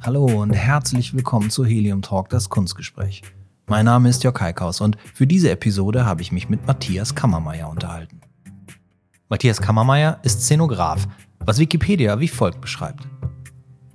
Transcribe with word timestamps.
Hallo 0.00 0.24
und 0.24 0.52
herzlich 0.54 1.12
willkommen 1.12 1.50
zu 1.50 1.66
Helium 1.66 2.00
Talk, 2.00 2.30
das 2.30 2.48
Kunstgespräch. 2.48 3.22
Mein 3.66 3.84
Name 3.84 4.08
ist 4.08 4.24
Jörg 4.24 4.40
Heikaus 4.40 4.80
und 4.80 4.96
für 5.12 5.26
diese 5.26 5.50
Episode 5.50 6.06
habe 6.06 6.22
ich 6.22 6.32
mich 6.32 6.48
mit 6.48 6.66
Matthias 6.66 7.14
Kammermeier 7.14 7.68
unterhalten. 7.68 8.22
Matthias 9.28 9.60
Kammermeier 9.60 10.18
ist 10.22 10.40
Szenograf, 10.40 11.06
was 11.40 11.58
Wikipedia 11.58 12.20
wie 12.20 12.28
folgt 12.28 12.62
beschreibt. 12.62 13.06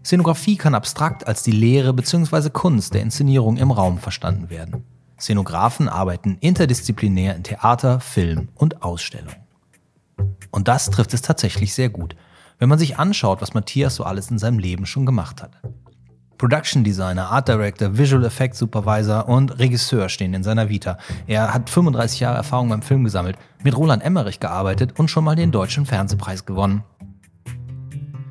Szenografie 0.05 0.57
kann 0.57 0.75
abstrakt 0.75 1.25
als 1.25 1.41
die 1.41 1.51
Lehre 1.51 1.93
bzw. 1.93 2.51
Kunst 2.51 2.93
der 2.93 3.01
Inszenierung 3.01 3.57
im 3.57 3.71
Raum 3.71 3.97
verstanden 3.97 4.51
werden. 4.51 4.83
Szenografen 5.19 5.89
arbeiten 5.89 6.37
interdisziplinär 6.41 7.35
in 7.35 7.43
Theater, 7.43 7.99
Film 7.99 8.49
und 8.53 8.83
Ausstellung. 8.83 9.33
Und 10.51 10.67
das 10.67 10.91
trifft 10.91 11.15
es 11.15 11.23
tatsächlich 11.23 11.73
sehr 11.73 11.89
gut, 11.89 12.15
wenn 12.59 12.69
man 12.69 12.79
sich 12.79 12.97
anschaut, 12.97 13.41
was 13.41 13.53
Matthias 13.53 13.95
so 13.95 14.03
alles 14.03 14.31
in 14.31 14.37
seinem 14.37 14.59
Leben 14.59 14.85
schon 14.85 15.05
gemacht 15.05 15.41
hat. 15.41 15.51
Production 16.37 16.83
Designer, 16.83 17.31
Art 17.31 17.47
Director, 17.47 17.97
Visual 17.97 18.25
Effects 18.25 18.59
Supervisor 18.59 19.29
und 19.29 19.59
Regisseur 19.59 20.09
stehen 20.09 20.33
in 20.33 20.43
seiner 20.43 20.67
Vita. 20.67 20.97
Er 21.25 21.53
hat 21.53 21.69
35 21.69 22.19
Jahre 22.19 22.35
Erfahrung 22.35 22.69
beim 22.69 22.81
Film 22.81 23.03
gesammelt, 23.03 23.37
mit 23.63 23.77
Roland 23.77 24.03
Emmerich 24.03 24.39
gearbeitet 24.39 24.99
und 24.99 25.09
schon 25.09 25.23
mal 25.23 25.35
den 25.35 25.51
Deutschen 25.51 25.85
Fernsehpreis 25.85 26.45
gewonnen. 26.45 26.83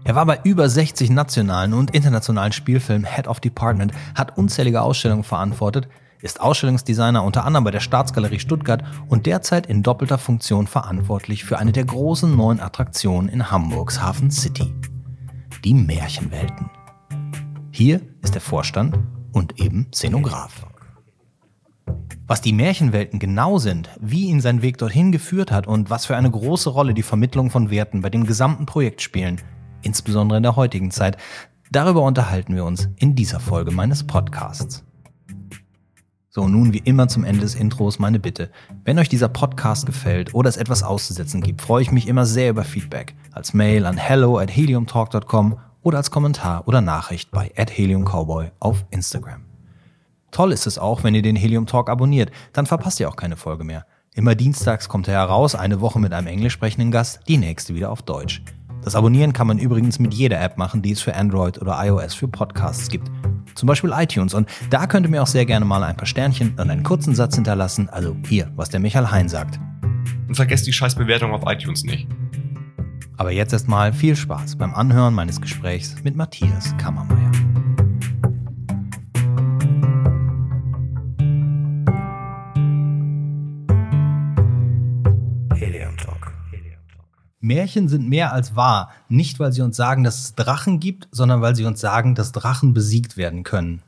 Er 0.04 0.16
war 0.16 0.26
bei 0.26 0.40
über 0.42 0.68
60 0.68 1.10
nationalen 1.10 1.72
und 1.72 1.92
internationalen 1.92 2.52
Spielfilmen 2.52 3.06
Head 3.06 3.28
of 3.28 3.40
Department, 3.40 3.92
hat 4.14 4.36
unzählige 4.36 4.82
Ausstellungen 4.82 5.24
verantwortet, 5.24 5.88
ist 6.22 6.40
Ausstellungsdesigner 6.40 7.22
unter 7.22 7.44
anderem 7.44 7.64
bei 7.64 7.70
der 7.70 7.80
Staatsgalerie 7.80 8.38
Stuttgart 8.38 8.82
und 9.08 9.26
derzeit 9.26 9.66
in 9.66 9.82
doppelter 9.82 10.18
Funktion 10.18 10.66
verantwortlich 10.66 11.44
für 11.44 11.58
eine 11.58 11.72
der 11.72 11.84
großen 11.84 12.34
neuen 12.34 12.60
Attraktionen 12.60 13.28
in 13.28 13.50
Hamburgs 13.50 14.00
Hafen 14.00 14.30
City. 14.30 14.72
Die 15.64 15.74
Märchenwelten. 15.74 16.70
Hier 17.70 18.00
ist 18.22 18.34
der 18.34 18.40
Vorstand 18.40 18.98
und 19.32 19.60
eben 19.60 19.88
Szenograf. 19.92 20.66
Was 22.26 22.40
die 22.40 22.52
Märchenwelten 22.52 23.18
genau 23.18 23.58
sind, 23.58 23.90
wie 24.00 24.26
ihn 24.26 24.40
sein 24.40 24.62
Weg 24.62 24.78
dorthin 24.78 25.12
geführt 25.12 25.50
hat 25.50 25.66
und 25.66 25.90
was 25.90 26.06
für 26.06 26.16
eine 26.16 26.30
große 26.30 26.70
Rolle 26.70 26.94
die 26.94 27.02
Vermittlung 27.02 27.50
von 27.50 27.70
Werten 27.70 28.00
bei 28.00 28.10
dem 28.10 28.26
gesamten 28.26 28.64
Projekt 28.64 29.02
spielen, 29.02 29.40
insbesondere 29.82 30.36
in 30.36 30.44
der 30.44 30.56
heutigen 30.56 30.92
Zeit, 30.92 31.16
darüber 31.70 32.02
unterhalten 32.02 32.54
wir 32.54 32.64
uns 32.64 32.88
in 32.96 33.16
dieser 33.16 33.40
Folge 33.40 33.72
meines 33.72 34.06
Podcasts. 34.06 34.84
So, 36.34 36.48
nun 36.48 36.72
wie 36.72 36.78
immer 36.78 37.08
zum 37.08 37.24
Ende 37.24 37.42
des 37.42 37.54
Intros 37.54 37.98
meine 37.98 38.18
Bitte. 38.18 38.50
Wenn 38.84 38.98
euch 38.98 39.10
dieser 39.10 39.28
Podcast 39.28 39.84
gefällt 39.84 40.34
oder 40.34 40.48
es 40.48 40.56
etwas 40.56 40.82
auszusetzen 40.82 41.42
gibt, 41.42 41.60
freue 41.60 41.82
ich 41.82 41.92
mich 41.92 42.08
immer 42.08 42.24
sehr 42.24 42.48
über 42.48 42.64
Feedback. 42.64 43.14
Als 43.32 43.52
Mail 43.52 43.84
an 43.84 43.98
hello 43.98 44.38
at 44.38 44.50
heliumtalk.com 44.50 45.58
oder 45.82 45.98
als 45.98 46.10
Kommentar 46.10 46.66
oder 46.66 46.80
Nachricht 46.80 47.32
bei 47.32 47.52
@heliumcowboy 47.54 48.50
auf 48.60 48.86
Instagram. 48.88 49.42
Toll 50.30 50.52
ist 50.52 50.66
es 50.66 50.78
auch, 50.78 51.04
wenn 51.04 51.14
ihr 51.14 51.20
den 51.20 51.36
Helium 51.36 51.66
Talk 51.66 51.90
abonniert, 51.90 52.30
dann 52.54 52.64
verpasst 52.64 52.98
ihr 53.00 53.10
auch 53.10 53.16
keine 53.16 53.36
Folge 53.36 53.64
mehr. 53.64 53.84
Immer 54.14 54.34
dienstags 54.34 54.88
kommt 54.88 55.08
er 55.08 55.20
heraus, 55.20 55.54
eine 55.54 55.82
Woche 55.82 56.00
mit 56.00 56.14
einem 56.14 56.28
englisch 56.28 56.54
sprechenden 56.54 56.90
Gast, 56.90 57.20
die 57.28 57.36
nächste 57.36 57.74
wieder 57.74 57.90
auf 57.90 58.00
Deutsch. 58.00 58.42
Das 58.82 58.94
Abonnieren 58.94 59.34
kann 59.34 59.48
man 59.48 59.58
übrigens 59.58 59.98
mit 59.98 60.14
jeder 60.14 60.40
App 60.40 60.56
machen, 60.56 60.80
die 60.80 60.92
es 60.92 61.02
für 61.02 61.14
Android 61.14 61.60
oder 61.60 61.78
iOS 61.84 62.14
für 62.14 62.26
Podcasts 62.26 62.88
gibt 62.88 63.10
zum 63.54 63.66
Beispiel 63.66 63.92
iTunes. 63.94 64.34
Und 64.34 64.48
da 64.70 64.86
könnt 64.86 65.06
ihr 65.06 65.10
mir 65.10 65.22
auch 65.22 65.26
sehr 65.26 65.46
gerne 65.46 65.64
mal 65.64 65.82
ein 65.82 65.96
paar 65.96 66.06
Sternchen 66.06 66.50
und 66.58 66.70
einen 66.70 66.82
kurzen 66.82 67.14
Satz 67.14 67.34
hinterlassen. 67.34 67.88
Also 67.88 68.16
hier, 68.26 68.50
was 68.56 68.70
der 68.70 68.80
Michael 68.80 69.10
Hein 69.10 69.28
sagt. 69.28 69.58
Und 70.28 70.34
vergesst 70.34 70.66
die 70.66 70.72
scheiß 70.72 70.94
Bewertung 70.94 71.32
auf 71.32 71.42
iTunes 71.46 71.84
nicht. 71.84 72.08
Aber 73.16 73.30
jetzt 73.30 73.52
erstmal 73.52 73.92
viel 73.92 74.16
Spaß 74.16 74.56
beim 74.56 74.74
Anhören 74.74 75.14
meines 75.14 75.40
Gesprächs 75.40 75.96
mit 76.02 76.16
Matthias 76.16 76.76
Kammermeier. 76.78 77.30
Märchen 87.42 87.88
sind 87.88 88.08
mehr 88.08 88.32
als 88.32 88.56
wahr, 88.56 88.90
nicht 89.08 89.38
weil 89.40 89.52
sie 89.52 89.60
uns 89.62 89.76
sagen, 89.76 90.04
dass 90.04 90.20
es 90.20 90.34
Drachen 90.34 90.80
gibt, 90.80 91.08
sondern 91.10 91.42
weil 91.42 91.54
sie 91.54 91.64
uns 91.64 91.80
sagen, 91.80 92.14
dass 92.14 92.32
Drachen 92.32 92.72
besiegt 92.72 93.16
werden 93.16 93.42
können. 93.42 93.82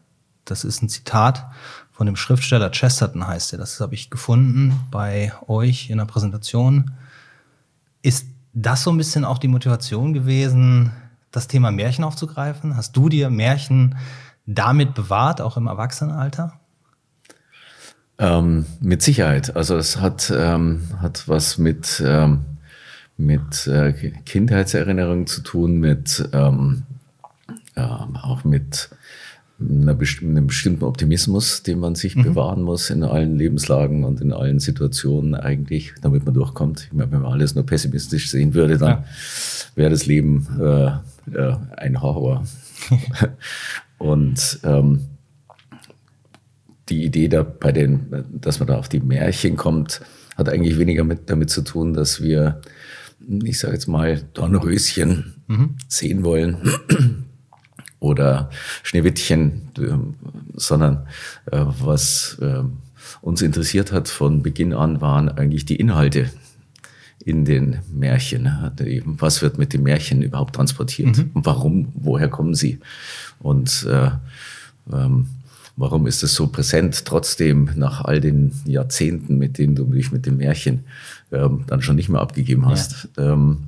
Das 0.45 0.65
ist 0.65 0.83
ein 0.83 0.89
Zitat 0.91 1.47
von 1.95 2.07
dem 2.07 2.17
Schriftsteller 2.17 2.71
Chesterton 2.71 3.27
heißt 3.27 3.53
er. 3.53 3.59
Das 3.59 3.81
habe 3.81 3.95
ich 3.95 4.11
gefunden 4.11 4.75
bei 4.91 5.33
euch 5.47 5.91
in 5.91 5.99
der 5.99 6.07
Präsentation. 6.07 6.91
Ist 8.03 8.27
das 8.53 8.83
so 8.83 8.91
ein 8.91 8.97
bisschen 8.97 9.25
auch 9.25 9.39
die 9.39 9.49
Motivation 9.49 10.13
gewesen, 10.13 10.91
das 11.31 11.47
Thema 11.47 11.71
Märchen 11.71 12.03
aufzugreifen? 12.03 12.77
Hast 12.77 12.97
du 12.97 13.09
dir 13.09 13.31
Märchen 13.31 13.97
damit 14.45 14.95
bewahrt, 14.95 15.41
auch 15.41 15.57
im 15.57 15.69
Erwachsenenalter? 15.69 16.59
Ähm, 18.19 18.67
mit 18.81 19.01
Sicherheit. 19.03 19.55
Also 19.55 19.77
es 19.77 20.01
hat, 20.01 20.33
ähm, 20.37 20.89
hat 21.01 21.29
was 21.29 21.59
mit 21.59 22.03
ähm, 22.05 22.45
mit 23.17 23.67
äh, 23.67 23.93
Kindheitserinnerungen 24.25 25.27
zu 25.27 25.43
tun, 25.43 25.79
mit 25.79 26.29
ähm, 26.33 26.83
äh, 27.75 27.81
auch 27.83 28.45
mit 28.45 28.91
bestimmten, 29.59 30.37
einem 30.37 30.49
bestimmten 30.49 30.85
Optimismus, 30.85 31.63
den 31.63 31.79
man 31.79 31.95
sich 31.95 32.17
mhm. 32.17 32.25
bewahren 32.25 32.63
muss 32.63 32.91
in 32.91 33.05
allen 33.05 33.39
Lebenslagen 33.39 34.05
und 34.05 34.21
in 34.21 34.33
allen 34.33 34.59
Situationen 34.59 35.35
eigentlich, 35.35 35.93
damit 36.03 36.25
man 36.25 36.35
durchkommt. 36.35 36.85
Ich 36.87 36.93
meine, 36.93 37.13
wenn 37.13 37.23
man 37.23 37.33
alles 37.33 37.55
nur 37.55 37.65
pessimistisch 37.65 38.31
sehen 38.31 38.55
würde, 38.55 38.79
dann 38.79 38.91
ja. 38.91 39.05
wäre 39.77 39.91
das 39.91 40.07
Leben 40.07 40.47
äh, 40.61 40.87
äh, 41.37 41.57
ein 41.77 42.03
Horror. 42.03 42.45
und 43.99 44.59
ähm, 44.65 45.07
die 46.89 47.05
Idee 47.05 47.29
da 47.29 47.43
bei 47.43 47.73
den, 47.73 48.25
dass 48.33 48.59
man 48.59 48.69
da 48.69 48.77
auf 48.77 48.89
die 48.89 49.01
Märchen 49.01 49.57
kommt, 49.57 50.01
hat 50.37 50.49
eigentlich 50.49 50.79
weniger 50.79 51.05
mit, 51.05 51.31
damit 51.31 51.51
zu 51.51 51.63
tun, 51.63 51.95
dass 51.95 52.23
wir 52.23 52.61
ich 53.45 53.59
sage 53.59 53.75
jetzt 53.75 53.89
mal, 53.89 54.23
Dornröschen 54.35 55.35
mhm. 55.47 55.77
sehen 55.89 56.25
wollen 56.25 56.59
oder 58.01 58.51
Schneewittchen, 58.83 59.71
ähm, 59.79 60.15
sondern 60.55 61.07
äh, 61.51 61.65
was 61.65 62.39
äh, 62.41 62.63
uns 63.21 63.43
interessiert 63.43 63.93
hat 63.93 64.09
von 64.09 64.43
Beginn 64.43 64.73
an, 64.73 65.01
waren 65.01 65.29
eigentlich 65.29 65.65
die 65.65 65.77
Inhalte 65.77 66.31
in 67.25 67.45
den 67.45 67.79
Märchen. 67.91 68.51
Was 69.19 69.41
wird 69.41 69.57
mit 69.59 69.73
den 69.73 69.83
Märchen 69.83 70.23
überhaupt 70.23 70.55
transportiert? 70.55 71.17
Mhm. 71.17 71.31
Und 71.35 71.47
warum? 71.47 71.89
Woher 71.95 72.29
kommen 72.29 72.55
sie? 72.55 72.81
Und 73.41 73.87
äh, 73.89 74.11
ähm, 74.93 75.27
warum 75.77 76.07
ist 76.07 76.23
es 76.23 76.35
so 76.35 76.47
präsent, 76.49 77.05
trotzdem 77.05 77.71
nach 77.75 78.05
all 78.05 78.21
den 78.21 78.53
Jahrzehnten, 78.65 79.39
mit 79.39 79.59
denen 79.59 79.75
du 79.75 79.85
dich 79.85 80.13
mit 80.13 80.27
dem 80.27 80.37
Märchen 80.37 80.85
ähm, 81.35 81.65
dann 81.67 81.83
schon 81.83 81.97
nicht 81.97 82.09
mehr 82.09 82.21
abgegeben 82.21 82.67
hast? 82.67 83.09
Ja. 83.17 83.33
Ähm, 83.33 83.59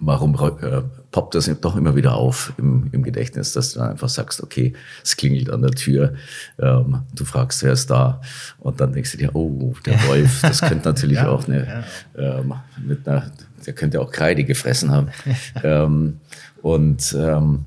warum 0.00 0.34
äh, 0.34 0.82
poppt 1.10 1.34
das 1.34 1.50
doch 1.60 1.76
immer 1.76 1.96
wieder 1.96 2.14
auf 2.14 2.52
im, 2.58 2.88
im, 2.92 3.02
Gedächtnis, 3.02 3.52
dass 3.52 3.72
du 3.72 3.80
einfach 3.80 4.08
sagst, 4.08 4.42
okay, 4.42 4.72
es 5.02 5.16
klingelt 5.16 5.50
an 5.50 5.62
der 5.62 5.70
Tür, 5.70 6.14
ähm, 6.58 7.02
du 7.14 7.24
fragst, 7.24 7.62
wer 7.62 7.72
ist 7.72 7.90
da? 7.90 8.20
Und 8.58 8.80
dann 8.80 8.92
denkst 8.92 9.12
du 9.12 9.18
dir, 9.18 9.34
oh, 9.34 9.74
der 9.84 9.94
Wolf, 10.08 10.42
das 10.42 10.60
könnte 10.60 10.88
natürlich 10.88 11.16
ja, 11.18 11.28
auch 11.28 11.46
eine, 11.48 11.84
ja. 12.16 12.38
ähm, 12.38 12.54
mit 12.84 13.08
einer, 13.08 13.30
der 13.64 13.72
könnte 13.72 14.00
auch 14.00 14.10
Kreide 14.10 14.44
gefressen 14.44 14.90
haben. 14.90 15.08
ähm, 15.62 16.20
und 16.62 17.16
ähm, 17.18 17.64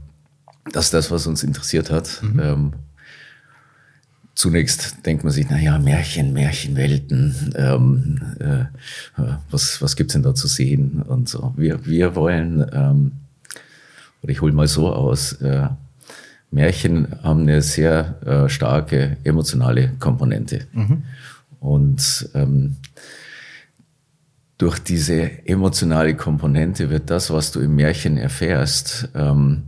das 0.72 0.86
ist 0.86 0.94
das, 0.94 1.12
was 1.12 1.26
uns 1.26 1.44
interessiert 1.44 1.90
hat. 1.90 2.22
Mhm. 2.22 2.74
Zunächst 4.40 5.06
denkt 5.06 5.26
man 5.26 5.34
sich, 5.34 5.48
na 5.50 5.60
ja, 5.60 5.78
Märchen, 5.80 6.32
Märchenwelten, 6.32 7.54
ähm, 7.58 8.22
äh, 8.40 9.24
was, 9.52 9.82
was 9.82 9.98
gibt's 9.98 10.14
denn 10.14 10.24
da 10.24 10.34
zu 10.34 10.48
sehen 10.48 11.02
und 11.02 11.28
so. 11.28 11.54
Wir, 11.58 11.86
wir 11.86 12.16
wollen, 12.16 12.66
ähm, 12.72 13.12
oder 14.22 14.32
ich 14.32 14.40
hole 14.40 14.54
mal 14.54 14.70
so 14.70 14.94
aus, 14.94 15.34
äh, 15.42 15.68
Märchen 16.52 17.22
haben 17.22 17.42
eine 17.42 17.62
sehr 17.62 18.16
äh, 18.26 18.48
starke 18.48 19.18
emotionale 19.26 19.90
Komponente. 20.00 20.68
Mhm. 20.72 21.04
Und 21.60 22.30
ähm, 22.34 22.78
durch 24.58 24.80
diese 24.80 25.46
emotionale 25.50 26.16
Komponente 26.16 26.90
wird 26.90 27.10
das, 27.10 27.30
was 27.30 27.52
du 27.52 27.60
im 27.60 27.76
Märchen 27.76 28.16
erfährst, 28.16 29.10
ähm, 29.16 29.64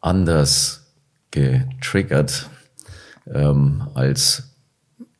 anders 0.00 0.86
getriggert 1.32 2.48
ähm, 3.26 3.82
als 3.94 4.52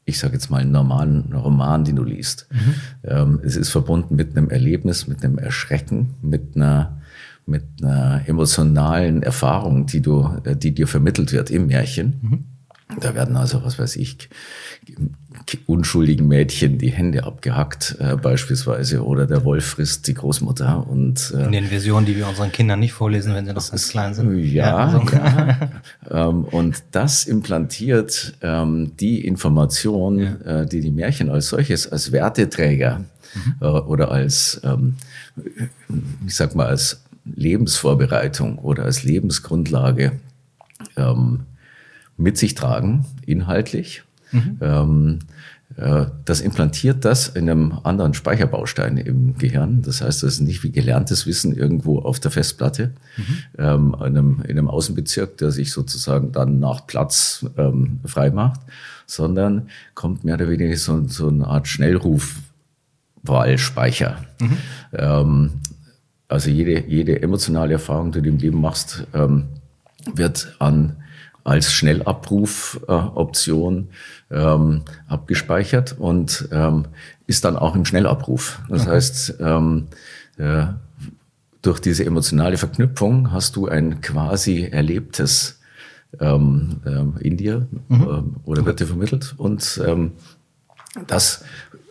ich 0.05 0.19
sage 0.19 0.35
jetzt 0.35 0.51
mal, 0.51 0.61
einen 0.61 0.73
normalen 0.73 1.33
Roman, 1.33 1.85
den 1.85 1.97
du 1.97 2.05
liest. 2.05 2.49
Mhm. 2.51 2.75
Ähm, 3.05 3.41
es 3.45 3.57
ist 3.57 3.71
verbunden 3.71 4.17
mit 4.17 4.37
einem 4.37 4.51
Erlebnis, 4.51 5.07
mit 5.07 5.25
einem 5.25 5.39
Erschrecken, 5.39 6.15
mit 6.23 6.57
einer, 6.57 7.01
mit 7.47 7.63
einer 7.81 8.23
emotionalen 8.27 9.23
Erfahrung, 9.23 9.87
die 9.87 10.01
du, 10.01 10.29
äh, 10.45 10.57
die 10.57 10.75
dir 10.75 10.89
vermittelt 10.89 11.33
wird 11.33 11.51
im 11.51 11.69
Märchen. 11.69 12.19
Mhm. 12.21 12.45
Da 13.01 13.15
werden 13.15 13.37
also, 13.37 13.65
was 13.65 13.79
weiß 13.79 13.97
ich, 13.97 14.29
unschuldigen 15.67 16.29
Mädchen 16.29 16.79
die 16.79 16.91
Hände 16.91 17.25
abgehackt, 17.25 17.97
äh, 17.99 18.17
beispielsweise, 18.17 19.05
oder 19.05 19.27
der 19.27 19.45
Wolf 19.45 19.65
frisst 19.65 20.07
die 20.09 20.15
Großmutter. 20.15 20.87
Und, 20.87 21.33
äh, 21.37 21.47
In 21.47 21.53
den 21.53 21.67
Versionen, 21.67 22.07
die 22.07 22.17
wir 22.17 22.29
unseren 22.29 22.53
Kindern 22.53 22.81
nicht 22.81 22.93
vorlesen, 22.93 23.35
wenn 23.35 23.47
sie 23.47 23.53
noch 23.53 23.71
ganz 23.71 23.89
klein 23.89 24.15
sind. 24.15 24.37
Ja, 24.39 25.03
ja. 25.03 25.71
ja. 26.11 26.29
ähm, 26.29 26.45
und 26.45 26.83
das 26.93 27.25
implantiert 27.25 28.35
ähm, 28.43 28.93
die 28.99 29.27
Information, 29.27 30.19
ja. 30.19 30.63
äh, 30.63 30.67
die 30.67 30.81
die 30.81 30.91
Märchen 30.91 31.31
als 31.31 31.49
solches, 31.49 31.91
als 31.91 32.13
Werteträger 32.13 33.05
mhm. 33.35 33.55
äh, 33.61 33.65
oder 33.65 34.11
als, 34.11 34.61
ähm, 34.65 34.97
ich 36.27 36.35
sag 36.35 36.55
mal, 36.55 36.67
als 36.67 37.03
Lebensvorbereitung 37.25 38.59
oder 38.59 38.85
als 38.85 39.05
Lebensgrundlage 39.05 40.21
ähm, 40.97 41.41
mit 42.17 42.39
sich 42.39 42.55
tragen, 42.55 43.05
inhaltlich. 43.27 44.03
Mhm. 44.33 44.59
Ähm, 44.61 45.19
äh, 45.77 46.07
das 46.25 46.41
implantiert 46.41 47.05
das 47.05 47.29
in 47.29 47.51
einem 47.51 47.79
anderen 47.83 48.15
Speicherbaustein 48.15 48.97
im 48.97 49.37
Gehirn. 49.39 49.83
Das 49.83 50.01
heißt, 50.01 50.23
das 50.23 50.35
ist 50.35 50.41
nicht 50.41 50.63
wie 50.63 50.71
gelerntes 50.71 51.27
Wissen 51.27 51.53
irgendwo 51.55 51.99
auf 52.01 52.21
der 52.21 52.31
Festplatte 52.31 52.93
mhm. 53.17 53.39
ähm, 53.59 53.97
in, 53.99 54.05
einem, 54.05 54.41
in 54.43 54.59
einem 54.59 54.69
Außenbezirk, 54.69 55.37
der 55.39 55.51
sich 55.51 55.73
sozusagen 55.73 56.31
dann 56.33 56.61
nach 56.61 56.87
Platz 56.87 57.47
ähm, 57.57 58.01
frei 58.05 58.31
macht, 58.31 58.61
sondern 59.07 59.69
kommt 59.95 60.25
mehr 60.25 60.35
oder 60.35 60.49
weniger 60.49 60.77
so, 60.77 61.09
so 61.09 61.29
eine 61.29 61.47
Art 61.47 61.67
Schnellrufwahlspeicher. 61.69 64.19
Mhm. 64.41 64.57
Ähm, 64.93 65.53
also 66.29 66.51
jede, 66.51 66.87
jede 66.89 67.23
emotionale 67.23 67.75
Erfahrung, 67.75 68.11
die 68.13 68.23
du 68.23 68.31
im 68.31 68.39
Leben 68.39 68.61
machst, 68.61 69.07
ähm, 69.13 69.45
wird 70.15 70.57
an 70.59 70.97
als 71.45 71.73
Schnellabrufoption 71.73 73.89
äh, 74.31 74.37
ähm, 74.37 74.83
abgespeichert 75.09 75.97
und 75.99 76.49
ähm, 76.53 76.87
ist 77.27 77.45
dann 77.45 77.57
auch 77.57 77.75
im 77.75 77.85
Schnellabruf. 77.85 78.61
Das 78.69 78.83
okay. 78.83 78.91
heißt, 78.91 79.35
ähm, 79.41 79.89
äh, 80.39 80.67
durch 81.63 81.81
diese 81.81 82.05
emotionale 82.05 82.59
Verknüpfung 82.59 83.33
hast 83.33 83.57
du 83.57 83.69
ein 83.69 84.01
quasi 84.01 84.65
erlebtes 84.65 85.61
ähm, 86.21 86.81
ähm, 86.85 87.15
in 87.21 87.37
dir 87.37 87.67
mhm. 87.89 88.03
äh, 88.03 88.49
oder 88.49 88.67
wird 88.67 88.81
dir 88.81 88.87
vermittelt 88.87 89.35
und 89.37 89.81
ähm, 89.87 90.13
das 91.07 91.45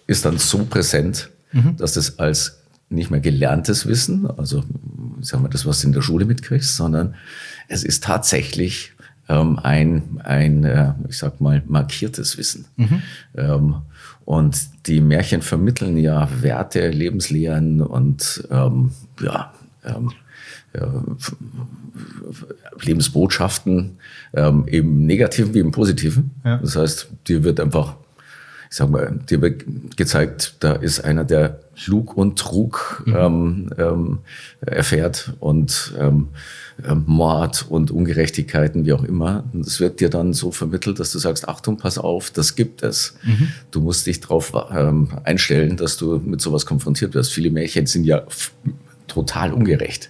ist 0.07 0.25
dann 0.25 0.37
so 0.37 0.65
präsent, 0.65 1.31
mhm. 1.51 1.77
dass 1.77 1.93
das 1.93 2.19
als 2.19 2.59
nicht 2.89 3.09
mehr 3.09 3.21
gelerntes 3.21 3.87
Wissen, 3.87 4.29
also 4.29 4.63
sagen 5.21 5.43
wir 5.43 5.49
das, 5.49 5.65
was 5.65 5.81
du 5.81 5.87
in 5.87 5.93
der 5.93 6.01
Schule 6.01 6.25
mitkriegst, 6.25 6.75
sondern 6.75 7.15
es 7.69 7.83
ist 7.83 8.03
tatsächlich 8.03 8.93
ähm, 9.29 9.59
ein, 9.61 10.19
ein 10.23 10.63
äh, 10.63 10.93
ich 11.07 11.17
sag 11.17 11.41
mal, 11.41 11.63
markiertes 11.67 12.37
Wissen. 12.37 12.65
Mhm. 12.77 13.01
Ähm, 13.35 13.75
und 14.25 14.87
die 14.87 15.01
Märchen 15.01 15.41
vermitteln 15.41 15.97
ja 15.97 16.29
Werte, 16.41 16.89
Lebenslehren 16.89 17.81
und 17.81 18.47
ähm, 18.51 18.91
ja, 19.21 19.53
ähm, 19.83 20.11
ja, 20.73 21.03
Lebensbotschaften 22.81 23.97
ähm, 24.33 24.63
im 24.67 25.05
Negativen 25.05 25.53
wie 25.53 25.59
im 25.59 25.71
Positiven. 25.71 26.31
Ja. 26.45 26.57
Das 26.57 26.75
heißt, 26.75 27.09
dir 27.27 27.43
wird 27.43 27.59
einfach 27.59 27.95
ich 28.71 28.77
sag 28.77 28.89
mal, 28.89 29.19
dir 29.29 29.41
wird 29.41 29.65
gezeigt, 29.97 30.55
da 30.61 30.71
ist 30.71 31.01
einer, 31.01 31.25
der 31.25 31.59
Lug 31.87 32.15
und 32.15 32.39
Trug 32.39 33.03
mhm. 33.05 33.15
ähm, 33.17 33.69
ähm, 33.77 34.19
erfährt 34.61 35.33
und 35.41 35.93
ähm, 35.99 36.29
ähm, 36.87 37.03
Mord 37.05 37.65
und 37.67 37.91
Ungerechtigkeiten, 37.91 38.85
wie 38.85 38.93
auch 38.93 39.03
immer. 39.03 39.43
Und 39.51 39.67
es 39.67 39.81
wird 39.81 39.99
dir 39.99 40.09
dann 40.09 40.31
so 40.31 40.51
vermittelt, 40.51 41.01
dass 41.01 41.11
du 41.11 41.19
sagst, 41.19 41.49
Achtung, 41.49 41.77
pass 41.77 41.97
auf, 41.97 42.31
das 42.31 42.55
gibt 42.55 42.81
es. 42.81 43.17
Mhm. 43.23 43.49
Du 43.71 43.81
musst 43.81 44.07
dich 44.07 44.21
darauf 44.21 44.53
ähm, 44.73 45.09
einstellen, 45.25 45.75
dass 45.75 45.97
du 45.97 46.19
mit 46.19 46.39
sowas 46.39 46.65
konfrontiert 46.65 47.13
wirst. 47.13 47.33
Viele 47.33 47.51
Märchen 47.51 47.87
sind 47.87 48.05
ja 48.05 48.21
total 49.07 49.51
ungerecht. 49.51 50.09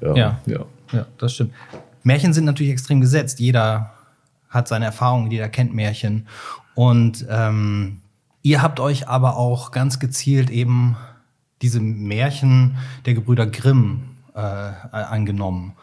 Ja, 0.00 0.16
ja, 0.16 0.40
ja. 0.46 0.64
ja 0.92 1.06
das 1.18 1.34
stimmt. 1.34 1.52
Märchen 2.04 2.32
sind 2.32 2.46
natürlich 2.46 2.72
extrem 2.72 3.02
gesetzt. 3.02 3.38
Jeder 3.38 3.92
hat 4.48 4.68
seine 4.68 4.86
Erfahrungen, 4.86 5.30
jeder 5.30 5.48
kennt 5.48 5.74
Märchen. 5.74 6.26
Und 6.74 7.26
ähm, 7.28 8.00
ihr 8.42 8.62
habt 8.62 8.80
euch 8.80 9.08
aber 9.08 9.36
auch 9.36 9.70
ganz 9.70 9.98
gezielt 9.98 10.50
eben 10.50 10.96
diese 11.60 11.80
Märchen 11.80 12.76
der 13.06 13.14
Gebrüder 13.14 13.46
Grimm 13.46 14.02
äh, 14.34 14.38
angenommen. 14.38 15.74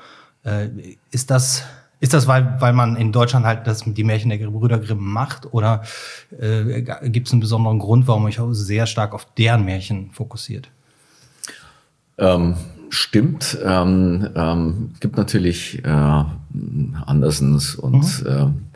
Äh, 0.43 0.69
ist 1.11 1.31
das 1.31 1.63
ist 2.01 2.13
das, 2.13 2.27
weil, 2.27 2.55
weil 2.59 2.71
man 2.71 2.95
in 2.95 3.11
Deutschland 3.11 3.45
halt 3.45 3.67
das, 3.67 3.83
die 3.85 4.03
Märchen 4.03 4.29
der 4.29 4.37
Gebrüder 4.37 4.79
Grimm 4.79 5.03
macht? 5.03 5.53
Oder 5.53 5.83
äh, 6.39 6.81
gibt 7.09 7.27
es 7.27 7.33
einen 7.33 7.41
besonderen 7.41 7.79
Grund, 7.79 8.07
warum 8.07 8.25
euch 8.25 8.39
auch 8.39 8.53
sehr 8.53 8.85
stark 8.85 9.13
auf 9.13 9.27
deren 9.37 9.65
Märchen 9.65 10.09
fokussiert? 10.11 10.69
Ähm, 12.17 12.55
stimmt. 12.89 13.57
Ähm, 13.63 14.29
ähm, 14.33 14.91
gibt 15.01 15.17
natürlich 15.17 15.83
äh, 15.83 16.23
Andersens 17.05 17.75
und 17.75 18.23
mhm. 18.23 18.68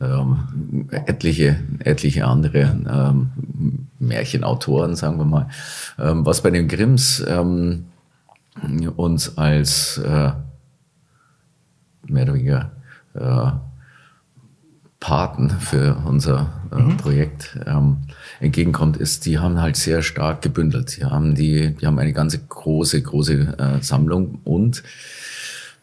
Ähm, 0.00 0.88
etliche, 0.90 1.56
etliche 1.80 2.26
andere 2.26 2.76
ähm, 2.88 3.30
Märchenautoren, 3.98 4.96
sagen 4.96 5.18
wir 5.18 5.24
mal. 5.24 5.48
Ähm, 5.98 6.24
was 6.24 6.42
bei 6.42 6.50
den 6.50 6.68
Grimms 6.68 7.24
ähm, 7.26 7.86
uns 8.96 9.38
als 9.38 9.98
äh, 9.98 10.32
mehr 12.06 12.24
oder 12.24 12.34
weniger 12.34 12.72
äh, 13.14 13.50
Paten 15.00 15.50
für 15.50 15.96
unser 16.04 16.52
äh, 16.72 16.80
mhm. 16.80 16.96
Projekt 16.96 17.58
ähm, 17.66 17.98
entgegenkommt, 18.40 18.96
ist, 18.96 19.26
die 19.26 19.38
haben 19.38 19.60
halt 19.60 19.76
sehr 19.76 20.02
stark 20.02 20.42
gebündelt. 20.42 20.96
Die 20.96 21.04
haben 21.04 21.34
die, 21.34 21.74
die 21.74 21.86
haben 21.86 21.98
eine 21.98 22.12
ganze 22.12 22.38
große, 22.40 23.00
große 23.02 23.58
äh, 23.58 23.82
Sammlung 23.82 24.40
und 24.44 24.82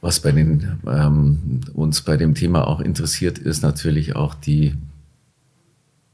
was 0.01 0.19
bei 0.19 0.31
den, 0.31 0.79
ähm, 0.87 1.61
uns 1.73 2.01
bei 2.01 2.17
dem 2.17 2.35
Thema 2.35 2.67
auch 2.67 2.79
interessiert, 2.79 3.37
ist 3.37 3.63
natürlich 3.63 4.15
auch 4.15 4.35
die, 4.35 4.75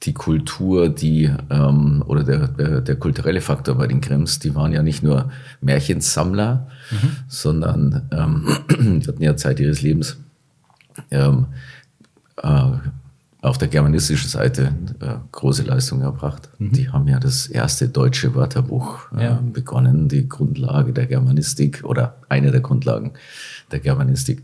die 0.03 0.13
Kultur, 0.13 0.89
die 0.89 1.29
ähm, 1.49 2.03
oder 2.07 2.23
der, 2.23 2.47
der, 2.47 2.81
der, 2.81 2.95
kulturelle 2.95 3.41
Faktor 3.41 3.75
bei 3.75 3.87
den 3.87 4.01
Grimms, 4.01 4.39
die 4.39 4.55
waren 4.55 4.71
ja 4.71 4.81
nicht 4.81 5.03
nur 5.03 5.31
Märchensammler, 5.61 6.67
mhm. 6.89 7.09
sondern 7.27 8.07
ähm, 8.11 8.47
die 9.01 9.07
hatten 9.07 9.23
ja 9.23 9.35
Zeit 9.35 9.59
ihres 9.59 9.81
Lebens 9.81 10.17
ähm, 11.11 11.47
äh, 12.41 12.71
auf 13.41 13.57
der 13.57 13.67
germanistischen 13.67 14.29
Seite 14.29 14.73
äh, 14.99 15.15
große 15.31 15.63
Leistung 15.63 16.01
erbracht. 16.01 16.49
Mhm. 16.59 16.71
Die 16.73 16.89
haben 16.89 17.07
ja 17.07 17.19
das 17.19 17.47
erste 17.47 17.89
deutsche 17.89 18.35
Wörterbuch 18.35 19.11
äh, 19.17 19.23
ja. 19.23 19.39
begonnen, 19.51 20.07
die 20.07 20.29
Grundlage 20.29 20.93
der 20.93 21.07
Germanistik 21.07 21.83
oder 21.83 22.17
eine 22.29 22.51
der 22.51 22.61
Grundlagen 22.61 23.13
der 23.71 23.79
Germanistik. 23.79 24.43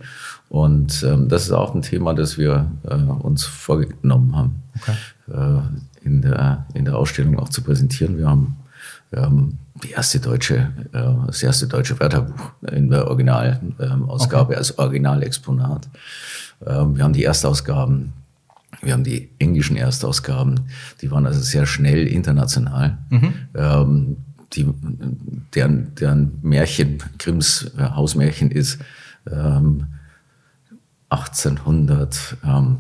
Und 0.49 1.03
ähm, 1.03 1.29
das 1.29 1.43
ist 1.43 1.51
auch 1.51 1.75
ein 1.75 1.83
Thema, 1.83 2.15
das 2.15 2.39
wir 2.39 2.71
äh, 2.89 2.95
uns 2.95 3.45
vorgenommen 3.45 4.35
haben, 4.35 4.55
okay. 4.75 4.95
äh, 5.31 6.05
in, 6.05 6.21
der, 6.23 6.65
in 6.73 6.85
der 6.85 6.97
Ausstellung 6.97 7.37
auch 7.37 7.49
zu 7.49 7.61
präsentieren. 7.61 8.17
Wir 8.17 8.27
haben, 8.27 8.57
haben 9.15 9.59
die 9.83 9.91
erste 9.91 10.19
deutsche, 10.19 10.71
äh, 10.93 11.27
das 11.27 11.43
erste 11.43 11.67
deutsche 11.67 11.99
Wörterbuch 11.99 12.51
in 12.71 12.89
der 12.89 13.07
Originalausgabe 13.07 14.49
okay. 14.49 14.55
als 14.55 14.79
Originalexponat. 14.79 15.87
Ähm, 16.65 16.95
wir 16.95 17.03
haben 17.03 17.13
die 17.13 17.25
Erstausgaben 17.25 18.13
wir 18.87 18.93
haben 18.93 19.03
die 19.03 19.29
englischen 19.37 19.75
Erstausgaben, 19.75 20.61
die 21.01 21.11
waren 21.11 21.27
also 21.27 21.41
sehr 21.41 21.65
schnell 21.65 22.07
international. 22.07 22.97
Mhm. 23.09 23.33
Ähm, 23.53 24.17
die, 24.53 24.65
deren, 25.53 25.93
deren 25.95 26.39
Märchen, 26.41 27.03
Grimms 27.19 27.69
äh, 27.77 27.83
Hausmärchen 27.83 28.49
ist 28.49 28.79
ähm, 29.29 29.87
1800, 31.09 32.37
ähm, 32.45 32.77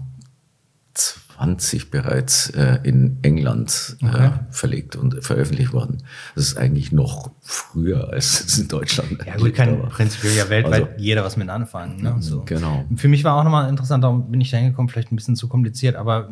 20 1.37 1.91
bereits 1.91 2.49
äh, 2.49 2.79
in 2.83 3.19
England 3.21 3.97
äh, 4.01 4.05
okay. 4.05 4.31
verlegt 4.49 4.95
und 4.95 5.23
veröffentlicht 5.23 5.71
worden. 5.71 5.99
Das 6.35 6.45
ist 6.45 6.57
eigentlich 6.57 6.91
noch 6.91 7.31
früher 7.41 8.09
als 8.11 8.43
es 8.43 8.57
in 8.57 8.67
Deutschland. 8.67 9.23
Ja 9.25 9.37
gut, 9.37 9.53
kann 9.53 9.87
prinzipiell 9.89 10.35
ja 10.35 10.49
weltweit 10.49 10.83
also, 10.83 10.97
jeder 10.97 11.23
was 11.23 11.37
mit 11.37 11.49
anfangen. 11.49 12.01
Ne? 12.01 12.15
So. 12.19 12.43
Genau. 12.45 12.85
Für 12.95 13.07
mich 13.07 13.23
war 13.23 13.35
auch 13.35 13.43
nochmal 13.43 13.69
interessant, 13.69 14.03
darum 14.03 14.31
bin 14.31 14.41
ich 14.41 14.49
da 14.49 14.57
hingekommen, 14.57 14.89
vielleicht 14.89 15.11
ein 15.11 15.15
bisschen 15.15 15.35
zu 15.35 15.47
kompliziert, 15.47 15.95
aber 15.95 16.29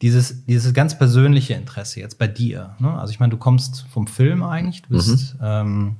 dieses, 0.00 0.44
dieses 0.46 0.72
ganz 0.74 0.98
persönliche 0.98 1.54
Interesse 1.54 2.00
jetzt 2.00 2.18
bei 2.18 2.26
dir. 2.26 2.74
Ne? 2.78 2.98
Also 2.98 3.12
ich 3.12 3.20
meine, 3.20 3.30
du 3.30 3.36
kommst 3.36 3.86
vom 3.90 4.06
Film 4.06 4.42
eigentlich, 4.42 4.82
du 4.82 4.90
bist 4.90 5.34
mhm. 5.34 5.40
ähm, 5.42 5.96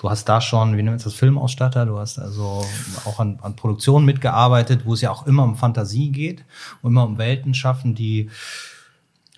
Du 0.00 0.08
hast 0.08 0.24
da 0.30 0.40
schon, 0.40 0.78
wie 0.78 0.82
nennt 0.82 0.96
man 0.96 1.04
das, 1.04 1.12
Filmausstatter, 1.12 1.84
du 1.84 1.98
hast 1.98 2.18
also 2.18 2.64
auch 3.04 3.20
an, 3.20 3.38
an 3.42 3.54
Produktionen 3.54 4.06
mitgearbeitet, 4.06 4.86
wo 4.86 4.94
es 4.94 5.02
ja 5.02 5.10
auch 5.10 5.26
immer 5.26 5.44
um 5.44 5.56
Fantasie 5.56 6.10
geht 6.10 6.46
und 6.80 6.92
immer 6.92 7.04
um 7.04 7.18
Welten 7.18 7.52
schaffen, 7.52 7.94
die 7.94 8.30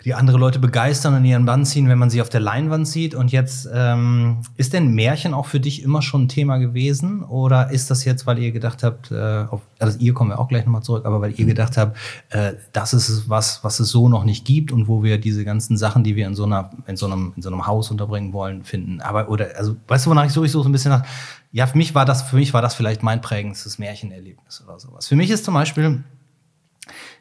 die 0.05 0.13
andere 0.13 0.37
Leute 0.37 0.59
begeistern 0.59 1.15
und 1.15 1.23
ihren 1.23 1.45
Bann 1.45 1.65
ziehen, 1.65 1.87
wenn 1.87 1.97
man 1.97 2.09
sie 2.09 2.21
auf 2.21 2.29
der 2.29 2.41
Leinwand 2.41 2.87
sieht. 2.87 3.15
Und 3.15 3.31
jetzt 3.31 3.69
ähm, 3.73 4.39
ist 4.57 4.73
denn 4.73 4.89
Märchen 4.89 5.33
auch 5.33 5.45
für 5.45 5.61
dich 5.61 5.81
immer 5.81 6.01
schon 6.01 6.23
ein 6.23 6.27
Thema 6.27 6.57
gewesen? 6.57 7.23
Oder 7.23 7.71
ist 7.71 7.89
das 7.89 8.03
jetzt, 8.03 8.27
weil 8.27 8.39
ihr 8.39 8.51
gedacht 8.51 8.83
habt, 8.83 9.11
äh, 9.11 9.45
auf, 9.49 9.61
also 9.79 9.97
ihr 9.99 10.13
kommen 10.13 10.31
wir 10.31 10.39
auch 10.39 10.49
gleich 10.49 10.65
nochmal 10.65 10.83
zurück, 10.83 11.05
aber 11.05 11.21
weil 11.21 11.33
ihr 11.39 11.45
gedacht 11.45 11.77
habt, 11.77 11.97
äh, 12.31 12.53
das 12.73 12.93
ist 12.93 13.29
was, 13.29 13.63
was 13.63 13.79
es 13.79 13.89
so 13.89 14.09
noch 14.09 14.25
nicht 14.25 14.43
gibt 14.43 14.73
und 14.73 14.89
wo 14.89 15.03
wir 15.03 15.17
diese 15.17 15.45
ganzen 15.45 15.77
Sachen, 15.77 16.03
die 16.03 16.17
wir 16.17 16.27
in 16.27 16.35
so 16.35 16.43
einer, 16.43 16.71
in 16.85 16.97
so 16.97 17.05
einem, 17.05 17.31
in 17.37 17.41
so 17.41 17.49
einem 17.49 17.65
Haus 17.65 17.89
unterbringen 17.89 18.33
wollen, 18.33 18.63
finden. 18.65 18.99
Aber 18.99 19.29
oder, 19.29 19.51
also 19.57 19.77
weißt 19.87 20.05
du, 20.05 20.09
wonach 20.09 20.25
ich 20.25 20.33
so 20.33 20.43
ich 20.43 20.51
so 20.51 20.63
ein 20.63 20.71
bisschen 20.71 20.91
nach. 20.91 21.05
Ja, 21.53 21.67
für 21.67 21.77
mich 21.77 21.95
war 21.95 22.03
das, 22.03 22.23
für 22.23 22.35
mich 22.35 22.53
war 22.53 22.61
das 22.61 22.73
vielleicht 22.73 23.03
mein 23.03 23.21
prägendstes 23.21 23.77
Märchenerlebnis 23.77 24.63
oder 24.65 24.79
sowas. 24.79 25.07
Für 25.07 25.15
mich 25.15 25.29
ist 25.29 25.45
zum 25.45 25.53
Beispiel 25.53 26.03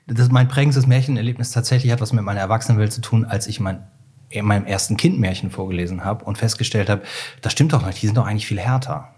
das, 0.07 0.31
mein 0.31 0.49
prägendstes 0.49 0.87
Märchenerlebnis 0.87 1.51
tatsächlich 1.51 1.93
hat 1.93 2.01
was 2.01 2.13
mit 2.13 2.25
meiner 2.25 2.41
Erwachsenenwelt 2.41 2.93
zu 2.93 3.01
tun, 3.01 3.25
als 3.25 3.47
ich 3.47 3.61
mein 3.61 3.85
in 4.33 4.47
meinem 4.47 4.65
ersten 4.65 4.97
Kind 4.97 5.21
Märchen 5.21 5.51
vorgelesen 5.51 6.05
habe 6.05 6.25
und 6.25 6.39
festgestellt 6.39 6.89
habe, 6.89 7.03
das 7.43 7.53
stimmt 7.53 7.73
doch 7.73 7.85
nicht, 7.85 8.01
die 8.01 8.07
sind 8.07 8.17
doch 8.17 8.27
eigentlich 8.27 8.47
viel 8.47 8.59
härter. 8.59 9.15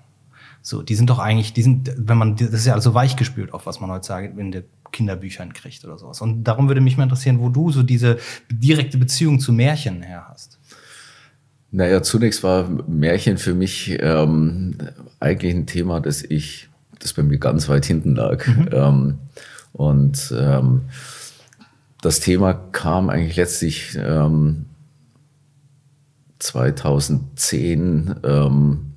So, 0.61 0.83
die 0.83 0.95
sind 0.95 1.11
doch 1.11 1.19
eigentlich, 1.19 1.53
die 1.53 1.63
sind, 1.63 1.93
wenn 1.97 2.17
man, 2.17 2.37
das 2.37 2.49
ist 2.49 2.67
ja 2.67 2.75
also 2.75 2.95
weichgespült, 2.95 3.53
auf 3.53 3.67
was 3.67 3.81
man 3.81 3.91
heutzutage 3.91 4.29
in 4.29 4.51
den 4.51 4.65
Kinderbüchern 4.93 5.53
kriegt 5.53 5.85
oder 5.85 5.99
sowas. 5.99 6.21
Und 6.21 6.45
darum 6.45 6.69
würde 6.69 6.81
mich 6.81 6.97
mal 6.97 7.03
interessieren, 7.03 7.39
wo 7.41 7.49
du 7.49 7.71
so 7.71 7.83
diese 7.83 8.19
direkte 8.51 8.97
Beziehung 8.97 9.41
zu 9.41 9.53
Märchen 9.53 10.03
her 10.03 10.27
hast. 10.31 10.59
Naja, 11.71 12.03
zunächst 12.03 12.43
war 12.43 12.69
Märchen 12.89 13.37
für 13.37 13.53
mich 13.53 13.99
ähm, 14.01 14.79
eigentlich 15.21 15.55
ein 15.55 15.67
Thema, 15.67 16.01
das 16.01 16.23
ich, 16.23 16.69
das 16.99 17.13
bei 17.13 17.23
mir 17.23 17.39
ganz 17.39 17.69
weit 17.69 17.85
hinten 17.85 18.15
lag. 18.15 18.47
Mhm. 18.47 18.69
Ähm, 18.73 19.19
und 19.75 20.33
ähm, 20.39 20.83
das 22.01 22.21
Thema 22.21 22.55
kam 22.55 23.11
eigentlich 23.11 23.37
letztlich 23.37 23.99
ähm, 23.99 24.67
2010 26.39 28.15
ähm, 28.23 28.95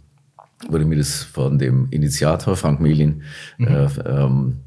wurde 0.69 0.85
mir 0.85 0.97
das 0.97 1.23
von 1.23 1.57
dem 1.57 1.87
Initiator 1.91 2.55
Frank 2.55 2.79
Melin 2.79 3.23
mhm. 3.57 3.67
äh, 3.67 3.87
ähm, 4.05 4.57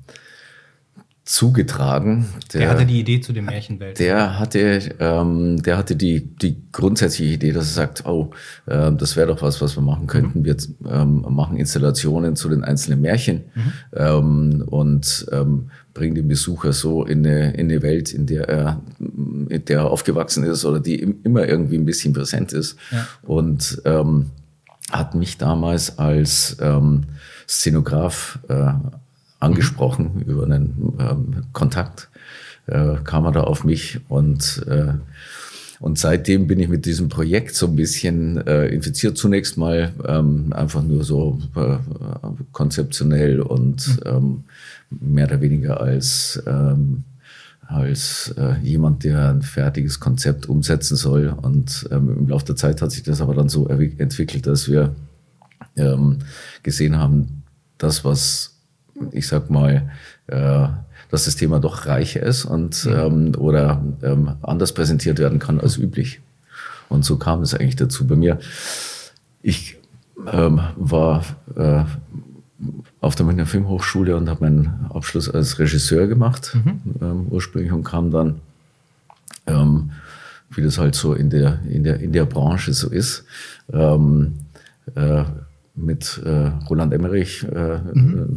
zugetragen. 1.30 2.26
Der, 2.52 2.62
der, 2.62 2.70
hatte 2.70 2.86
die 2.86 2.98
Idee 2.98 3.20
zu 3.20 3.32
dem 3.32 3.44
Märchenwelt. 3.44 4.00
Der 4.00 4.40
hatte, 4.40 4.80
ähm, 4.98 5.62
der 5.62 5.76
hatte 5.76 5.94
die, 5.94 6.26
die 6.26 6.60
grundsätzliche 6.72 7.34
Idee, 7.34 7.52
dass 7.52 7.66
er 7.66 7.74
sagt, 7.74 8.04
oh, 8.04 8.32
äh, 8.66 8.90
das 8.90 9.14
wäre 9.14 9.28
doch 9.28 9.40
was, 9.40 9.60
was 9.60 9.76
wir 9.76 9.82
machen 9.82 10.08
könnten. 10.08 10.40
Mhm. 10.40 10.44
Wir 10.44 10.56
ähm, 10.90 11.24
machen 11.28 11.56
Installationen 11.56 12.34
zu 12.34 12.48
den 12.48 12.64
einzelnen 12.64 13.00
Märchen 13.00 13.44
mhm. 13.54 13.72
ähm, 13.92 14.64
und 14.66 15.26
ähm, 15.30 15.70
bringen 15.94 16.16
den 16.16 16.26
Besucher 16.26 16.72
so 16.72 17.04
in 17.04 17.24
eine, 17.24 17.52
in 17.52 17.70
eine 17.70 17.80
Welt, 17.82 18.12
in 18.12 18.26
der 18.26 18.48
er, 18.48 18.82
in 18.98 19.64
der 19.66 19.78
er 19.78 19.90
aufgewachsen 19.90 20.42
ist 20.42 20.64
oder 20.64 20.80
die 20.80 20.98
immer 20.98 21.46
irgendwie 21.46 21.78
ein 21.78 21.84
bisschen 21.84 22.12
präsent 22.12 22.52
ist. 22.52 22.76
Ja. 22.90 23.06
Und 23.22 23.80
ähm, 23.84 24.30
hat 24.90 25.14
mich 25.14 25.38
damals 25.38 25.96
als 25.96 26.56
ähm, 26.60 27.04
Szenograf 27.48 28.40
äh, 28.48 28.72
angesprochen 29.40 30.12
mhm. 30.14 30.20
über 30.22 30.44
einen 30.44 30.94
ähm, 30.98 31.42
Kontakt, 31.52 32.08
äh, 32.66 32.96
kam 33.04 33.24
er 33.24 33.32
da 33.32 33.40
auf 33.42 33.64
mich 33.64 34.00
und 34.08 34.64
äh, 34.68 34.94
und 35.80 35.98
seitdem 35.98 36.46
bin 36.46 36.60
ich 36.60 36.68
mit 36.68 36.84
diesem 36.84 37.08
Projekt 37.08 37.54
so 37.54 37.66
ein 37.66 37.74
bisschen 37.74 38.46
äh, 38.46 38.66
infiziert. 38.66 39.16
Zunächst 39.16 39.56
mal 39.56 39.92
ähm, 40.06 40.52
einfach 40.52 40.82
nur 40.82 41.04
so 41.04 41.40
äh, 41.56 41.78
konzeptionell 42.52 43.40
und 43.40 43.88
mhm. 43.88 44.02
ähm, 44.04 44.44
mehr 44.90 45.26
oder 45.26 45.40
weniger 45.40 45.80
als, 45.80 46.42
ähm, 46.46 47.04
als 47.66 48.34
äh, 48.36 48.58
jemand, 48.62 49.04
der 49.04 49.30
ein 49.30 49.40
fertiges 49.40 49.98
Konzept 49.98 50.50
umsetzen 50.50 50.96
soll. 50.96 51.34
Und 51.40 51.88
ähm, 51.90 52.14
im 52.18 52.28
Laufe 52.28 52.44
der 52.44 52.56
Zeit 52.56 52.82
hat 52.82 52.92
sich 52.92 53.02
das 53.02 53.22
aber 53.22 53.34
dann 53.34 53.48
so 53.48 53.66
entwickelt, 53.66 54.46
dass 54.46 54.68
wir 54.68 54.94
ähm, 55.76 56.18
gesehen 56.62 56.98
haben, 56.98 57.42
das, 57.78 58.04
was 58.04 58.59
ich 59.12 59.26
sag 59.26 59.50
mal, 59.50 59.90
äh, 60.26 60.68
dass 61.10 61.24
das 61.24 61.36
Thema 61.36 61.58
doch 61.58 61.86
reicher 61.86 62.22
ist 62.22 62.44
und 62.44 62.88
ähm, 62.90 63.32
oder 63.36 63.82
ähm, 64.02 64.36
anders 64.42 64.72
präsentiert 64.72 65.18
werden 65.18 65.38
kann 65.38 65.60
als 65.60 65.76
üblich. 65.76 66.20
Und 66.88 67.04
so 67.04 67.16
kam 67.16 67.42
es 67.42 67.54
eigentlich 67.54 67.76
dazu 67.76 68.06
bei 68.06 68.16
mir. 68.16 68.38
Ich 69.42 69.76
ähm, 70.30 70.60
war 70.76 71.24
äh, 71.56 71.84
auf 73.00 73.14
der 73.14 73.26
Münchner 73.26 73.46
Filmhochschule 73.46 74.16
und 74.16 74.28
habe 74.28 74.44
meinen 74.44 74.86
Abschluss 74.92 75.28
als 75.28 75.58
Regisseur 75.58 76.06
gemacht 76.06 76.54
mhm. 76.54 76.80
ähm, 77.00 77.26
ursprünglich 77.30 77.72
und 77.72 77.84
kam 77.84 78.10
dann, 78.10 78.40
ähm, 79.46 79.92
wie 80.50 80.62
das 80.62 80.78
halt 80.78 80.94
so 80.94 81.14
in 81.14 81.30
der, 81.30 81.60
in 81.68 81.84
der, 81.84 82.00
in 82.00 82.12
der 82.12 82.26
Branche 82.26 82.74
so 82.74 82.88
ist, 82.90 83.24
äh, 83.72 85.24
mit 85.74 86.20
äh, 86.24 86.50
Roland 86.68 86.92
Emmerich, 86.92 87.44
äh, 87.44 87.78
mhm. 87.78 88.36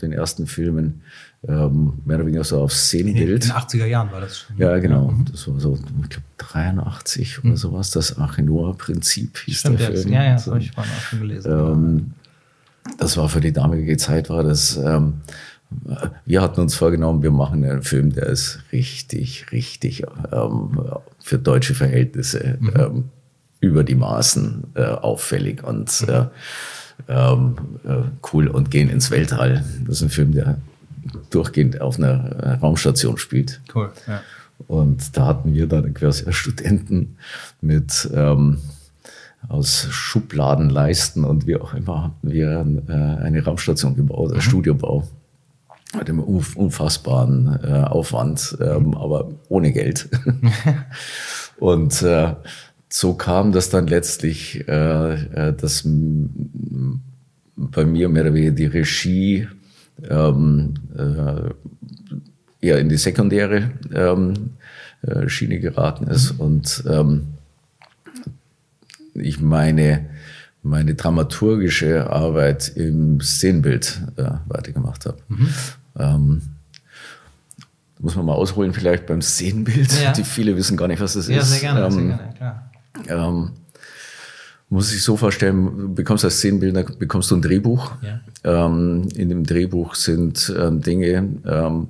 den 0.00 0.12
ersten 0.12 0.46
Filmen, 0.46 1.02
ähm, 1.48 1.94
mehr 2.04 2.16
oder 2.16 2.26
weniger 2.26 2.44
so 2.44 2.60
auf 2.60 2.72
Szenenbild. 2.72 3.44
In 3.44 3.50
den 3.50 3.58
80er 3.58 3.86
Jahren 3.86 4.12
war 4.12 4.20
das 4.20 4.38
schon. 4.38 4.56
Ja, 4.58 4.78
genau. 4.78 5.08
Mhm. 5.08 5.24
Das 5.30 5.48
war 5.48 5.58
so, 5.58 5.78
ich 6.02 6.08
glaube, 6.08 6.26
83 6.38 7.42
mhm. 7.42 7.50
oder 7.50 7.58
sowas, 7.58 7.90
das 7.90 8.18
Achenoa-Prinzip 8.18 9.38
hieß 9.38 9.60
Stimmt, 9.60 9.80
der 9.80 9.92
Film. 9.92 10.12
Ja, 10.12 10.24
ja, 10.24 10.32
das 10.34 10.46
habe 10.46 10.58
ich 10.58 10.70
vorhin 10.72 10.92
auch 10.92 11.00
schon 11.00 11.20
gelesen. 11.20 11.52
Ähm, 11.52 12.10
das 12.98 13.16
war 13.16 13.28
für 13.28 13.40
die 13.40 13.52
damalige 13.52 13.96
Zeit, 13.96 14.28
war 14.28 14.42
das, 14.42 14.76
ähm, 14.76 15.14
wir 16.26 16.42
hatten 16.42 16.60
uns 16.60 16.74
vorgenommen, 16.74 17.22
wir 17.22 17.30
machen 17.30 17.64
einen 17.64 17.82
Film, 17.82 18.12
der 18.12 18.26
ist 18.26 18.60
richtig, 18.72 19.50
richtig 19.52 20.04
ähm, 20.32 20.78
für 21.18 21.38
deutsche 21.38 21.74
Verhältnisse 21.74 22.58
mhm. 22.60 23.10
Über 23.62 23.84
die 23.84 23.94
Maßen 23.94 24.64
äh, 24.74 24.82
auffällig 24.82 25.62
und 25.64 26.02
mhm. 26.02 26.08
äh, 26.08 26.24
ähm, 27.08 27.56
äh, 27.84 28.02
cool 28.32 28.48
und 28.48 28.70
gehen 28.70 28.90
ins 28.90 29.10
Weltall. 29.10 29.64
Das 29.86 29.96
ist 29.96 30.02
ein 30.02 30.08
Film, 30.10 30.32
der 30.32 30.58
durchgehend 31.30 31.80
auf 31.80 31.96
einer 31.96 32.10
äh, 32.10 32.50
Raumstation 32.54 33.16
spielt. 33.16 33.60
Cool, 33.74 33.90
ja. 34.06 34.20
Und 34.66 35.16
da 35.16 35.26
hatten 35.26 35.54
wir 35.54 35.66
dann 35.66 35.94
quasi 35.94 36.30
Studenten 36.32 37.16
mit 37.60 38.08
ähm, 38.14 38.58
aus 39.48 39.86
Schubladenleisten 39.90 41.24
und 41.24 41.46
wie 41.46 41.56
auch 41.56 41.74
immer 41.74 42.04
hatten 42.04 42.30
wir 42.30 42.66
äh, 42.88 42.92
eine 42.92 43.44
Raumstation 43.44 43.96
gebaut, 43.96 44.30
ein 44.30 44.36
mhm. 44.36 44.42
Studiobau 44.42 45.08
mit 45.94 46.08
einem 46.08 46.20
unfassbaren 46.20 47.60
äh, 47.62 47.82
Aufwand, 47.82 48.56
ähm, 48.60 48.86
mhm. 48.86 48.94
aber 48.94 49.30
ohne 49.48 49.72
Geld. 49.72 50.08
und 51.58 52.02
äh, 52.02 52.34
so 52.92 53.14
kam 53.14 53.52
das 53.52 53.70
dann 53.70 53.86
letztlich, 53.86 54.68
äh, 54.68 55.14
äh 55.14 55.52
dass 55.54 55.82
bei 57.56 57.84
mir 57.86 58.08
mehr 58.10 58.22
oder 58.24 58.34
weniger 58.34 58.52
die 58.52 58.66
Regie 58.66 59.48
ähm, 60.08 60.74
äh, 60.96 62.66
eher 62.66 62.78
in 62.78 62.90
die 62.90 62.98
sekundäre 62.98 63.70
ähm, 63.94 64.50
äh, 65.00 65.26
Schiene 65.28 65.58
geraten 65.58 66.06
ist 66.06 66.34
mhm. 66.34 66.40
und 66.40 66.84
ähm, 66.86 67.26
ich 69.14 69.40
meine, 69.40 70.10
meine 70.62 70.94
dramaturgische 70.94 72.10
Arbeit 72.10 72.72
im 72.76 73.20
Szenenbild 73.20 74.02
äh, 74.16 74.32
weitergemacht 74.46 75.06
habe. 75.06 75.18
Mhm. 75.28 75.48
Ähm, 75.98 76.42
muss 77.98 78.16
man 78.16 78.26
mal 78.26 78.34
ausholen, 78.34 78.74
vielleicht 78.74 79.06
beim 79.06 79.22
Szenenbild. 79.22 79.92
Ja. 80.02 80.12
Die 80.12 80.24
viele 80.24 80.56
wissen 80.56 80.76
gar 80.76 80.88
nicht, 80.88 81.00
was 81.00 81.14
das 81.14 81.28
ja, 81.28 81.38
ist. 81.38 81.44
Ja, 81.44 81.58
sehr 81.58 81.60
gerne, 81.60 81.86
ähm, 81.86 81.92
sehr 81.92 82.02
gerne, 82.04 82.34
klar. 82.34 82.71
Ähm, 83.08 83.50
muss 84.72 84.88
sich 84.88 85.02
so 85.02 85.18
vorstellen, 85.18 85.76
du 85.76 85.94
bekommst 85.94 86.24
als 86.24 86.38
Szenenbildner 86.38 86.84
bekommst 86.84 87.30
du 87.30 87.36
ein 87.36 87.42
Drehbuch. 87.42 87.92
Ja. 88.00 88.20
Ähm, 88.66 89.06
in 89.14 89.28
dem 89.28 89.44
Drehbuch 89.44 89.94
sind 89.94 90.52
ähm, 90.58 90.80
Dinge, 90.80 91.28
ähm, 91.46 91.88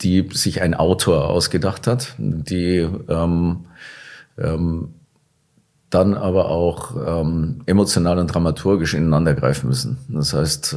die 0.00 0.28
sich 0.32 0.62
ein 0.62 0.74
Autor 0.74 1.30
ausgedacht 1.30 1.86
hat, 1.86 2.16
die 2.18 2.88
ähm, 3.08 3.66
ähm, 4.36 4.88
dann 5.90 6.14
aber 6.14 6.50
auch 6.50 7.22
ähm, 7.22 7.60
emotional 7.66 8.18
und 8.18 8.26
dramaturgisch 8.26 8.94
ineinander 8.94 9.34
greifen 9.34 9.68
müssen. 9.68 9.98
Das 10.08 10.34
heißt, 10.34 10.76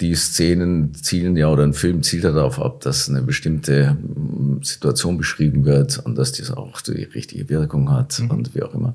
die 0.00 0.14
Szenen 0.14 0.94
zielen 0.94 1.36
ja 1.36 1.48
oder 1.48 1.62
ein 1.62 1.72
Film 1.72 2.02
zielt 2.02 2.24
darauf 2.24 2.60
ab, 2.60 2.80
dass 2.80 3.08
eine 3.08 3.22
bestimmte 3.22 3.94
mm, 3.94 4.62
Situation 4.62 5.16
beschrieben 5.16 5.64
wird 5.64 5.98
und 5.98 6.16
dass 6.18 6.32
das 6.32 6.50
auch 6.50 6.80
die 6.82 7.04
richtige 7.04 7.48
Wirkung 7.48 7.90
hat 7.90 8.18
mhm. 8.18 8.30
und 8.30 8.54
wie 8.54 8.62
auch 8.62 8.74
immer. 8.74 8.94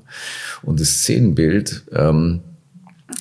Und 0.62 0.80
das 0.80 0.88
Szenenbild, 0.88 1.82
ähm, 1.92 2.40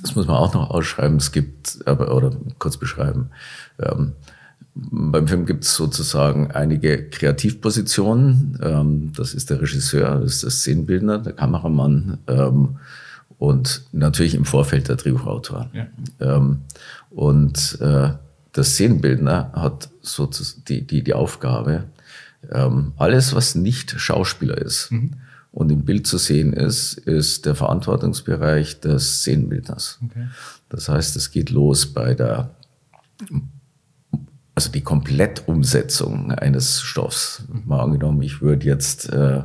das 0.02 0.16
muss 0.16 0.28
man 0.28 0.38
auch 0.38 0.54
noch 0.54 0.70
ausschreiben, 0.70 1.18
es 1.18 1.32
gibt, 1.32 1.80
aber, 1.86 2.16
oder 2.16 2.32
kurz 2.60 2.78
beschreiben. 2.78 3.30
Ähm, 3.80 4.14
beim 4.74 5.28
Film 5.28 5.46
gibt 5.46 5.66
es 5.66 5.76
sozusagen 5.76 6.52
einige 6.52 7.10
Kreativpositionen. 7.10 8.60
Ähm, 8.62 9.12
das 9.16 9.34
ist 9.34 9.50
der 9.50 9.62
Regisseur, 9.62 10.20
das 10.20 10.36
ist 10.36 10.44
der 10.44 10.52
Szenenbildner, 10.52 11.18
der 11.18 11.34
Kameramann 11.34 12.20
ähm, 12.28 12.78
und 13.38 13.86
natürlich 13.92 14.36
im 14.36 14.46
Vorfeld 14.46 14.88
der 14.88 14.98
Drehbuchautor. 14.98 15.70
Ja. 15.74 15.88
Und 17.12 17.78
äh, 17.80 18.14
der 18.56 18.64
Szenenbildner 18.64 19.52
hat 19.54 19.90
sozusagen 20.02 20.64
die, 20.66 20.88
die, 20.88 21.04
die 21.04 21.14
Aufgabe, 21.14 21.86
Ähm, 22.50 22.94
alles, 22.98 23.36
was 23.36 23.54
nicht 23.54 23.92
Schauspieler 24.00 24.58
ist 24.58 24.92
mhm. 24.92 25.12
und 25.52 25.72
im 25.72 25.86
Bild 25.86 26.08
zu 26.08 26.18
sehen 26.18 26.54
ist, 26.54 26.98
ist 27.06 27.46
der 27.46 27.54
Verantwortungsbereich 27.54 28.80
des 28.80 29.20
Szenenbildners. 29.20 30.00
Okay. 30.04 30.28
Das 30.68 30.90
heißt, 30.90 31.16
es 31.18 31.30
geht 31.30 31.52
los 31.52 31.86
bei 31.94 32.16
der, 32.16 32.50
also 34.56 34.72
die 34.72 34.82
Komplettumsetzung 34.82 36.32
eines 36.32 36.82
Stoffs. 36.82 37.44
Mal 37.66 37.84
angenommen, 37.84 38.24
ich 38.24 38.42
würde 38.42 38.66
jetzt 38.66 39.10
äh, 39.10 39.44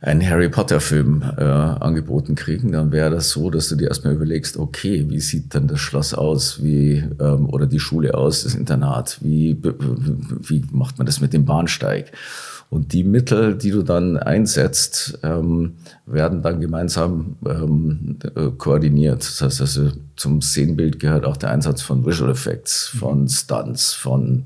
einen 0.00 0.28
Harry 0.28 0.48
Potter 0.48 0.80
Film 0.80 1.22
äh, 1.36 1.42
angeboten 1.42 2.34
kriegen, 2.34 2.72
dann 2.72 2.92
wäre 2.92 3.10
das 3.10 3.30
so, 3.30 3.50
dass 3.50 3.68
du 3.68 3.76
dir 3.76 3.88
erstmal 3.88 4.14
überlegst, 4.14 4.56
okay, 4.56 5.06
wie 5.08 5.20
sieht 5.20 5.54
dann 5.54 5.66
das 5.66 5.80
Schloss 5.80 6.14
aus, 6.14 6.62
wie 6.62 7.04
ähm, 7.18 7.48
oder 7.48 7.66
die 7.66 7.80
Schule 7.80 8.14
aus, 8.14 8.44
das 8.44 8.54
Internat, 8.54 9.18
wie 9.22 9.60
wie 9.60 10.64
macht 10.70 10.98
man 10.98 11.06
das 11.06 11.20
mit 11.20 11.32
dem 11.32 11.44
Bahnsteig? 11.44 12.12
Und 12.70 12.92
die 12.92 13.02
Mittel, 13.02 13.56
die 13.56 13.70
du 13.70 13.82
dann 13.82 14.18
einsetzt, 14.18 15.18
ähm, 15.22 15.76
werden 16.04 16.42
dann 16.42 16.60
gemeinsam 16.60 17.36
ähm, 17.46 18.18
äh, 18.36 18.50
koordiniert. 18.58 19.20
Das 19.20 19.40
heißt 19.40 19.60
also, 19.62 19.90
zum 20.16 20.42
Szenenbild 20.42 21.00
gehört 21.00 21.24
auch 21.24 21.38
der 21.38 21.50
Einsatz 21.50 21.80
von 21.80 22.04
Visual 22.04 22.30
Effects, 22.30 22.88
von 22.88 23.26
Stunts, 23.26 23.94
von 23.94 24.44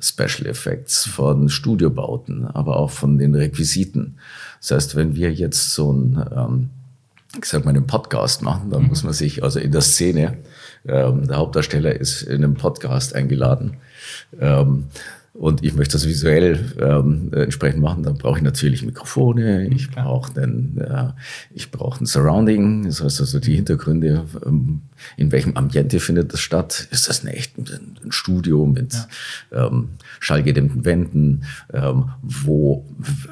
Special 0.00 0.46
Effects, 0.46 1.06
von 1.06 1.48
Studiobauten, 1.48 2.44
aber 2.44 2.76
auch 2.76 2.90
von 2.90 3.18
den 3.18 3.36
Requisiten. 3.36 4.16
Das 4.60 4.70
heißt, 4.70 4.96
wenn 4.96 5.14
wir 5.14 5.32
jetzt 5.32 5.74
so 5.74 5.92
ein, 5.92 6.24
ähm, 6.36 6.70
ich 7.36 7.46
sag 7.46 7.64
mal, 7.64 7.70
einen 7.70 7.86
Podcast 7.86 8.42
machen, 8.42 8.70
dann 8.70 8.82
mhm. 8.82 8.88
muss 8.88 9.02
man 9.02 9.12
sich, 9.12 9.42
also 9.42 9.58
in 9.58 9.72
der 9.72 9.80
Szene, 9.80 10.38
ähm, 10.86 11.26
der 11.26 11.38
Hauptdarsteller 11.38 11.94
ist 11.94 12.22
in 12.22 12.44
einem 12.44 12.54
Podcast 12.54 13.14
eingeladen. 13.14 13.78
Ähm, 14.38 14.86
und 15.32 15.62
ich 15.62 15.74
möchte 15.74 15.92
das 15.92 16.06
visuell 16.06 16.72
ähm, 16.80 17.30
entsprechend 17.32 17.80
machen, 17.80 18.02
dann 18.02 18.18
brauche 18.18 18.38
ich 18.38 18.42
natürlich 18.42 18.84
Mikrofone, 18.84 19.66
mhm, 19.68 19.76
ich 19.76 19.90
brauche 19.90 20.40
einen, 20.40 20.78
äh, 20.78 21.12
ich 21.54 21.70
brauche 21.70 22.02
ein 22.02 22.06
Surrounding, 22.06 22.84
das 22.84 23.02
heißt 23.02 23.20
also 23.20 23.38
die 23.38 23.54
Hintergründe, 23.54 24.24
ähm, 24.44 24.82
in 25.16 25.30
welchem 25.32 25.56
Ambiente 25.56 26.00
findet 26.00 26.32
das 26.32 26.40
statt? 26.40 26.88
Ist 26.90 27.08
das 27.08 27.22
ein 27.22 27.28
echt 27.28 27.56
ein, 27.58 27.98
Studio 28.10 28.66
mit 28.66 28.92
ja. 29.52 29.66
ähm, 29.66 29.90
schallgedämmten 30.18 30.84
Wänden? 30.84 31.44
Ähm, 31.72 32.10
wo, 32.22 32.84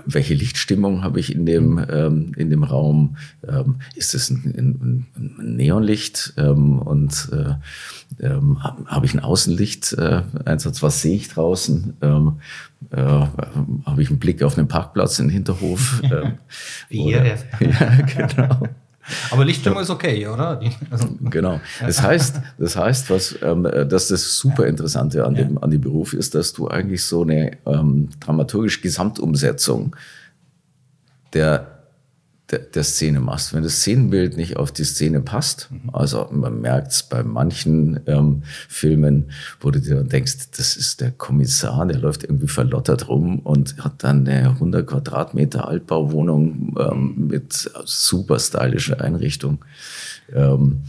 welche 0.06 0.34
Lichtstimmung 0.34 1.02
habe 1.02 1.20
ich 1.20 1.34
in 1.34 1.46
dem, 1.46 1.72
mhm. 1.72 1.86
ähm, 1.90 2.32
in 2.36 2.50
dem 2.50 2.62
Raum? 2.62 3.16
Ähm, 3.46 3.76
ist 3.96 4.14
es 4.14 4.30
ein, 4.30 4.54
ein, 4.56 5.06
ein 5.16 5.56
Neonlicht? 5.56 6.34
Ähm, 6.36 6.78
und 6.78 7.28
äh, 7.32 8.24
ähm, 8.24 8.62
habe 8.62 9.06
ich 9.06 9.12
einen 9.12 9.24
Außenlicht-Einsatz? 9.24 10.78
Äh, 10.78 10.82
was 10.82 11.02
sehe 11.02 11.16
ich 11.16 11.28
draußen? 11.28 11.87
Ähm, 12.00 12.40
äh, 12.90 12.96
habe 12.96 14.02
ich 14.02 14.10
einen 14.10 14.18
Blick 14.18 14.42
auf 14.42 14.54
den 14.54 14.68
Parkplatz 14.68 15.18
in 15.18 15.28
Hinterhof? 15.28 16.02
Ähm, 16.10 16.38
Wie 16.88 17.14
oder, 17.14 17.22
hier. 17.22 17.38
ja, 17.60 18.26
genau. 18.26 18.58
Aber 19.30 19.44
Lichtstimmung 19.44 19.80
ist 19.80 19.90
okay, 19.90 20.26
oder? 20.26 20.60
Also, 20.90 21.08
genau. 21.20 21.60
Das 21.80 22.02
heißt, 22.02 22.40
das 22.58 22.76
heißt, 22.76 23.10
was, 23.10 23.38
ähm, 23.42 23.62
dass 23.88 24.08
das 24.08 24.38
super 24.38 24.66
Interessante 24.66 25.24
an 25.24 25.34
dem, 25.34 25.62
an 25.62 25.70
dem 25.70 25.80
Beruf 25.80 26.12
ist, 26.12 26.34
dass 26.34 26.52
du 26.52 26.68
eigentlich 26.68 27.04
so 27.04 27.22
eine 27.22 27.52
ähm, 27.66 28.10
dramaturgische 28.20 28.80
Gesamtumsetzung 28.80 29.96
der 31.32 31.77
der, 32.50 32.60
der 32.60 32.84
Szene 32.84 33.20
machst. 33.20 33.52
Wenn 33.52 33.62
das 33.62 33.76
Szenenbild 33.76 34.36
nicht 34.36 34.56
auf 34.56 34.72
die 34.72 34.84
Szene 34.84 35.20
passt, 35.20 35.68
mhm. 35.70 35.90
also 35.92 36.28
man 36.30 36.60
merkt 36.60 36.92
es 36.92 37.02
bei 37.02 37.22
manchen 37.22 38.00
ähm, 38.06 38.42
Filmen, 38.68 39.30
wo 39.60 39.70
du 39.70 39.80
dir 39.80 39.96
dann 39.96 40.08
denkst, 40.08 40.50
das 40.56 40.76
ist 40.76 41.00
der 41.00 41.10
Kommissar, 41.10 41.86
der 41.86 41.98
läuft 41.98 42.24
irgendwie 42.24 42.48
verlottert 42.48 43.08
rum 43.08 43.40
und 43.40 43.82
hat 43.84 44.02
dann 44.02 44.26
eine 44.26 44.50
100 44.50 44.86
Quadratmeter 44.86 45.68
Altbauwohnung 45.68 46.74
ähm, 46.78 47.28
mit 47.28 47.70
super 47.84 48.38
stylischer 48.38 49.00
Einrichtung. 49.00 49.64
Ähm, 50.34 50.82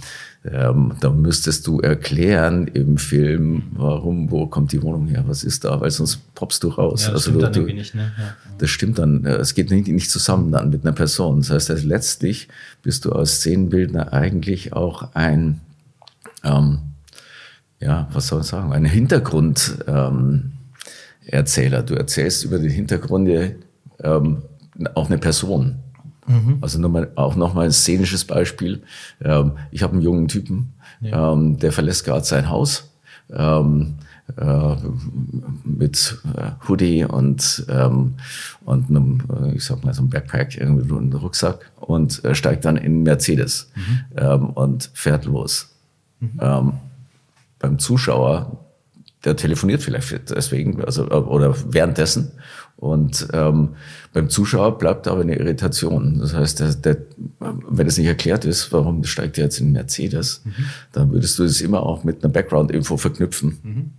ähm, 0.45 0.93
da 1.01 1.09
müsstest 1.09 1.67
du 1.67 1.81
erklären 1.81 2.67
im 2.67 2.97
Film, 2.97 3.63
warum, 3.73 4.31
wo 4.31 4.47
kommt 4.47 4.71
die 4.71 4.81
Wohnung 4.81 5.07
her, 5.07 5.25
was 5.27 5.43
ist 5.43 5.65
da, 5.65 5.81
weil 5.81 5.91
sonst 5.91 6.33
poppst 6.33 6.63
du 6.63 6.69
raus. 6.69 7.03
Ja, 7.03 7.11
das 7.11 7.27
also 7.27 7.39
stimmt 7.39 7.55
du, 7.55 7.65
dann 7.65 7.75
nicht, 7.75 7.93
ne? 7.93 8.13
Ja. 8.17 8.35
Das 8.57 8.69
stimmt 8.69 8.99
dann, 8.99 9.25
äh, 9.25 9.35
es 9.35 9.53
geht 9.53 9.69
nicht, 9.69 9.89
nicht 9.89 10.09
zusammen 10.09 10.53
dann 10.53 10.69
mit 10.69 10.85
einer 10.85 10.93
Person. 10.93 11.39
Das 11.39 11.49
heißt, 11.49 11.71
also 11.71 11.85
letztlich 11.85 12.47
bist 12.81 13.03
du 13.03 13.11
als 13.11 13.35
Szenenbildner 13.35 14.13
eigentlich 14.13 14.71
auch 14.71 15.13
ein, 15.13 15.59
ähm, 16.45 16.79
ja, 17.81 18.07
was 18.13 18.27
soll 18.27 18.39
ich 18.39 18.47
sagen, 18.47 18.71
ein 18.71 18.85
Hintergrunderzähler. 18.85 21.79
Ähm, 21.79 21.85
du 21.85 21.95
erzählst 21.95 22.45
über 22.45 22.59
die 22.59 22.69
Hintergründe 22.69 23.57
ähm, 24.01 24.43
auch 24.95 25.09
eine 25.09 25.17
Person. 25.17 25.79
Mhm. 26.29 26.59
Also 26.61 26.79
nochmal, 26.79 27.11
auch 27.15 27.35
nochmal 27.35 27.65
ein 27.65 27.71
szenisches 27.71 28.23
Beispiel. 28.23 28.83
Ähm, 29.21 29.53
ich 29.71 29.83
habe 29.83 29.93
einen 29.93 30.03
jungen 30.03 30.27
Typen, 30.27 30.73
ja. 31.01 31.33
ähm, 31.33 31.57
der 31.57 31.71
verlässt 31.71 32.05
gerade 32.05 32.23
sein 32.23 32.49
Haus. 32.49 32.91
Ähm, 33.31 33.95
äh, 34.37 34.75
mit 35.63 36.17
äh, 36.35 36.51
Hoodie 36.67 37.03
und, 37.03 37.65
ähm, 37.67 38.13
und 38.63 38.89
einem, 38.89 39.23
äh, 39.41 39.55
ich 39.55 39.63
sag 39.63 39.83
mal, 39.83 39.93
so 39.93 40.01
einem 40.01 40.11
Backpack, 40.11 40.55
irgendwie 40.55 40.93
einem 40.93 41.11
Rucksack 41.13 41.71
und 41.79 42.23
äh, 42.23 42.35
steigt 42.35 42.63
dann 42.65 42.77
in 42.77 43.01
Mercedes 43.01 43.71
mhm. 43.75 43.99
ähm, 44.17 44.49
und 44.51 44.91
fährt 44.93 45.25
los. 45.25 45.73
Mhm. 46.19 46.39
Ähm, 46.39 46.73
beim 47.57 47.79
Zuschauer, 47.79 48.65
der 49.25 49.35
telefoniert 49.35 49.83
vielleicht 49.83 50.29
deswegen, 50.29 50.83
also 50.83 51.07
oder 51.09 51.55
währenddessen 51.67 52.31
und 52.79 53.27
ähm, 53.33 53.75
beim 54.13 54.29
Zuschauer 54.29 54.77
bleibt 54.77 55.09
aber 55.09 55.19
eine 55.19 55.35
Irritation. 55.35 56.19
Das 56.19 56.33
heißt, 56.33 56.61
der, 56.61 56.75
der, 56.75 56.97
wenn 57.39 57.87
es 57.87 57.97
nicht 57.97 58.07
erklärt 58.07 58.45
ist, 58.45 58.71
warum 58.71 59.03
steigt 59.03 59.37
er 59.37 59.43
jetzt 59.43 59.59
in 59.59 59.73
Mercedes, 59.73 60.43
mhm. 60.45 60.65
dann 60.93 61.11
würdest 61.11 61.37
du 61.37 61.43
es 61.43 61.59
immer 61.59 61.83
auch 61.83 62.05
mit 62.05 62.23
einer 62.23 62.31
Background-Info 62.31 62.95
verknüpfen, 62.95 63.59
mhm. 63.61 63.91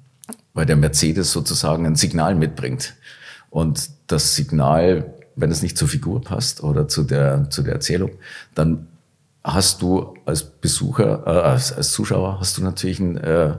weil 0.55 0.65
der 0.65 0.77
Mercedes 0.77 1.31
sozusagen 1.31 1.85
ein 1.85 1.97
Signal 1.97 2.35
mitbringt. 2.35 2.95
Und 3.51 3.91
das 4.07 4.35
Signal, 4.35 5.13
wenn 5.37 5.51
es 5.51 5.61
nicht 5.61 5.77
zur 5.77 5.89
Figur 5.89 6.23
passt 6.23 6.63
oder 6.63 6.89
zu 6.89 7.03
der, 7.03 7.51
zu 7.51 7.63
der 7.63 7.75
Erzählung, 7.75 8.13
dann 8.55 8.87
hast 9.45 9.83
du 9.83 10.15
als 10.25 10.43
Besucher, 10.43 11.25
äh, 11.27 11.31
als, 11.31 11.71
als 11.71 11.93
Zuschauer, 11.93 12.41
hast 12.41 12.57
du 12.57 12.63
natürlich 12.63 12.99
ein 12.99 13.19
äh, 13.19 13.59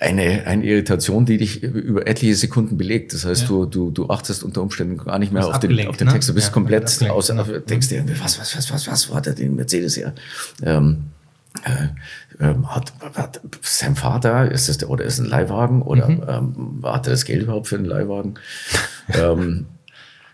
eine, 0.00 0.46
eine 0.46 0.64
Irritation, 0.64 1.26
die 1.26 1.36
dich 1.36 1.62
über 1.62 2.06
etliche 2.06 2.34
Sekunden 2.34 2.78
belegt. 2.78 3.12
Das 3.12 3.26
heißt, 3.26 3.42
ja. 3.42 3.48
du, 3.48 3.66
du, 3.66 3.90
du 3.90 4.08
achtest 4.08 4.42
unter 4.42 4.62
Umständen 4.62 4.96
gar 4.96 5.18
nicht 5.18 5.30
mehr 5.30 5.46
auf 5.46 5.60
den, 5.60 5.86
auf 5.86 5.98
den 5.98 6.06
ne? 6.06 6.14
Text. 6.14 6.28
Du 6.28 6.34
bist 6.34 6.48
ja, 6.48 6.52
komplett 6.52 6.84
aus, 7.10 7.28
genau. 7.28 7.44
denkst 7.44 7.88
dir, 7.88 8.04
was, 8.22 8.40
was, 8.40 8.56
was, 8.56 8.72
was, 8.72 8.88
was, 8.88 9.10
wo 9.10 9.14
hat 9.14 9.26
er 9.26 9.34
den 9.34 9.56
Mercedes 9.56 9.98
her? 9.98 10.14
Ähm, 10.62 11.10
äh, 11.64 12.44
äh, 12.44 12.54
hat, 12.66 12.94
hat 13.14 13.40
sein 13.60 13.94
Vater, 13.94 14.50
ist 14.50 14.70
das 14.70 14.78
der, 14.78 14.88
oder 14.88 15.04
ist 15.04 15.18
ein 15.18 15.26
Leihwagen 15.26 15.82
oder 15.82 16.08
mhm. 16.08 16.22
ähm, 16.26 16.80
hat 16.84 17.06
er 17.06 17.10
das 17.10 17.26
Geld 17.26 17.42
überhaupt 17.42 17.68
für 17.68 17.76
einen 17.76 17.84
Leihwagen? 17.84 18.34
ähm, 19.12 19.66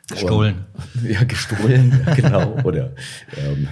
Gestohlen. 0.09 0.67
Und, 0.95 1.11
ja, 1.11 1.25
gestohlen, 1.25 2.01
genau. 2.15 2.57
Oder 2.63 2.93
ähm, 3.37 3.67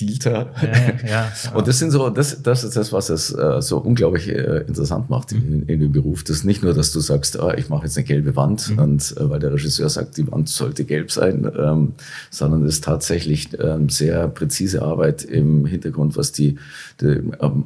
Dealter. 0.00 0.52
Ja, 0.62 1.08
ja, 1.08 1.52
Und 1.54 1.66
das 1.66 1.80
sind 1.80 1.90
so, 1.90 2.08
das, 2.08 2.40
das 2.40 2.62
ist 2.62 2.76
das, 2.76 2.92
was 2.92 3.10
es 3.10 3.34
äh, 3.34 3.60
so 3.60 3.78
unglaublich 3.78 4.28
äh, 4.28 4.58
interessant 4.68 5.10
macht 5.10 5.32
mhm. 5.32 5.38
in, 5.38 5.62
in, 5.62 5.80
dem 5.80 5.90
Beruf. 5.90 6.22
Das 6.22 6.36
ist 6.36 6.44
nicht 6.44 6.62
nur, 6.62 6.72
dass 6.72 6.92
du 6.92 7.00
sagst, 7.00 7.38
ah, 7.40 7.54
ich 7.56 7.68
mache 7.68 7.84
jetzt 7.86 7.96
eine 7.96 8.04
gelbe 8.06 8.36
Wand 8.36 8.70
mhm. 8.70 8.78
und 8.78 9.16
äh, 9.16 9.28
weil 9.28 9.40
der 9.40 9.52
Regisseur 9.52 9.88
sagt, 9.88 10.16
die 10.18 10.30
Wand 10.30 10.48
sollte 10.48 10.84
gelb 10.84 11.10
sein, 11.10 11.50
ähm, 11.58 11.94
sondern 12.30 12.64
es 12.64 12.74
ist 12.74 12.84
tatsächlich 12.84 13.48
ähm, 13.58 13.88
sehr 13.88 14.28
präzise 14.28 14.82
Arbeit 14.82 15.24
im 15.24 15.66
Hintergrund, 15.66 16.16
was 16.16 16.30
die, 16.30 16.58
die 17.00 17.06
ähm, 17.06 17.64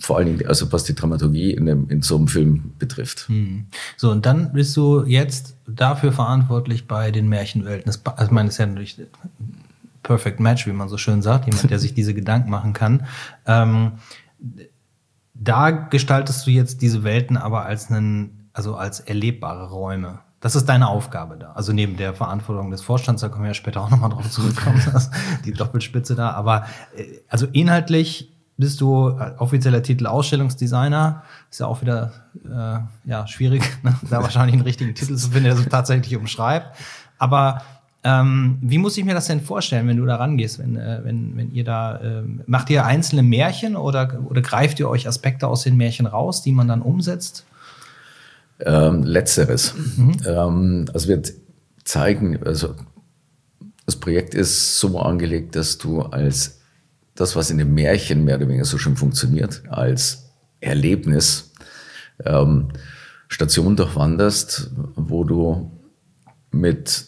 vor 0.00 0.18
allen 0.18 0.26
Dingen, 0.26 0.48
also 0.48 0.72
was 0.72 0.82
die 0.82 0.96
Dramaturgie 0.96 1.52
in, 1.52 1.66
dem, 1.66 1.88
in 1.90 2.02
so 2.02 2.16
einem 2.16 2.26
Film 2.26 2.72
betrifft. 2.80 3.26
Mhm. 3.28 3.66
So, 3.96 4.10
und 4.10 4.26
dann 4.26 4.52
bist 4.52 4.76
du 4.76 5.04
jetzt 5.04 5.56
dafür 5.66 6.12
verantwortlich 6.12 6.86
bei 6.86 7.10
den 7.10 7.28
Märchenwelten. 7.28 7.86
Das, 7.86 8.04
also 8.06 8.24
ich 8.24 8.30
meine, 8.30 8.48
das 8.48 8.54
ist 8.54 8.58
ja 8.58 8.66
natürlich 8.66 9.00
Perfect 10.02 10.40
Match, 10.40 10.66
wie 10.66 10.72
man 10.72 10.88
so 10.88 10.98
schön 10.98 11.22
sagt, 11.22 11.46
jemand, 11.46 11.70
der 11.70 11.78
sich 11.78 11.94
diese 11.94 12.14
Gedanken 12.14 12.50
machen 12.50 12.72
kann. 12.72 13.06
Ähm, 13.46 13.92
da 15.34 15.70
gestaltest 15.70 16.46
du 16.46 16.50
jetzt 16.50 16.82
diese 16.82 17.04
Welten 17.04 17.36
aber 17.36 17.66
als 17.66 17.90
einen, 17.90 18.48
also 18.52 18.76
als 18.76 19.00
erlebbare 19.00 19.68
Räume. 19.70 20.20
Das 20.40 20.54
ist 20.54 20.66
deine 20.66 20.88
Aufgabe 20.88 21.36
da. 21.36 21.52
Also 21.52 21.72
neben 21.72 21.96
der 21.96 22.14
Verantwortung 22.14 22.70
des 22.70 22.82
Vorstands, 22.82 23.22
da 23.22 23.28
können 23.28 23.42
wir 23.42 23.48
ja 23.48 23.54
später 23.54 23.80
auch 23.80 23.90
nochmal 23.90 24.10
drauf 24.10 24.30
zurückkommen, 24.30 24.80
die 25.44 25.52
Doppelspitze 25.52 26.14
da. 26.14 26.30
Aber 26.30 26.66
äh, 26.96 27.04
also 27.28 27.46
inhaltlich 27.46 28.32
bist 28.56 28.80
du 28.80 29.08
äh, 29.08 29.32
offizieller 29.38 29.82
Titel 29.82 30.06
Ausstellungsdesigner. 30.06 31.22
Ist 31.50 31.60
ja 31.60 31.66
auch 31.66 31.80
wieder 31.80 32.12
äh, 32.44 33.08
ja, 33.08 33.26
schwierig, 33.26 33.62
ne? 33.82 33.94
da 34.10 34.22
wahrscheinlich 34.22 34.54
einen 34.54 34.62
richtigen 34.62 34.94
Titel 34.94 35.16
zu 35.16 35.30
finden, 35.30 35.44
der 35.44 35.54
es 35.54 35.68
tatsächlich 35.68 36.16
umschreibt. 36.16 36.76
Aber 37.18 37.62
ähm, 38.04 38.58
wie 38.60 38.78
muss 38.78 38.96
ich 38.96 39.04
mir 39.04 39.14
das 39.14 39.26
denn 39.26 39.40
vorstellen, 39.40 39.88
wenn 39.88 39.96
du 39.96 40.04
da 40.04 40.16
rangehst, 40.16 40.60
wenn, 40.60 40.76
äh, 40.76 41.00
wenn, 41.02 41.36
wenn 41.36 41.50
ihr 41.50 41.64
da, 41.64 41.98
äh, 41.98 42.22
macht 42.46 42.70
ihr 42.70 42.84
einzelne 42.84 43.24
Märchen 43.24 43.74
oder, 43.74 44.20
oder 44.28 44.42
greift 44.42 44.78
ihr 44.78 44.88
euch 44.88 45.08
Aspekte 45.08 45.48
aus 45.48 45.62
den 45.62 45.76
Märchen 45.76 46.06
raus, 46.06 46.40
die 46.40 46.52
man 46.52 46.68
dann 46.68 46.82
umsetzt? 46.82 47.44
Ähm, 48.60 49.02
letzteres. 49.02 49.74
Mhm. 49.96 50.16
Ähm, 50.24 50.84
also 50.94 51.08
wir 51.08 51.20
zeigen, 51.82 52.42
also 52.44 52.74
das 53.86 53.96
Projekt 53.96 54.34
ist 54.34 54.78
so 54.78 54.98
angelegt, 55.00 55.56
dass 55.56 55.78
du 55.78 56.02
als 56.02 56.60
das, 57.16 57.34
was 57.34 57.50
in 57.50 57.58
dem 57.58 57.74
Märchen 57.74 58.24
mehr 58.24 58.36
oder 58.36 58.46
weniger 58.46 58.64
so 58.64 58.78
schön 58.78 58.96
funktioniert, 58.96 59.62
als 59.68 60.25
Erlebnis 60.66 61.52
ähm, 62.24 62.68
Station 63.28 63.76
durchwanderst, 63.76 64.70
wo 64.94 65.24
du 65.24 65.70
mit 66.52 67.06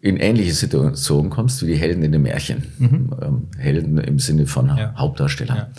in 0.00 0.16
ähnliche 0.16 0.52
Situationen 0.52 1.30
kommst 1.30 1.62
wie 1.62 1.68
die 1.68 1.76
Helden 1.76 2.02
in 2.02 2.12
den 2.12 2.22
Märchen. 2.22 2.64
Mhm. 2.78 3.10
Ähm, 3.22 3.42
Helden 3.56 3.98
im 3.98 4.18
Sinne 4.18 4.46
von 4.46 4.68
ja. 4.68 4.94
Hauptdarsteller. 4.96 5.70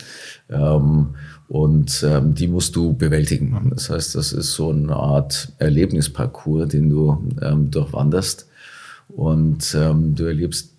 Ja. 0.48 0.76
Ähm, 0.76 1.14
und 1.48 2.04
ähm, 2.08 2.34
die 2.34 2.48
musst 2.48 2.76
du 2.76 2.94
bewältigen. 2.94 3.50
Mhm. 3.50 3.70
Das 3.70 3.90
heißt, 3.90 4.14
das 4.14 4.32
ist 4.32 4.54
so 4.54 4.70
eine 4.70 4.96
Art 4.96 5.52
Erlebnisparcours, 5.58 6.68
den 6.68 6.88
du 6.88 7.28
ähm, 7.42 7.70
durchwanderst. 7.70 8.48
Und 9.08 9.74
ähm, 9.74 10.14
du 10.14 10.24
erlebst 10.24 10.74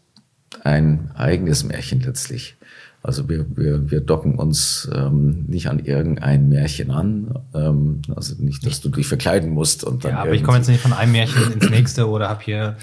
ein 0.63 1.12
eigenes 1.13 1.63
Märchen 1.63 2.02
letztlich. 2.02 2.56
Also 3.04 3.28
wir, 3.28 3.46
wir, 3.58 3.90
wir 3.90 4.00
docken 4.00 4.36
uns 4.36 4.88
ähm, 4.94 5.46
nicht 5.48 5.68
an 5.68 5.80
irgendein 5.80 6.50
Märchen 6.50 6.92
an. 6.92 7.40
Ähm, 7.56 8.04
also 8.16 8.36
nicht, 8.38 8.64
dass 8.64 8.80
du 8.80 8.90
dich 8.90 9.08
verkleiden 9.08 9.50
musst. 9.50 9.84
Und 9.84 10.06
dann 10.06 10.12
ja, 10.12 10.18
aber 10.20 10.34
ich 10.34 10.44
komme 10.44 10.58
jetzt 10.58 10.68
nicht 10.68 10.82
von 10.82 10.94
einem 10.94 11.12
Märchen 11.14 11.52
ins 11.54 11.70
nächste 11.72 12.08
oder 12.08 12.30
habe 12.30 12.44
hier. 12.44 12.78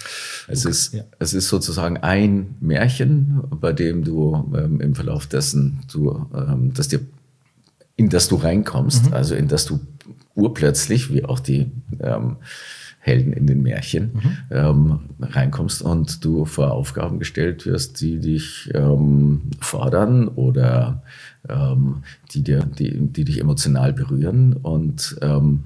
Es 0.49 0.65
ist, 0.65 0.95
ja. 0.95 1.05
es 1.21 1.35
ist 1.35 1.49
sozusagen 1.49 1.99
ein 1.99 2.57
Märchen, 2.61 3.43
bei 3.61 3.73
dem 3.73 4.03
du 4.03 4.53
ähm, 4.57 4.81
im 4.81 4.97
Verlauf 4.97 5.29
dessen 5.29 5.81
du, 5.93 6.27
ähm, 6.35 6.75
dass 6.75 6.89
dir, 6.89 7.01
in 7.95 8.09
das 8.09 8.27
du 8.27 8.37
reinkommst, 8.37 9.07
mhm. 9.07 9.13
also 9.13 9.37
in 9.37 9.47
das 9.47 9.67
du 9.67 9.79
urplötzlich, 10.35 11.13
wie 11.13 11.25
auch 11.25 11.39
die 11.39 11.71
ähm, 12.01 12.37
Helden 13.01 13.33
in 13.33 13.47
den 13.47 13.63
Märchen 13.63 14.13
mhm. 14.15 14.37
ähm, 14.51 14.99
reinkommst 15.21 15.83
und 15.83 16.25
du 16.25 16.45
vor 16.45 16.73
Aufgaben 16.73 17.19
gestellt 17.19 17.65
wirst, 17.67 18.01
die 18.01 18.19
dich 18.19 18.71
ähm, 18.75 19.43
fordern 19.61 20.29
oder 20.29 21.03
ähm, 21.49 22.03
die, 22.33 22.43
dir, 22.43 22.65
die, 22.65 22.99
die 22.99 23.25
dich 23.25 23.41
emotional 23.41 23.93
berühren 23.93 24.55
und, 24.55 25.17
ähm, 25.23 25.65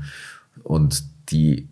und 0.63 1.05
die 1.31 1.69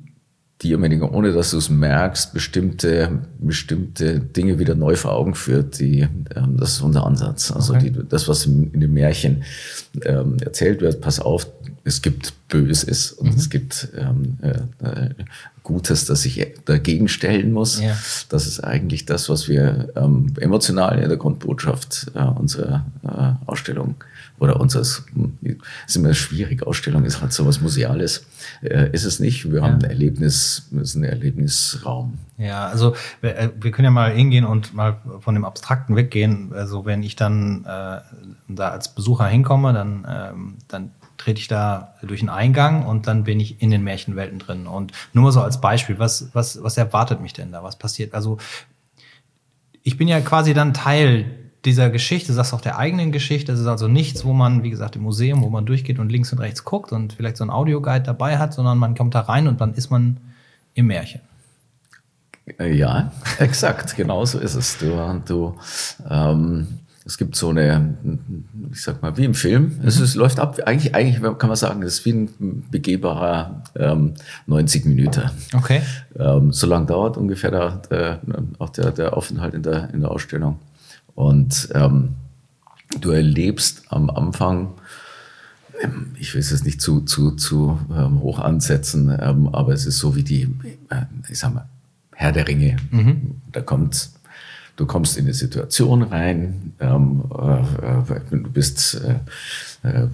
diejenigen, 0.63 1.03
ohne 1.03 1.33
dass 1.33 1.53
du 1.53 1.59
es 1.59 1.71
merkst, 1.71 2.35
bestimmte, 2.35 3.21
bestimmte 3.39 4.21
Dinge 4.21 4.59
wieder 4.59 4.75
neu 4.75 4.95
vor 4.95 5.13
Augen 5.13 5.35
führt. 5.35 5.79
Die, 5.81 6.07
ähm, 6.35 6.57
das 6.59 6.73
ist 6.73 6.81
unser 6.83 7.07
Ansatz. 7.07 7.51
Also 7.51 7.75
okay. 7.75 7.91
die, 7.91 8.09
das, 8.09 8.29
was 8.29 8.47
in, 8.47 8.71
in 8.73 8.81
den 8.81 8.93
Märchen 8.93 9.45
ähm, 10.05 10.37
erzählt 10.43 10.83
wird, 10.83 11.01
pass 11.01 11.21
auf, 11.21 11.47
es 11.91 12.03
gibt 12.03 12.49
Böses 12.49 13.13
und 13.13 13.33
mhm. 13.33 13.37
es 13.37 13.51
gibt 13.51 13.89
ähm, 13.97 14.39
äh, 14.43 14.85
äh, 14.85 15.11
Gutes, 15.65 16.07
das 16.07 16.25
ich 16.25 16.55
dagegen 16.65 17.09
stellen 17.09 17.53
muss. 17.53 17.81
Ja. 17.81 17.97
Das 18.29 18.47
ist 18.47 18.61
eigentlich 18.61 19.07
das, 19.07 19.29
was 19.29 19.49
wir 19.49 19.89
ähm, 19.97 20.33
emotional 20.41 20.99
in 21.01 21.09
der 21.09 21.19
Grundbotschaft 21.19 22.13
äh, 22.15 22.23
unserer 22.23 22.87
äh, 23.05 23.33
Ausstellung 23.47 23.97
oder 24.39 24.59
unseres, 24.59 25.05
hm, 25.13 25.37
ist 25.87 25.97
immer 25.97 26.15
schwierig, 26.15 26.67
Ausstellung 26.67 27.05
ist 27.05 27.21
halt 27.21 27.33
so 27.33 27.45
was 27.45 27.61
Museales. 27.61 28.25
Äh, 28.63 28.91
ist 28.93 29.05
es 29.05 29.21
nicht. 29.21 29.51
Wir 29.51 29.59
ja. 29.59 29.67
haben 29.67 29.83
ein 29.83 29.91
Erlebnis, 29.91 30.69
ist 30.81 30.95
ein 30.95 31.05
Erlebnisraum. 31.05 32.19
Ja, 32.39 32.69
also 32.69 32.95
wir, 33.21 33.37
äh, 33.37 33.51
wir, 33.61 33.71
können 33.73 33.85
ja 33.87 33.91
mal 33.91 34.13
hingehen 34.13 34.45
und 34.45 34.75
mal 34.75 34.97
von 35.21 35.35
dem 35.35 35.45
Abstrakten 35.45 35.95
weggehen. 35.97 36.53
Also 36.55 36.85
wenn 36.87 37.03
ich 37.03 37.17
dann 37.17 37.65
da 37.65 38.69
als 38.69 38.95
Besucher 38.95 39.27
hinkomme, 39.27 39.73
dann, 39.73 40.07
ähm, 40.09 40.55
dann 40.69 40.91
trete 41.21 41.39
ich 41.39 41.49
da 41.49 41.95
durch 42.03 42.21
einen 42.21 42.31
Eingang 42.31 42.87
und 42.87 43.07
dann 43.07 43.25
bin 43.25 43.41
ich 43.41 43.61
in 43.61 43.71
den 43.71 43.85
Märchenwelten 43.85 44.39
drin. 44.39 44.67
Und 44.67 44.93
nur 45.13 45.25
mal 45.25 45.33
so 45.33 45.43
als 45.43 45.61
Beispiel, 45.61 45.99
was, 45.99 46.31
was, 46.33 46.63
was 46.63 46.79
erwartet 46.79 47.21
mich 47.21 47.35
denn 47.35 47.53
da? 47.53 47.63
Was 47.63 47.77
passiert? 47.77 48.15
Also 48.15 48.39
ich 49.83 49.99
bin 49.99 50.09
ja 50.09 50.21
quasi 50.21 50.55
dann 50.55 50.73
Teil 50.73 51.27
dieser 51.67 51.91
Geschichte, 51.91 52.33
das 52.33 52.49
ist 52.49 52.55
auch 52.55 52.63
der 52.63 52.79
eigenen 52.79 53.13
Geschichte. 53.13 53.53
Es 53.53 53.61
ist 53.61 53.67
also 53.67 53.87
nichts, 53.87 54.25
wo 54.25 54.33
man, 54.33 54.63
wie 54.63 54.71
gesagt, 54.71 54.97
im 54.97 55.03
Museum, 55.03 55.43
wo 55.43 55.51
man 55.51 55.67
durchgeht 55.67 55.99
und 55.99 56.11
links 56.11 56.33
und 56.33 56.39
rechts 56.39 56.65
guckt 56.65 56.91
und 56.91 57.13
vielleicht 57.13 57.37
so 57.37 57.45
ein 57.45 57.51
Audioguide 57.51 58.03
dabei 58.03 58.39
hat, 58.39 58.55
sondern 58.55 58.79
man 58.79 58.95
kommt 58.95 59.15
da 59.15 59.21
rein 59.21 59.47
und 59.47 59.61
dann 59.61 59.75
ist 59.75 59.91
man 59.91 60.17
im 60.73 60.87
Märchen. 60.87 61.21
Ja, 62.59 63.13
exakt, 63.39 63.95
genau 63.95 64.25
so 64.25 64.39
ist 64.39 64.55
es. 64.55 64.79
Du, 64.79 65.23
du 65.27 65.55
ähm, 66.09 66.81
es 67.11 67.19
gibt 67.19 67.35
so 67.35 67.49
eine, 67.49 67.97
ich 68.71 68.83
sag 68.83 69.03
mal, 69.03 69.17
wie 69.17 69.25
im 69.25 69.35
Film. 69.35 69.79
Mhm. 69.81 69.89
Es 69.89 69.99
ist, 69.99 70.15
läuft 70.15 70.39
ab, 70.39 70.61
eigentlich, 70.65 70.95
eigentlich 70.95 71.21
kann 71.39 71.49
man 71.49 71.57
sagen, 71.57 71.83
es 71.83 71.95
ist 71.95 72.05
wie 72.05 72.13
ein 72.13 72.65
begehbarer 72.71 73.65
ähm, 73.75 74.15
90 74.47 74.85
Minuten. 74.85 75.29
Okay. 75.53 75.83
Ähm, 76.17 76.53
so 76.53 76.69
lang 76.69 76.87
dauert 76.87 77.17
ungefähr 77.17 77.51
der, 77.51 77.83
der, 77.91 78.21
auch 78.61 78.69
der, 78.69 78.93
der 78.93 79.17
Aufenthalt 79.17 79.55
in 79.55 79.65
der, 79.65 79.93
in 79.93 80.03
der 80.03 80.13
Ausstellung. 80.13 80.61
Und 81.17 81.71
ähm, 81.75 82.11
du 83.01 83.11
erlebst 83.11 83.83
am 83.89 84.09
Anfang, 84.09 84.75
ähm, 85.83 86.13
ich 86.17 86.33
will 86.35 86.41
es 86.41 86.51
jetzt 86.51 86.65
nicht 86.65 86.81
zu, 86.81 87.01
zu, 87.01 87.33
zu 87.33 87.77
ähm, 87.93 88.21
hoch 88.21 88.39
ansetzen, 88.39 89.13
ähm, 89.21 89.49
aber 89.49 89.73
es 89.73 89.85
ist 89.85 89.99
so 89.99 90.15
wie 90.15 90.23
die, 90.23 90.43
äh, 90.91 91.07
ich 91.29 91.41
sag 91.41 91.55
mal, 91.55 91.67
Herr 92.15 92.31
der 92.31 92.47
Ringe. 92.47 92.77
Mhm. 92.93 93.41
Da 93.51 93.63
kommt 93.63 94.11
Du 94.81 94.87
kommst 94.87 95.19
in 95.19 95.27
eine 95.27 95.35
Situation 95.35 96.01
rein, 96.01 96.73
ähm, 96.81 97.25
äh, 97.39 98.15
äh, 98.15 98.21
du 98.31 98.51
bist, 98.51 98.99
äh, 99.85 99.87
äh, 99.87 100.07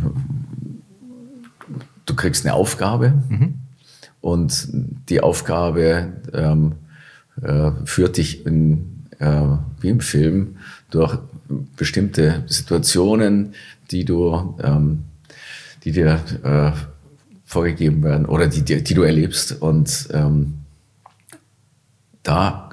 du 2.05 2.15
kriegst 2.17 2.45
eine 2.45 2.53
Aufgabe 2.53 3.13
mhm. 3.29 3.55
und 4.21 4.69
die 5.09 5.21
Aufgabe 5.21 6.15
ähm, 6.33 6.73
äh, 7.41 7.71
führt 7.85 8.17
dich 8.17 8.45
in, 8.45 9.05
äh, 9.21 9.43
wie 9.81 9.89
im 9.91 10.01
Film 10.01 10.57
durch 10.91 11.17
bestimmte 11.77 12.43
Situationen, 12.49 13.55
die 13.93 14.05
du, 14.05 14.57
ähm, 14.61 15.05
die 15.85 15.93
dir 15.93 16.75
vorgegeben 17.45 18.03
werden 18.03 18.27
oder 18.27 18.49
die, 18.49 18.63
die, 18.63 18.83
die 18.83 18.95
du 18.95 19.03
erlebst 19.03 19.63
und 19.63 20.09
ähm, 20.13 20.55
da 22.25 22.66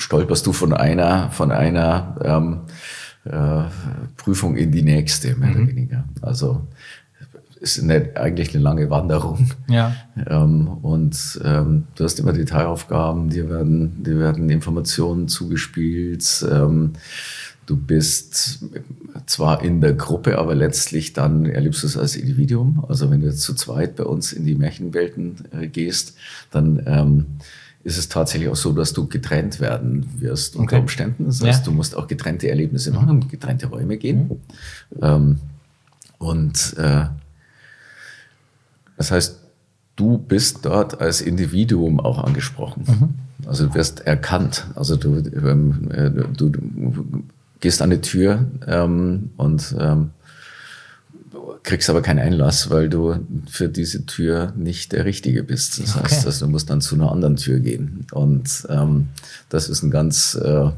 stolperst 0.00 0.46
du 0.46 0.52
von 0.52 0.72
einer, 0.72 1.30
von 1.30 1.52
einer 1.52 2.16
ähm, 2.24 2.60
äh, 3.24 3.64
Prüfung 4.16 4.56
in 4.56 4.72
die 4.72 4.82
nächste, 4.82 5.36
mehr 5.36 5.50
mhm. 5.50 5.56
oder 5.56 5.68
weniger. 5.68 6.04
Also 6.22 6.66
ist 7.60 7.82
eine, 7.82 8.16
eigentlich 8.16 8.54
eine 8.54 8.62
lange 8.62 8.88
Wanderung. 8.88 9.50
Ja. 9.68 9.94
Ähm, 10.26 10.66
und 10.68 11.40
ähm, 11.44 11.84
du 11.94 12.04
hast 12.04 12.18
immer 12.18 12.32
Detailaufgaben, 12.32 13.28
dir 13.28 13.50
werden, 13.50 14.02
dir 14.02 14.18
werden 14.18 14.48
Informationen 14.48 15.28
zugespielt. 15.28 16.44
Ähm, 16.50 16.94
du 17.66 17.76
bist 17.76 18.64
zwar 19.26 19.62
in 19.62 19.82
der 19.82 19.92
Gruppe, 19.92 20.38
aber 20.38 20.54
letztlich 20.54 21.12
dann 21.12 21.44
erlebst 21.44 21.82
du 21.82 21.86
es 21.86 21.98
als 21.98 22.16
Individuum. 22.16 22.84
Also 22.88 23.10
wenn 23.10 23.20
du 23.20 23.26
jetzt 23.26 23.42
zu 23.42 23.54
zweit 23.54 23.96
bei 23.96 24.04
uns 24.04 24.32
in 24.32 24.46
die 24.46 24.54
Märchenwelten 24.54 25.36
äh, 25.52 25.66
gehst, 25.66 26.16
dann 26.50 26.82
ähm, 26.86 27.26
ist 27.82 27.96
es 27.96 28.08
tatsächlich 28.08 28.50
auch 28.50 28.56
so, 28.56 28.72
dass 28.72 28.92
du 28.92 29.06
getrennt 29.06 29.60
werden 29.60 30.06
wirst 30.20 30.56
unter 30.56 30.76
okay. 30.76 30.82
Umständen. 30.82 31.26
Das 31.26 31.42
heißt, 31.42 31.60
ja. 31.60 31.64
du 31.64 31.72
musst 31.72 31.96
auch 31.96 32.06
getrennte 32.06 32.48
Erlebnisse 32.48 32.90
machen, 32.90 33.28
getrennte 33.28 33.66
Räume 33.66 33.96
gehen. 33.96 34.28
Mhm. 34.28 34.98
Ähm, 35.00 35.38
und 36.18 36.76
äh, 36.76 37.06
das 38.98 39.10
heißt, 39.10 39.40
du 39.96 40.18
bist 40.18 40.66
dort 40.66 41.00
als 41.00 41.22
Individuum 41.22 42.00
auch 42.00 42.22
angesprochen. 42.22 42.84
Mhm. 42.86 43.48
Also 43.48 43.66
du 43.66 43.74
wirst 43.74 44.00
erkannt. 44.00 44.66
Also 44.74 44.96
du, 44.96 45.16
ähm, 45.16 45.90
äh, 45.90 46.10
du, 46.10 46.50
du, 46.50 47.22
gehst 47.60 47.80
an 47.82 47.90
die 47.90 48.00
Tür 48.00 48.46
ähm, 48.66 49.30
und 49.36 49.74
ähm, 49.78 50.10
kriegst 51.62 51.90
aber 51.90 52.02
keinen 52.02 52.18
Einlass, 52.18 52.70
weil 52.70 52.88
du 52.88 53.16
für 53.48 53.68
diese 53.68 54.06
Tür 54.06 54.52
nicht 54.56 54.92
der 54.92 55.04
Richtige 55.04 55.42
bist. 55.42 55.80
Das 55.80 55.96
okay. 55.96 56.04
heißt, 56.04 56.26
also 56.26 56.46
du 56.46 56.50
musst 56.50 56.70
dann 56.70 56.80
zu 56.80 56.94
einer 56.94 57.12
anderen 57.12 57.36
Tür 57.36 57.58
gehen. 57.60 58.06
Und 58.12 58.66
ähm, 58.68 59.08
das 59.48 59.68
ist 59.68 59.82
ein 59.82 59.90
ganz, 59.90 60.34
äh, 60.34 60.70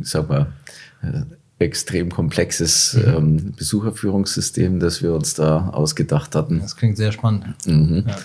ich 0.00 0.08
sag 0.08 0.28
mal, 0.28 0.52
äh, 1.02 1.22
extrem 1.58 2.10
komplexes 2.10 2.94
mhm. 2.94 3.14
ähm, 3.14 3.52
Besucherführungssystem, 3.56 4.80
das 4.80 5.02
wir 5.02 5.14
uns 5.14 5.34
da 5.34 5.68
ausgedacht 5.68 6.34
hatten. 6.34 6.60
Das 6.60 6.76
klingt 6.76 6.96
sehr 6.96 7.12
spannend. 7.12 7.44
Mhm. 7.66 8.04
Ja. 8.06 8.16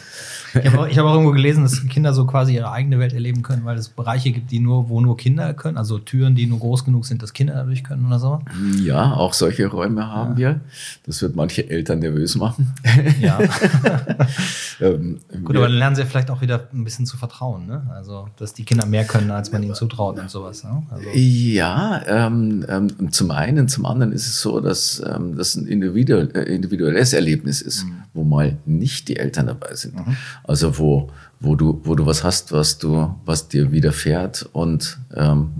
Ich 0.63 0.71
habe 0.71 0.79
auch, 0.79 0.87
hab 0.97 1.05
auch, 1.05 1.13
irgendwo 1.13 1.31
gelesen, 1.31 1.63
dass 1.63 1.85
Kinder 1.87 2.13
so 2.13 2.25
quasi 2.25 2.55
ihre 2.55 2.71
eigene 2.71 2.99
Welt 2.99 3.13
erleben 3.13 3.43
können, 3.43 3.65
weil 3.65 3.77
es 3.77 3.89
Bereiche 3.89 4.31
gibt, 4.31 4.51
die 4.51 4.59
nur, 4.59 4.89
wo 4.89 5.01
nur 5.01 5.17
Kinder 5.17 5.53
können, 5.53 5.77
also 5.77 5.99
Türen, 5.99 6.35
die 6.35 6.45
nur 6.45 6.59
groß 6.59 6.85
genug 6.85 7.05
sind, 7.05 7.21
dass 7.23 7.33
Kinder 7.33 7.55
dadurch 7.55 7.83
können 7.83 8.05
oder 8.05 8.19
so. 8.19 8.41
Ja, 8.79 9.13
auch 9.13 9.33
solche 9.33 9.67
Räume 9.67 10.07
haben 10.07 10.33
ja. 10.33 10.37
wir. 10.37 10.61
Das 11.05 11.21
wird 11.21 11.35
manche 11.35 11.69
Eltern 11.69 11.99
nervös 11.99 12.35
machen. 12.35 12.73
Ja. 13.21 13.39
ähm, 14.81 15.19
Gut, 15.43 15.55
aber 15.55 15.67
dann 15.67 15.77
lernen 15.77 15.95
sie 15.95 16.05
vielleicht 16.05 16.29
auch 16.29 16.41
wieder 16.41 16.67
ein 16.73 16.83
bisschen 16.83 17.05
zu 17.05 17.17
vertrauen, 17.17 17.65
ne? 17.65 17.89
Also, 17.93 18.27
dass 18.37 18.53
die 18.53 18.63
Kinder 18.63 18.85
mehr 18.85 19.05
können, 19.05 19.31
als 19.31 19.51
man 19.51 19.63
ihnen 19.63 19.73
zutraut 19.73 20.19
und 20.19 20.29
sowas. 20.29 20.63
Ne? 20.63 20.83
Also. 20.89 21.09
Ja, 21.13 22.01
ähm, 22.05 22.65
ähm, 22.67 23.11
zum 23.11 23.31
einen, 23.31 23.67
zum 23.67 23.85
anderen 23.85 24.11
ist 24.11 24.27
es 24.27 24.41
so, 24.41 24.59
dass 24.59 25.01
ähm, 25.05 25.35
das 25.35 25.55
ein 25.55 25.67
äh, 25.67 26.43
individuelles 26.43 27.13
Erlebnis 27.13 27.61
ist, 27.61 27.85
mhm. 27.85 28.03
wo 28.13 28.23
mal 28.23 28.57
nicht 28.65 29.07
die 29.07 29.17
Eltern 29.17 29.47
dabei 29.47 29.75
sind. 29.75 29.95
Mhm. 29.95 30.17
Also 30.47 30.77
wo, 30.77 31.11
wo 31.39 31.55
du, 31.55 31.81
wo 31.83 31.93
du 31.93 32.05
was 32.05 32.23
hast, 32.23 32.51
was 32.51 32.77
du, 32.77 33.15
was 33.25 33.49
dir 33.49 33.71
widerfährt 33.71 34.49
und 34.53 34.97
ähm, 35.13 35.51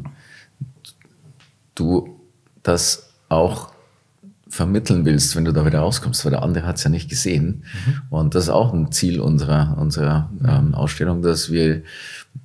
du 1.76 2.20
das 2.64 3.10
auch 3.30 3.72
vermitteln 4.50 5.06
willst, 5.06 5.36
wenn 5.36 5.46
du 5.46 5.52
da 5.52 5.66
wieder 5.66 5.80
rauskommst, 5.80 6.24
weil 6.26 6.32
der 6.32 6.42
andere 6.42 6.66
hat 6.66 6.78
es 6.78 6.84
ja 6.84 6.90
nicht 6.90 7.10
gesehen. 7.10 7.64
Mhm. 7.86 8.02
Und 8.10 8.36
das 8.36 8.46
ist 8.46 8.50
auch 8.50 8.74
ein 8.74 8.92
Ziel 8.92 9.20
unserer, 9.20 9.78
unserer 9.78 10.30
ähm, 10.48 10.74
Ausstellung, 10.74 11.22
dass 11.22 11.52
wir 11.52 11.84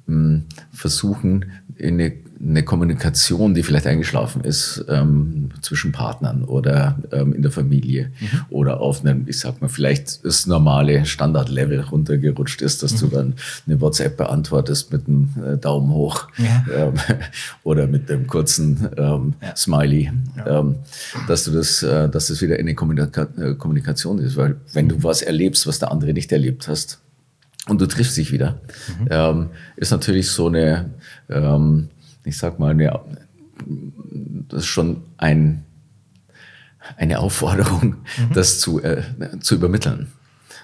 mh, 0.07 0.15
hm, 0.15 0.45
versuchen, 0.73 1.47
in 1.77 1.95
eine 1.95 2.13
eine 2.45 2.65
Kommunikation, 2.65 3.55
die 3.55 3.63
vielleicht 3.63 3.87
eingeschlafen 3.87 4.43
ist 4.43 4.85
ähm, 4.89 5.51
zwischen 5.61 5.93
Partnern 5.93 6.43
oder 6.43 6.99
ähm, 7.13 7.33
in 7.33 7.43
der 7.43 7.53
Familie 7.53 8.11
mhm. 8.19 8.41
oder 8.51 8.81
auf 8.81 9.05
einem, 9.05 9.29
ich 9.29 9.39
sag 9.39 9.61
mal, 9.61 9.69
vielleicht 9.69 10.25
das 10.25 10.47
normale 10.47 11.07
Standardlevel 11.07 11.81
runtergerutscht 11.81 12.61
ist, 12.61 12.83
dass 12.83 12.95
mhm. 12.95 12.99
du 12.99 13.07
dann 13.09 13.35
eine 13.67 13.81
WhatsApp 13.81 14.17
beantwortest 14.17 14.93
mit 14.93 15.07
einem 15.07 15.31
äh, 15.45 15.57
Daumen 15.57 15.93
hoch 15.93 16.29
ja. 16.39 16.65
ähm, 16.75 16.95
oder 17.63 17.87
mit 17.87 18.11
einem 18.11 18.27
kurzen 18.27 18.89
ähm, 18.97 19.35
ja. 19.41 19.55
Smiley, 19.55 20.11
ja. 20.37 20.61
Ähm, 20.61 20.77
dass 21.29 21.45
du 21.45 21.53
das, 21.53 21.83
äh, 21.83 22.09
dass 22.09 22.27
das 22.27 22.43
wieder 22.43 22.57
eine 22.57 22.75
Kommunika 22.75 23.29
äh, 23.39 23.55
Kommunikation 23.55 24.19
ist, 24.19 24.37
weil 24.37 24.57
wenn 24.73 24.89
du 24.89 25.03
was 25.05 25.23
erlebst, 25.23 25.67
was 25.67 25.79
der 25.79 25.93
andere 25.93 26.13
nicht 26.13 26.33
erlebt 26.33 26.67
hast, 26.67 26.99
und 27.69 27.81
du 27.81 27.87
triffst 27.87 28.17
dich 28.17 28.33
wieder, 28.33 28.61
mhm. 28.99 29.09
ähm, 29.11 29.51
ist 29.77 29.93
natürlich 29.93 30.29
so 30.29 30.49
eine, 30.49 30.91
ähm, 31.31 31.89
ich 32.25 32.39
sag 32.39 32.59
mal, 32.59 32.71
eine, 32.71 33.01
das 34.49 34.63
ist 34.63 34.69
schon 34.69 35.03
ein, 35.17 35.65
eine 36.97 37.19
Aufforderung, 37.19 37.97
mhm. 38.19 38.35
das 38.35 38.61
zu, 38.61 38.83
äh, 38.83 39.03
zu 39.41 39.55
übermitteln. 39.55 40.09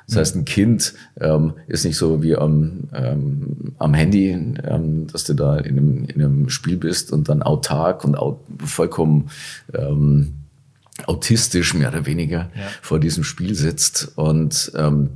Das 0.07 0.17
heißt, 0.17 0.37
ein 0.37 0.47
Kind 0.47 0.95
ähm, 1.21 1.53
ist 1.67 1.85
nicht 1.85 1.99
so 1.99 2.23
wie 2.23 2.35
am, 2.35 2.85
ähm, 2.95 3.75
am 3.79 3.93
Handy, 3.93 4.31
ähm, 4.31 5.07
dass 5.07 5.25
du 5.25 5.35
da 5.35 5.59
in 5.59 5.79
einem, 5.79 6.05
in 6.07 6.23
einem 6.23 6.49
Spiel 6.49 6.79
bist 6.79 7.13
und 7.13 7.29
dann 7.29 7.43
autark 7.43 8.05
und 8.05 8.17
aut 8.17 8.41
vollkommen 8.65 9.29
ähm, 9.75 10.33
autistisch 11.07 11.75
mehr 11.75 11.89
oder 11.89 12.07
weniger 12.07 12.51
ja. 12.57 12.63
vor 12.81 12.99
diesem 12.99 13.23
Spiel 13.23 13.55
sitzt 13.55 14.13
und 14.17 14.73
ähm, 14.75 15.11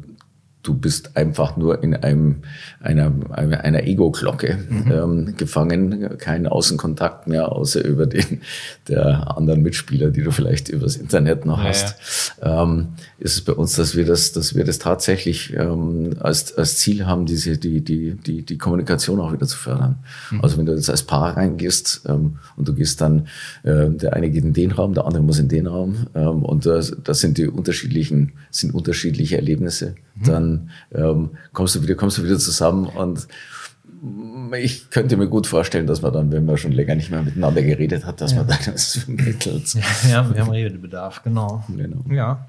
du 0.62 0.75
bist 0.75 1.16
einfach 1.16 1.57
nur 1.57 1.83
in 1.83 1.94
einem, 1.94 2.37
einer, 2.81 3.12
einer 3.37 3.83
Ego-Glocke 3.85 4.59
mhm. 4.68 4.92
ähm, 4.92 5.37
gefangen, 5.37 6.18
keinen 6.18 6.46
Außenkontakt 6.46 7.27
mehr, 7.27 7.51
außer 7.51 7.85
über 7.85 8.07
den 8.07 8.42
der 8.88 9.37
anderen 9.37 9.62
Mitspieler, 9.62 10.11
die 10.11 10.22
du 10.22 10.31
vielleicht 10.31 10.68
übers 10.68 10.96
Internet 10.96 11.46
noch 11.46 11.62
hast. 11.62 11.96
Ja. 12.40 12.62
Ähm, 12.62 12.88
ist 13.18 13.35
es 13.35 13.40
bei 13.40 13.53
uns, 13.53 13.75
dass 13.75 13.96
wir 13.96 14.07
das, 14.07 14.33
dass 14.33 14.55
wir 14.55 14.64
das 14.64 14.79
tatsächlich 14.79 15.53
ähm, 15.55 16.14
als, 16.20 16.57
als 16.57 16.79
Ziel 16.79 17.07
haben, 17.07 17.27
diese, 17.27 17.59
die, 17.59 17.81
die, 17.81 18.14
die, 18.14 18.42
die 18.42 18.59
Kommunikation 18.59 19.20
auch 19.20 19.33
wieder 19.33 19.46
zu 19.46 19.57
fördern. 19.57 19.98
Mhm. 20.31 20.40
Also 20.42 20.59
wenn 20.59 20.66
du 20.66 20.75
jetzt 20.75 20.90
als 20.90 21.03
Paar 21.03 21.37
reingehst 21.37 22.03
ähm, 22.09 22.38
und 22.57 22.68
du 22.68 22.75
gehst 22.75 23.01
dann, 23.01 23.27
äh, 23.64 23.90
der 23.90 24.14
eine 24.14 24.31
geht 24.31 24.44
in 24.44 24.53
den 24.53 24.70
Raum, 24.70 24.94
der 24.94 25.07
andere 25.07 25.22
muss 25.22 25.38
in 25.38 25.48
den 25.48 25.66
Raum 25.66 26.07
ähm, 26.14 26.44
und 26.44 26.66
das, 26.66 26.96
das 27.03 27.20
sind 27.20 27.38
die 27.38 27.48
unterschiedlichen, 27.48 28.33
sind 28.51 28.75
unterschiedliche 28.75 29.37
Erlebnisse. 29.37 29.94
Dann 30.28 30.70
ähm, 30.94 31.30
kommst 31.52 31.74
du 31.74 31.82
wieder, 31.82 31.94
kommst 31.94 32.18
du 32.18 32.24
wieder 32.24 32.38
zusammen 32.38 32.87
und 32.87 33.28
ich 34.58 34.90
könnte 34.90 35.16
mir 35.16 35.28
gut 35.28 35.46
vorstellen, 35.46 35.87
dass 35.87 36.02
man 36.02 36.12
dann, 36.12 36.32
wenn 36.32 36.44
man 36.44 36.56
schon 36.56 36.72
länger 36.72 36.96
nicht 36.96 37.11
mehr 37.11 37.22
miteinander 37.22 37.62
geredet 37.62 38.04
hat, 38.04 38.20
dass 38.20 38.32
ja. 38.32 38.38
man 38.38 38.48
dann 38.48 38.58
das 38.66 38.96
vermittelt. 38.98 39.74
Ja, 40.11 40.28
wir 40.35 40.40
haben 40.40 40.50
Redebedarf, 40.50 41.22
genau. 41.22 41.64
genau. 41.68 42.04
Ja. 42.11 42.46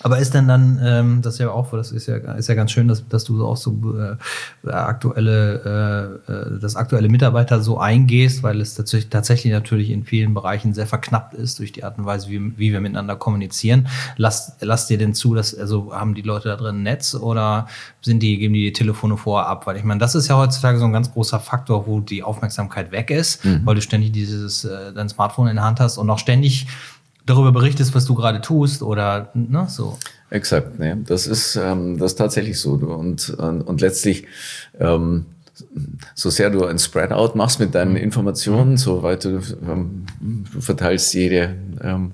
Aber 0.00 0.18
ist 0.18 0.34
denn 0.34 0.48
dann, 0.48 0.80
ähm, 0.82 1.22
das 1.22 1.34
ist 1.34 1.40
ja 1.40 1.50
auch, 1.50 1.70
das 1.70 1.92
ist 1.92 2.06
ja, 2.06 2.16
ist 2.16 2.48
ja 2.48 2.54
ganz 2.54 2.72
schön, 2.72 2.88
dass, 2.88 3.06
dass 3.08 3.24
du 3.24 3.46
auch 3.46 3.56
so 3.56 3.74
äh, 3.96 4.70
aktuelle, 4.70 6.20
äh, 6.28 6.32
äh, 6.32 6.58
das 6.60 6.74
aktuelle 6.74 7.08
Mitarbeiter 7.08 7.60
so 7.62 7.78
eingehst, 7.78 8.42
weil 8.42 8.60
es 8.60 8.74
tatsächlich, 8.74 9.08
tatsächlich 9.08 9.52
natürlich 9.52 9.90
in 9.90 10.04
vielen 10.04 10.34
Bereichen 10.34 10.74
sehr 10.74 10.86
verknappt 10.86 11.34
ist 11.34 11.58
durch 11.60 11.72
die 11.72 11.84
Art 11.84 11.96
und 11.96 12.06
Weise, 12.06 12.28
wie, 12.28 12.58
wie 12.58 12.72
wir 12.72 12.80
miteinander 12.80 13.14
kommunizieren. 13.16 13.88
Lass, 14.16 14.56
lass 14.60 14.88
dir 14.88 14.98
denn 14.98 15.14
zu, 15.14 15.34
dass, 15.34 15.56
also 15.56 15.94
haben 15.94 16.14
die 16.14 16.22
Leute 16.22 16.48
da 16.48 16.56
drin 16.56 16.80
ein 16.80 16.82
Netz 16.82 17.14
oder 17.14 17.68
sind 18.02 18.20
die, 18.20 18.36
geben 18.38 18.52
die, 18.52 18.64
die 18.64 18.72
Telefone 18.72 19.16
vorher 19.16 19.48
ab? 19.48 19.66
Weil 19.66 19.76
ich 19.76 19.84
meine, 19.84 20.00
das 20.00 20.16
ist 20.16 20.28
ja 20.28 20.36
heutzutage 20.36 20.78
so 20.78 20.84
ein 20.86 20.92
ganz 20.92 21.12
großer 21.12 21.38
Faktor, 21.38 21.86
wo 21.86 22.00
die 22.00 22.24
Aufmerksamkeit 22.24 22.90
weg 22.90 23.10
ist, 23.10 23.44
mhm. 23.44 23.60
weil 23.64 23.76
du 23.76 23.80
ständig 23.80 24.10
dieses, 24.10 24.64
äh, 24.64 24.92
dein 24.92 25.08
Smartphone 25.08 25.48
in 25.48 25.56
der 25.56 25.64
Hand 25.64 25.78
hast 25.78 25.98
und 25.98 26.10
auch 26.10 26.18
ständig 26.18 26.66
darüber 27.26 27.52
berichtest, 27.52 27.94
was 27.94 28.04
du 28.04 28.14
gerade 28.14 28.40
tust 28.40 28.82
oder 28.82 29.30
ne, 29.34 29.66
so. 29.68 29.98
Exakt, 30.30 30.78
ne? 30.78 30.98
das 31.06 31.26
ist 31.26 31.56
ähm, 31.56 31.98
das 31.98 32.12
ist 32.12 32.18
tatsächlich 32.18 32.58
so. 32.58 32.72
Und, 32.72 33.30
und, 33.30 33.62
und 33.62 33.80
letztlich, 33.80 34.26
ähm, 34.78 35.26
so 36.14 36.30
sehr 36.30 36.50
du 36.50 36.64
ein 36.64 36.78
Spreadout 36.78 37.36
machst 37.36 37.60
mit 37.60 37.74
deinen. 37.74 37.96
Informationen, 37.96 38.76
so 38.76 39.02
weit 39.02 39.24
du, 39.24 39.40
ähm, 39.62 40.06
du 40.20 40.60
verteilst 40.60 41.14
jede, 41.14 41.54
ähm, 41.80 42.12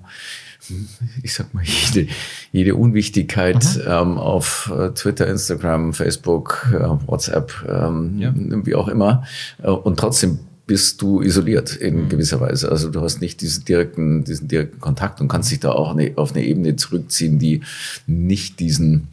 ich 1.23 1.35
sag 1.35 1.55
mal, 1.55 1.65
jede, 1.65 2.11
jede 2.53 2.75
Unwichtigkeit 2.75 3.65
mhm. 3.77 3.83
ähm, 3.87 4.19
auf 4.19 4.71
äh, 4.77 4.91
Twitter, 4.91 5.27
Instagram, 5.27 5.95
Facebook, 5.95 6.69
äh, 6.73 7.09
WhatsApp, 7.09 7.53
ähm, 7.67 8.19
ja. 8.19 8.33
wie 8.35 8.75
auch 8.75 8.89
immer. 8.89 9.25
Äh, 9.63 9.71
und 9.71 9.99
trotzdem 9.99 10.41
bist 10.71 11.03
du 11.03 11.21
isoliert 11.21 11.75
in 11.75 12.05
mhm. 12.05 12.09
gewisser 12.09 12.41
Weise. 12.41 12.71
Also 12.71 12.91
du 12.91 13.01
hast 13.01 13.21
nicht 13.21 13.41
diesen 13.41 13.65
direkten, 13.65 14.23
diesen 14.23 14.47
direkten 14.47 14.79
Kontakt 14.79 15.21
und 15.21 15.27
kannst 15.27 15.51
dich 15.51 15.59
da 15.59 15.73
auch 15.73 15.97
eine, 15.97 16.13
auf 16.15 16.31
eine 16.31 16.45
Ebene 16.45 16.77
zurückziehen, 16.77 17.41
die 17.41 17.63
nicht 18.07 18.61
diesen, 18.61 19.09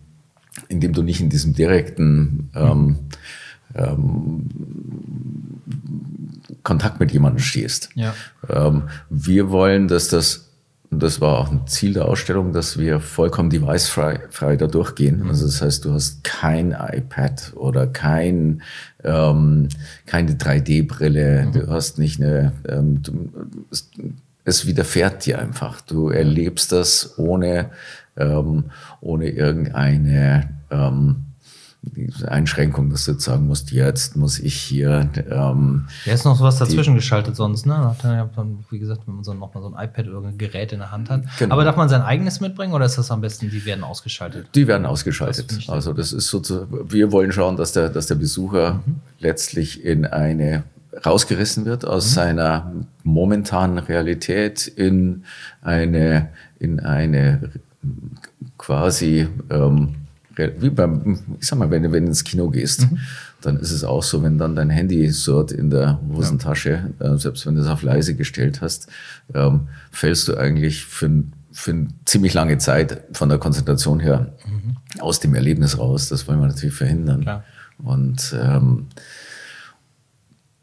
indem 0.70 0.94
du 0.94 1.02
nicht 1.02 1.20
in 1.20 1.32
diesem 1.32 1.56
direkten 1.56 2.52
ähm, 2.54 2.98
ähm, 3.74 4.46
Kontakt 6.62 7.00
mit 7.00 7.12
jemandem 7.12 7.40
stehst. 7.40 7.90
Ja. 7.96 8.14
Ähm, 8.48 8.84
wir 9.10 9.50
wollen, 9.50 9.88
dass 9.88 10.10
das 10.10 10.47
und 10.90 11.04
das 11.04 11.20
war 11.20 11.40
auch 11.40 11.52
ein 11.52 11.68
Ziel 11.68 11.94
der 11.94 12.06
Ausstellung, 12.06 12.54
dass 12.54 12.78
wir 12.78 13.02
vollkommen 13.02 13.50
device-frei 13.50 14.22
frei 14.30 14.56
da 14.56 14.68
durchgehen. 14.68 15.28
Also 15.28 15.46
das 15.46 15.62
heißt, 15.62 15.84
du 15.84 15.94
hast 15.94 16.24
kein 16.24 16.72
iPad 16.72 17.52
oder 17.56 17.88
kein, 17.88 18.62
ähm, 19.04 19.68
keine 20.06 20.34
3D-Brille, 20.34 21.48
mhm. 21.48 21.52
du 21.52 21.68
hast 21.68 22.00
nicht 22.00 22.22
eine, 22.22 22.54
ähm, 22.70 23.02
du, 23.02 23.30
es, 23.70 23.90
es 24.46 24.66
widerfährt 24.66 25.26
dir 25.26 25.40
einfach. 25.40 25.82
Du 25.82 26.10
erlebst 26.10 26.72
das 26.72 27.20
ohne, 27.20 27.72
ähm, 28.16 28.66
ohne 29.02 29.30
irgendeine 29.30 30.50
ähm, 30.72 31.27
diese 31.82 32.32
Einschränkung, 32.32 32.90
dass 32.90 33.06
du 33.06 33.12
jetzt 33.12 33.24
sagen 33.24 33.48
musst, 33.48 33.72
jetzt 33.72 34.16
muss 34.16 34.40
ich 34.40 34.56
hier. 34.56 35.10
Ähm, 35.30 35.88
ja, 36.06 36.14
ist 36.14 36.26
noch 36.26 36.40
was 36.42 36.58
dazwischen 36.58 36.94
die, 36.94 37.00
geschaltet 37.00 37.36
sonst, 37.36 37.66
ne? 37.66 37.96
Dann, 38.02 38.66
wie 38.70 38.80
gesagt, 38.80 39.02
wenn 39.06 39.16
man 39.16 39.24
so 39.24 39.34
nochmal 39.34 39.64
so 39.64 39.74
ein 39.74 39.86
iPad 39.86 40.08
oder 40.08 40.28
ein 40.28 40.38
Gerät 40.38 40.74
in 40.74 40.80
der 40.80 40.92
Hand 40.92 41.10
hat. 41.10 41.24
Genau. 41.40 41.54
Aber 41.54 41.64
darf 41.64 41.76
man 41.76 41.90
sein 41.90 42.02
eigenes 42.02 42.40
mitbringen 42.40 42.74
oder 42.74 42.86
ist 42.86 42.98
das 42.98 43.12
am 43.12 43.22
besten, 43.22 43.50
die 43.50 43.66
werden 43.66 43.84
ausgeschaltet? 43.84 44.48
Die 44.56 44.68
werden 44.68 44.86
ausgeschaltet. 44.86 45.56
Das 45.56 45.70
also 45.70 45.94
das 45.94 46.14
ist 46.14 46.28
so, 46.28 46.42
wir 46.70 47.12
wollen 47.12 47.32
schauen, 47.32 47.58
dass 47.58 47.72
der, 47.74 47.90
dass 47.90 48.08
der 48.08 48.16
Besucher 48.16 48.82
mhm. 48.86 48.96
letztlich 49.20 49.84
in 49.84 50.06
eine 50.06 50.64
rausgerissen 51.06 51.66
wird 51.66 51.86
aus 51.86 52.10
mhm. 52.10 52.14
seiner 52.14 52.72
momentanen 53.04 53.78
Realität 53.78 54.68
in 54.68 55.24
eine, 55.62 56.30
in 56.60 56.80
eine 56.80 57.52
quasi 58.58 59.28
ähm, 59.50 59.96
wie 60.60 60.70
beim, 60.70 61.20
ich 61.40 61.48
sag 61.48 61.60
mal, 61.60 61.70
wenn, 61.72 61.84
wenn 61.92 62.04
du 62.04 62.10
ins 62.10 62.24
Kino 62.24 62.50
gehst, 62.50 62.92
mhm. 62.92 63.00
dann 63.42 63.58
ist 63.58 63.72
es 63.72 63.84
auch 63.84 64.04
so, 64.04 64.24
wenn 64.24 64.38
dann 64.38 64.56
dein 64.56 64.70
Handy 64.70 65.10
surrt 65.10 65.52
in 65.52 65.70
der 65.70 66.00
Hosentasche, 66.14 66.94
ja. 67.00 67.14
äh, 67.14 67.18
selbst 67.18 67.46
wenn 67.46 67.56
du 67.56 67.62
es 67.62 67.68
auf 67.68 67.82
leise 67.82 68.16
gestellt 68.16 68.62
hast, 68.62 68.88
ähm, 69.34 69.68
fällst 69.92 70.28
du 70.28 70.38
eigentlich 70.38 70.86
für, 70.86 71.24
für 71.52 71.72
eine 71.72 71.88
ziemlich 72.06 72.34
lange 72.34 72.58
Zeit 72.58 73.02
von 73.14 73.30
der 73.30 73.38
Konzentration 73.38 74.00
her 74.00 74.34
mhm. 74.46 75.02
aus 75.02 75.20
dem 75.20 75.34
Erlebnis 75.36 75.78
raus. 75.78 76.10
Das 76.10 76.28
wollen 76.28 76.40
wir 76.40 76.48
natürlich 76.48 76.76
verhindern. 76.76 77.22
Klar. 77.22 77.44
Und 77.84 78.36
ähm, 78.40 78.88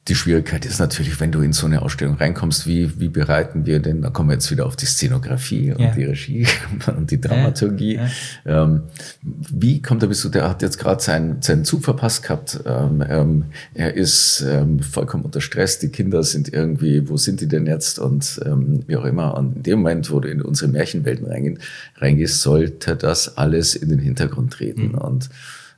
die 0.08 0.14
Schwierigkeit 0.14 0.66
ist 0.66 0.80
natürlich, 0.80 1.18
wenn 1.18 1.32
du 1.32 1.40
in 1.40 1.54
so 1.54 1.64
eine 1.64 1.80
Ausstellung 1.80 2.16
reinkommst, 2.16 2.66
wie, 2.66 3.00
wie 3.00 3.08
bereiten 3.08 3.64
wir 3.64 3.80
denn, 3.80 4.02
da 4.02 4.10
kommen 4.10 4.28
wir 4.28 4.34
jetzt 4.34 4.50
wieder 4.50 4.66
auf 4.66 4.76
die 4.76 4.84
Szenografie 4.84 5.72
und 5.72 5.80
ja. 5.80 5.92
die 5.92 6.04
Regie 6.04 6.46
und 6.94 7.10
die 7.10 7.18
Dramaturgie. 7.18 7.94
Ja, 7.94 8.08
ja. 8.44 8.64
Ähm, 8.64 8.82
wie 9.22 9.80
kommt 9.80 10.02
er 10.02 10.08
bis 10.08 10.20
zu, 10.20 10.28
der 10.28 10.48
hat 10.48 10.60
jetzt 10.60 10.78
gerade 10.78 11.02
seinen, 11.02 11.40
seinen 11.40 11.64
Zug 11.64 11.84
verpasst 11.84 12.22
gehabt, 12.22 12.60
ähm, 12.66 13.02
ähm, 13.08 13.44
er 13.72 13.94
ist 13.94 14.44
ähm, 14.46 14.80
vollkommen 14.80 15.24
unter 15.24 15.40
Stress, 15.40 15.78
die 15.78 15.88
Kinder 15.88 16.22
sind 16.22 16.52
irgendwie, 16.52 17.08
wo 17.08 17.16
sind 17.16 17.40
die 17.40 17.48
denn 17.48 17.66
jetzt 17.66 17.98
und 17.98 18.40
ähm, 18.44 18.84
wie 18.86 18.96
auch 18.96 19.06
immer. 19.06 19.34
Und 19.38 19.56
in 19.56 19.62
dem 19.62 19.78
Moment, 19.78 20.10
wo 20.10 20.20
du 20.20 20.28
in 20.28 20.42
unsere 20.42 20.70
Märchenwelten 20.70 21.26
reingehst, 21.26 21.62
reingehst 21.96 22.42
sollte 22.42 22.94
das 22.96 23.38
alles 23.38 23.74
in 23.74 23.88
den 23.88 24.00
Hintergrund 24.00 24.52
treten 24.52 24.88
mhm. 24.88 24.98
und 24.98 25.30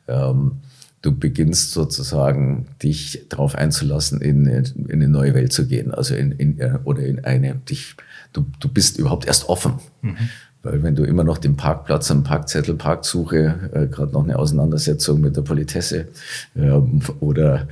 ähm, 0.08 0.52
du 1.06 1.16
beginnst 1.16 1.70
sozusagen 1.70 2.66
dich 2.82 3.26
darauf 3.28 3.54
einzulassen, 3.54 4.20
in, 4.20 4.46
in 4.46 4.92
eine 4.92 5.08
neue 5.08 5.34
Welt 5.34 5.52
zu 5.52 5.66
gehen, 5.66 5.94
also 5.94 6.14
in, 6.14 6.32
in 6.32 6.58
äh, 6.58 6.78
oder 6.84 7.02
in 7.02 7.24
eine 7.24 7.54
dich 7.54 7.96
du, 8.32 8.44
du 8.60 8.68
bist 8.68 8.98
überhaupt 8.98 9.26
erst 9.26 9.48
offen. 9.48 9.74
Mhm. 10.02 10.16
Weil 10.62 10.82
wenn 10.82 10.96
du 10.96 11.04
immer 11.04 11.22
noch 11.22 11.38
den 11.38 11.56
Parkplatz 11.56 12.10
am 12.10 12.24
Parkzettel, 12.24 12.74
Parksuche, 12.74 13.70
äh, 13.72 13.86
gerade 13.86 14.12
noch 14.12 14.24
eine 14.24 14.36
Auseinandersetzung 14.36 15.20
mit 15.20 15.36
der 15.36 15.42
Politesse 15.42 16.08
ähm, 16.56 17.02
oder 17.20 17.68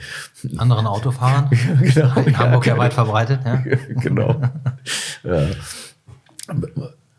anderen 0.59 0.87
Autofahrern, 0.87 1.51
genau, 1.83 2.21
in 2.21 2.39
Hamburg 2.39 2.67
ja, 2.67 2.75
ja 2.75 2.79
weit 2.79 2.95
verbreitet. 2.95 3.41
Ja. 3.45 3.57
genau. 4.01 4.41
ja. 5.25 5.49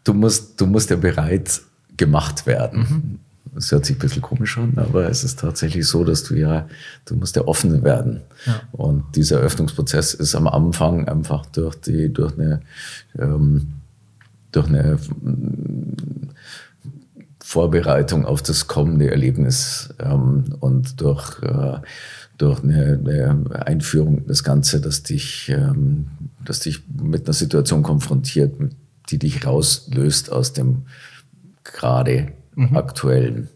Du 0.05 0.13
musst, 0.13 0.61
du 0.61 0.65
musst 0.65 0.89
ja 0.91 0.95
bereit 0.95 1.61
gemacht 1.97 2.45
werden. 2.45 2.79
Mhm. 2.79 3.19
Es 3.57 3.71
hört 3.71 3.85
sich 3.85 3.95
ein 3.95 3.99
bisschen 3.99 4.21
komisch 4.21 4.57
an, 4.57 4.73
aber 4.77 5.09
es 5.09 5.23
ist 5.23 5.39
tatsächlich 5.39 5.87
so, 5.87 6.03
dass 6.03 6.23
du 6.23 6.35
ja, 6.35 6.67
du 7.05 7.15
musst 7.15 7.35
ja 7.35 7.47
offen 7.47 7.83
werden. 7.83 8.21
Ja. 8.45 8.61
Und 8.71 9.15
dieser 9.15 9.37
Öffnungsprozess 9.37 10.13
ist 10.13 10.35
am 10.35 10.47
Anfang 10.47 11.07
einfach 11.07 11.45
durch 11.47 11.75
die, 11.75 12.11
durch 12.11 12.37
eine, 12.37 12.61
ähm, 13.17 13.73
durch 14.51 14.67
eine 14.67 14.99
Vorbereitung 17.43 18.25
auf 18.25 18.41
das 18.41 18.67
kommende 18.67 19.11
Erlebnis 19.11 19.93
ähm, 19.99 20.55
und 20.59 20.99
durch, 20.99 21.41
äh, 21.43 21.79
durch 22.37 22.63
eine, 22.63 22.99
eine, 22.99 23.67
Einführung 23.67 24.17
in 24.17 24.27
das 24.27 24.43
Ganze, 24.43 24.81
dass 24.81 25.03
dich, 25.03 25.49
ähm, 25.49 26.07
dass 26.43 26.61
dich 26.61 26.81
mit 26.89 27.25
einer 27.25 27.33
Situation 27.33 27.83
konfrontiert, 27.83 28.53
die 29.09 29.19
dich 29.19 29.45
rauslöst 29.45 30.31
aus 30.31 30.53
dem 30.53 30.87
gerade 31.63 32.33
mhm. 32.55 32.75
aktuellen. 32.75 33.49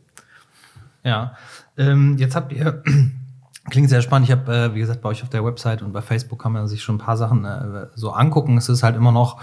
Ja, 1.04 1.34
ähm, 1.78 2.18
jetzt 2.18 2.36
habt 2.36 2.52
ihr, 2.52 2.84
klingt 3.70 3.90
sehr 3.90 4.02
spannend, 4.02 4.28
ich 4.28 4.32
habe, 4.32 4.54
äh, 4.54 4.76
wie 4.76 4.80
gesagt, 4.80 5.02
bei 5.02 5.10
euch 5.10 5.24
auf 5.24 5.30
der 5.30 5.46
Website 5.46 5.82
und 5.82 5.94
bei 5.94 6.02
Facebook 6.02 6.42
kann 6.42 6.52
man 6.52 6.68
sich 6.68 6.84
schon 6.84 6.96
ein 6.96 7.00
paar 7.00 7.18
Sachen 7.18 7.46
äh, 7.46 7.88
so 7.96 8.12
angucken. 8.12 8.58
Es 8.58 8.70
ist 8.70 8.84
halt 8.84 8.96
immer 8.96 9.12
noch 9.12 9.42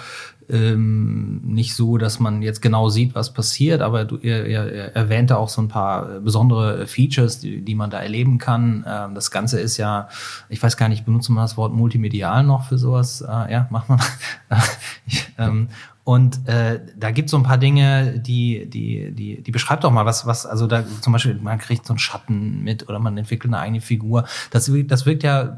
ähm, 0.49 1.41
nicht 1.45 1.75
so, 1.75 1.99
dass 1.99 2.21
man 2.21 2.43
jetzt 2.43 2.63
genau 2.63 2.89
sieht, 2.89 3.15
was 3.15 3.33
passiert, 3.33 3.81
aber 3.81 4.05
du, 4.05 4.17
ihr, 4.17 4.47
ihr 4.47 4.61
erwähnte 4.95 5.39
auch 5.39 5.49
so 5.49 5.61
ein 5.61 5.69
paar 5.69 6.21
besondere 6.21 6.87
Features, 6.87 7.41
die, 7.41 7.63
die 7.63 7.75
man 7.75 7.91
da 7.91 8.01
erleben 8.01 8.39
kann. 8.39 8.85
Ähm, 8.87 9.15
das 9.15 9.31
Ganze 9.31 9.61
ist 9.61 9.77
ja, 9.77 10.09
ich 10.49 10.63
weiß 10.63 10.77
gar 10.77 10.89
nicht, 10.89 11.05
benutzen 11.05 11.35
wir 11.35 11.43
das 11.43 11.57
Wort 11.57 11.73
multimedial 11.73 12.45
noch 12.45 12.65
für 12.69 12.79
sowas? 12.79 13.23
Äh, 13.23 13.53
ja, 13.53 13.67
macht 13.71 13.89
man. 13.89 14.01
ähm, 15.39 15.69
und 16.07 16.47
äh, 16.47 16.81
da 16.97 17.11
gibt 17.11 17.27
es 17.27 17.31
so 17.33 17.37
ein 17.37 17.43
paar 17.43 17.59
Dinge, 17.59 18.21
die, 18.21 18.71
die, 18.71 19.11
die, 19.11 19.43
die 19.43 19.51
beschreibt 19.51 19.83
doch 19.83 19.91
mal 19.91 20.07
was, 20.07 20.25
was, 20.25 20.47
also 20.47 20.69
da 20.69 20.85
zum 21.01 21.13
Beispiel, 21.13 21.35
man 21.43 21.59
kriegt 21.59 21.85
so 21.85 21.95
einen 21.95 21.99
Schatten 21.99 22.63
mit 22.63 22.89
oder 22.89 23.01
man 23.01 23.19
entwickelt 23.19 23.53
eine 23.53 23.61
eigene 23.61 23.81
Figur. 23.81 24.25
Das, 24.53 24.71
das 24.87 25.05
wirkt 25.05 25.25
ja 25.25 25.57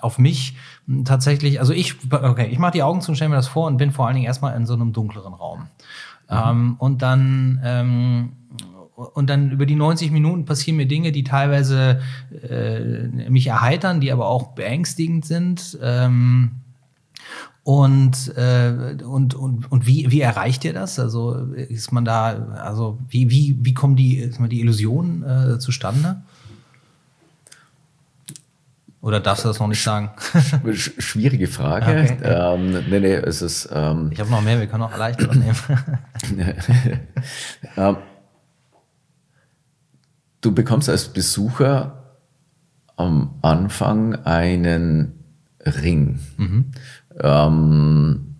auf 0.00 0.18
mich 0.18 0.54
tatsächlich, 1.06 1.60
also 1.60 1.72
ich, 1.72 1.94
okay, 2.12 2.48
ich 2.50 2.58
mache 2.58 2.72
die 2.72 2.82
Augen 2.82 3.00
zu 3.00 3.10
und 3.10 3.14
stelle 3.14 3.30
mir 3.30 3.36
das 3.36 3.48
vor 3.48 3.68
und 3.68 3.78
bin 3.78 3.90
vor 3.90 4.06
allen 4.06 4.16
Dingen 4.16 4.26
erstmal 4.26 4.54
in 4.54 4.66
so 4.66 4.74
einem 4.74 4.92
dunkleren 4.92 5.32
Raum. 5.32 5.60
Mhm. 5.60 5.66
Ähm, 6.28 6.76
und 6.76 7.00
dann 7.00 7.60
ähm, 7.64 8.32
und 8.96 9.30
dann 9.30 9.50
über 9.50 9.64
die 9.64 9.76
90 9.76 10.10
Minuten 10.10 10.44
passieren 10.44 10.76
mir 10.76 10.86
Dinge, 10.86 11.10
die 11.10 11.24
teilweise 11.24 12.00
äh, 12.42 13.30
mich 13.30 13.46
erheitern, 13.46 14.02
die 14.02 14.12
aber 14.12 14.26
auch 14.26 14.48
beängstigend 14.48 15.24
sind. 15.24 15.78
Ähm, 15.82 16.50
und, 17.66 18.32
äh, 18.36 18.96
und, 19.04 19.34
und, 19.34 19.72
und 19.72 19.86
wie, 19.88 20.08
wie 20.12 20.20
erreicht 20.20 20.64
ihr 20.64 20.72
das? 20.72 21.00
Also 21.00 21.34
ist 21.34 21.90
man 21.90 22.04
da, 22.04 22.46
also 22.62 23.00
wie, 23.08 23.28
wie, 23.28 23.58
wie 23.60 23.74
kommen 23.74 23.96
die, 23.96 24.30
die 24.48 24.60
Illusionen 24.60 25.24
äh, 25.24 25.58
zustande? 25.58 26.22
Oder 29.00 29.18
darfst 29.18 29.42
du 29.42 29.48
das 29.48 29.58
noch 29.58 29.66
nicht 29.66 29.82
sagen? 29.82 30.10
Schwierige 30.74 31.48
Frage. 31.48 31.86
Okay. 31.86 32.18
Ähm, 32.22 32.84
nee, 32.88 33.00
nee, 33.00 33.14
es 33.14 33.42
ist. 33.42 33.68
Ähm, 33.72 34.10
ich 34.12 34.20
habe 34.20 34.30
noch 34.30 34.42
mehr, 34.42 34.60
wir 34.60 34.68
können 34.68 34.84
auch 34.84 34.96
leicht 34.96 35.20
nehmen. 35.20 35.56
ähm, 37.76 37.96
du 40.40 40.54
bekommst 40.54 40.88
als 40.88 41.08
Besucher 41.08 42.14
am 42.94 43.34
Anfang 43.42 44.14
einen 44.24 45.16
Ring. 45.66 46.20
Mhm. 46.36 46.66
Ähm, 47.20 48.36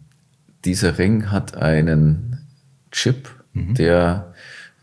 dieser 0.64 0.98
Ring 0.98 1.30
hat 1.30 1.56
einen 1.56 2.46
Chip, 2.90 3.28
mhm. 3.52 3.74
der, 3.74 4.32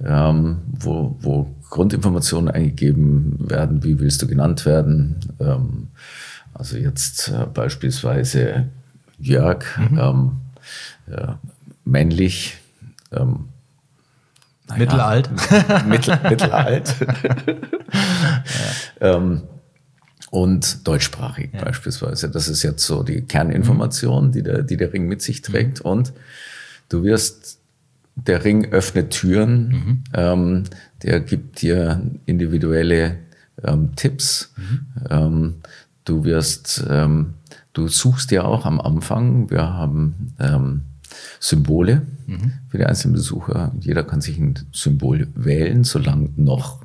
ähm, 0.03 0.61
wo, 0.67 1.17
wo 1.19 1.55
Grundinformationen 1.69 2.53
eingegeben 2.53 3.49
werden, 3.49 3.83
wie 3.83 3.99
willst 3.99 4.21
du 4.21 4.27
genannt 4.27 4.65
werden. 4.65 5.19
Ähm, 5.39 5.87
also 6.53 6.77
jetzt 6.77 7.29
äh, 7.29 7.45
beispielsweise 7.45 8.69
Jörg, 9.19 9.63
mhm. 9.77 9.99
ähm, 9.99 10.31
ja, 11.07 11.39
männlich, 11.85 12.57
ähm, 13.11 13.49
naja, 14.67 14.79
mittelalt. 14.79 15.29
Mittel, 15.87 16.19
mittelalt. 16.29 16.95
ja. 19.01 19.15
ähm, 19.15 19.43
und 20.33 20.87
deutschsprachig 20.87 21.51
ja. 21.53 21.63
beispielsweise. 21.63 22.27
Das 22.27 22.47
ist 22.47 22.63
jetzt 22.63 22.83
so 22.83 23.03
die 23.03 23.21
Kerninformation, 23.21 24.31
die 24.31 24.41
der, 24.41 24.63
die 24.63 24.77
der 24.77 24.91
Ring 24.91 25.07
mit 25.07 25.21
sich 25.21 25.43
trägt. 25.43 25.85
Mhm. 25.85 25.91
Und 25.91 26.13
du 26.89 27.03
wirst, 27.03 27.59
der 28.15 28.43
Ring 28.43 28.71
öffnet 28.71 29.11
Türen, 29.11 29.67
mhm. 29.67 30.03
ähm, 30.15 30.63
der 31.03 31.19
gibt 31.19 31.61
dir 31.61 32.01
individuelle 32.25 33.19
ähm, 33.63 33.91
Tipps. 33.95 34.55
Mhm. 34.57 34.79
Ähm, 35.07 35.53
du 36.03 36.23
wirst, 36.23 36.83
ähm, 36.89 37.35
du 37.73 37.87
suchst 37.87 38.31
ja 38.31 38.43
auch 38.43 38.65
am 38.65 38.81
Anfang, 38.81 39.51
wir 39.51 39.61
haben 39.61 40.33
ähm, 40.39 40.81
Symbole 41.39 42.07
mhm. 42.25 42.53
für 42.69 42.79
die 42.79 42.85
einzelnen 42.85 43.13
Besucher. 43.13 43.71
Jeder 43.79 44.01
kann 44.01 44.19
sich 44.19 44.39
ein 44.39 44.55
Symbol 44.71 45.27
wählen, 45.35 45.83
solange 45.83 46.29
noch 46.37 46.81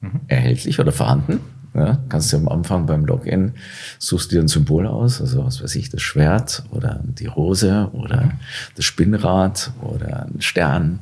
mhm. 0.00 0.22
erhältlich 0.26 0.80
oder 0.80 0.90
vorhanden. 0.90 1.38
Ja, 1.78 1.98
kannst 2.08 2.32
du 2.32 2.38
am 2.38 2.48
Anfang 2.48 2.86
beim 2.86 3.04
Login 3.04 3.52
suchst 4.00 4.32
dir 4.32 4.40
ein 4.40 4.48
Symbol 4.48 4.86
aus, 4.86 5.20
also 5.20 5.44
was 5.44 5.62
weiß 5.62 5.76
ich, 5.76 5.90
das 5.90 6.02
Schwert 6.02 6.64
oder 6.70 7.00
die 7.04 7.26
Rose 7.26 7.88
oder 7.92 8.32
das 8.74 8.84
Spinnrad 8.84 9.70
oder 9.80 10.26
ein 10.26 10.40
Stern, 10.40 10.98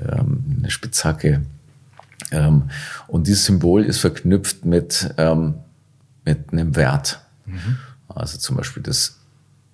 ähm, 0.00 0.56
eine 0.58 0.70
Spitzhacke. 0.70 1.42
Ähm, 2.30 2.70
und 3.06 3.26
dieses 3.26 3.44
Symbol 3.44 3.84
ist 3.84 3.98
verknüpft 3.98 4.64
mit, 4.64 5.12
ähm, 5.18 5.56
mit 6.24 6.52
einem 6.52 6.74
Wert. 6.74 7.20
Mhm. 7.44 7.76
Also 8.08 8.38
zum 8.38 8.56
Beispiel 8.56 8.82
das 8.82 9.18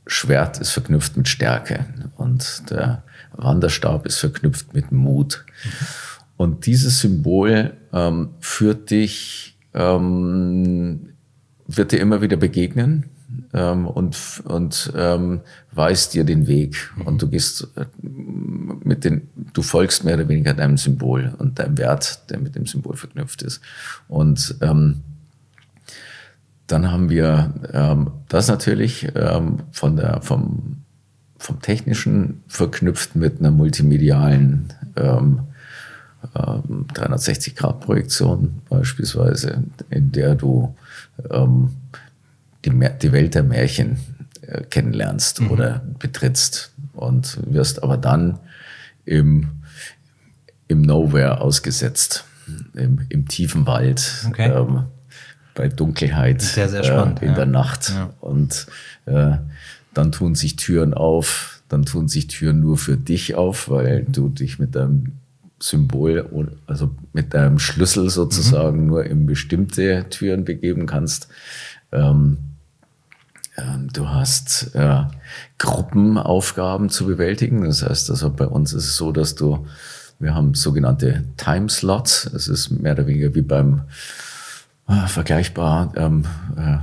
Schwert 0.09 0.59
ist 0.59 0.71
verknüpft 0.71 1.17
mit 1.17 1.29
Stärke 1.29 1.85
und 2.17 2.69
der 2.71 3.05
Wanderstab 3.35 4.05
ist 4.05 4.19
verknüpft 4.19 4.75
mit 4.75 4.91
Mut. 4.91 5.45
Mhm. 5.47 5.71
Und 6.37 6.67
dieses 6.67 7.01
Symbol 7.01 7.77
ähm, 7.93 8.31
führt 8.41 8.91
dich 8.91 9.50
ähm, 9.75 11.11
wird 11.67 11.93
dir 11.93 12.01
immer 12.01 12.21
wieder 12.21 12.37
begegnen 12.37 13.05
ähm, 13.53 13.87
und, 13.87 14.43
und 14.45 14.93
ähm, 14.97 15.41
weist 15.73 16.15
dir 16.15 16.25
den 16.25 16.47
Weg. 16.47 16.91
Mhm. 16.97 17.03
Und 17.03 17.23
du 17.23 17.29
gehst 17.29 17.69
äh, 17.77 17.87
mit 18.03 19.05
den, 19.05 19.29
du 19.53 19.63
folgst 19.63 20.05
mehr 20.05 20.15
oder 20.15 20.29
weniger 20.29 20.55
deinem 20.55 20.77
Symbol 20.77 21.35
und 21.39 21.59
deinem 21.59 21.79
Wert, 21.79 22.31
der 22.31 22.39
mit 22.39 22.55
dem 22.55 22.67
Symbol 22.67 22.97
verknüpft 22.97 23.43
ist. 23.43 23.61
Und 24.09 24.57
ähm, 24.61 25.03
dann 26.67 26.91
haben 26.91 27.11
wir 27.11 27.53
ähm, 27.73 28.11
das 28.29 28.49
natürlich 28.49 29.09
ähm, 29.17 29.61
von 29.73 29.97
der, 29.97 30.23
vom, 30.23 30.85
vom 31.37 31.61
Technischen 31.61 32.43
verknüpft 32.47 33.17
mit 33.17 33.41
einer 33.41 33.51
multimedialen 33.51 34.73
ähm, 34.97 35.41
360-Grad-Projektion 36.35 38.45
ähm, 38.45 38.63
beispielsweise, 38.69 39.65
in 39.89 40.13
der 40.13 40.35
du 40.35 40.77
ähm, 41.31 41.71
die, 42.65 42.71
die, 43.03 43.13
Welt 43.13 43.35
der 43.35 43.43
Märchen 43.43 43.99
äh, 44.43 44.63
kennenlernst 44.65 45.41
mhm. 45.41 45.51
oder 45.51 45.83
betrittst 45.99 46.73
und 46.93 47.39
wirst 47.47 47.83
aber 47.83 47.97
dann 47.97 48.39
im, 49.05 49.49
im 50.69 50.83
Nowhere 50.83 51.41
ausgesetzt, 51.41 52.25
im, 52.75 53.07
im 53.09 53.27
tiefen 53.27 53.67
Wald. 53.67 54.27
Okay. 54.29 54.51
Ähm, 54.51 54.85
bei 55.55 55.69
Dunkelheit 55.69 56.43
sehr, 56.43 56.69
sehr 56.69 56.85
spannend, 56.85 57.23
äh, 57.23 57.25
in 57.25 57.31
ja. 57.31 57.37
der 57.37 57.47
Nacht. 57.47 57.91
Ja. 57.91 58.13
Und 58.21 58.67
äh, 59.07 59.39
dann 59.95 60.13
tun 60.13 60.35
sich 60.35 60.57
Türen 60.57 60.95
auf, 60.95 61.63
dann 61.69 61.85
tun 61.85 62.09
sich 62.09 62.29
Türen 62.29 62.61
nur 62.61 62.79
für 62.79 62.97
dich 62.97 63.35
auf, 63.35 63.69
weil 63.69 64.05
du 64.05 64.29
dich 64.29 64.59
mit 64.59 64.75
deinem 64.75 65.20
Symbol, 65.61 66.23
oder- 66.31 66.53
also 66.67 66.91
mit 67.13 67.35
deinem 67.35 67.59
Schlüssel 67.59 68.11
sozusagen 68.11 68.87
nur 68.87 69.05
in 69.05 69.27
bestimmte 69.27 70.07
Türen 70.11 70.45
begeben 70.45 70.87
kannst. 70.87 71.29
Ähm, 71.93 72.39
ähm, 73.57 73.89
Du 73.93 74.09
hast 74.09 74.75
äh, 74.75 75.03
Gruppenaufgaben 75.59 76.89
zu 76.89 77.07
bewältigen. 77.07 77.65
Das 77.65 77.83
heißt, 77.83 78.11
also 78.11 78.31
bei 78.31 78.47
uns 78.47 78.73
ist 78.73 78.85
es 78.87 78.97
so, 78.97 79.13
dass 79.13 79.35
du, 79.35 79.67
wir 80.19 80.35
haben 80.35 80.55
sogenannte 80.55 81.25
Timeslots. 81.37 82.27
Es 82.27 82.49
ist 82.49 82.71
mehr 82.71 82.93
oder 82.93 83.07
weniger 83.07 83.35
wie 83.35 83.43
beim 83.43 83.83
äh, 84.91 85.07
vergleichbar 85.09 85.93
ähm, 85.97 86.25
äh, 86.57 86.79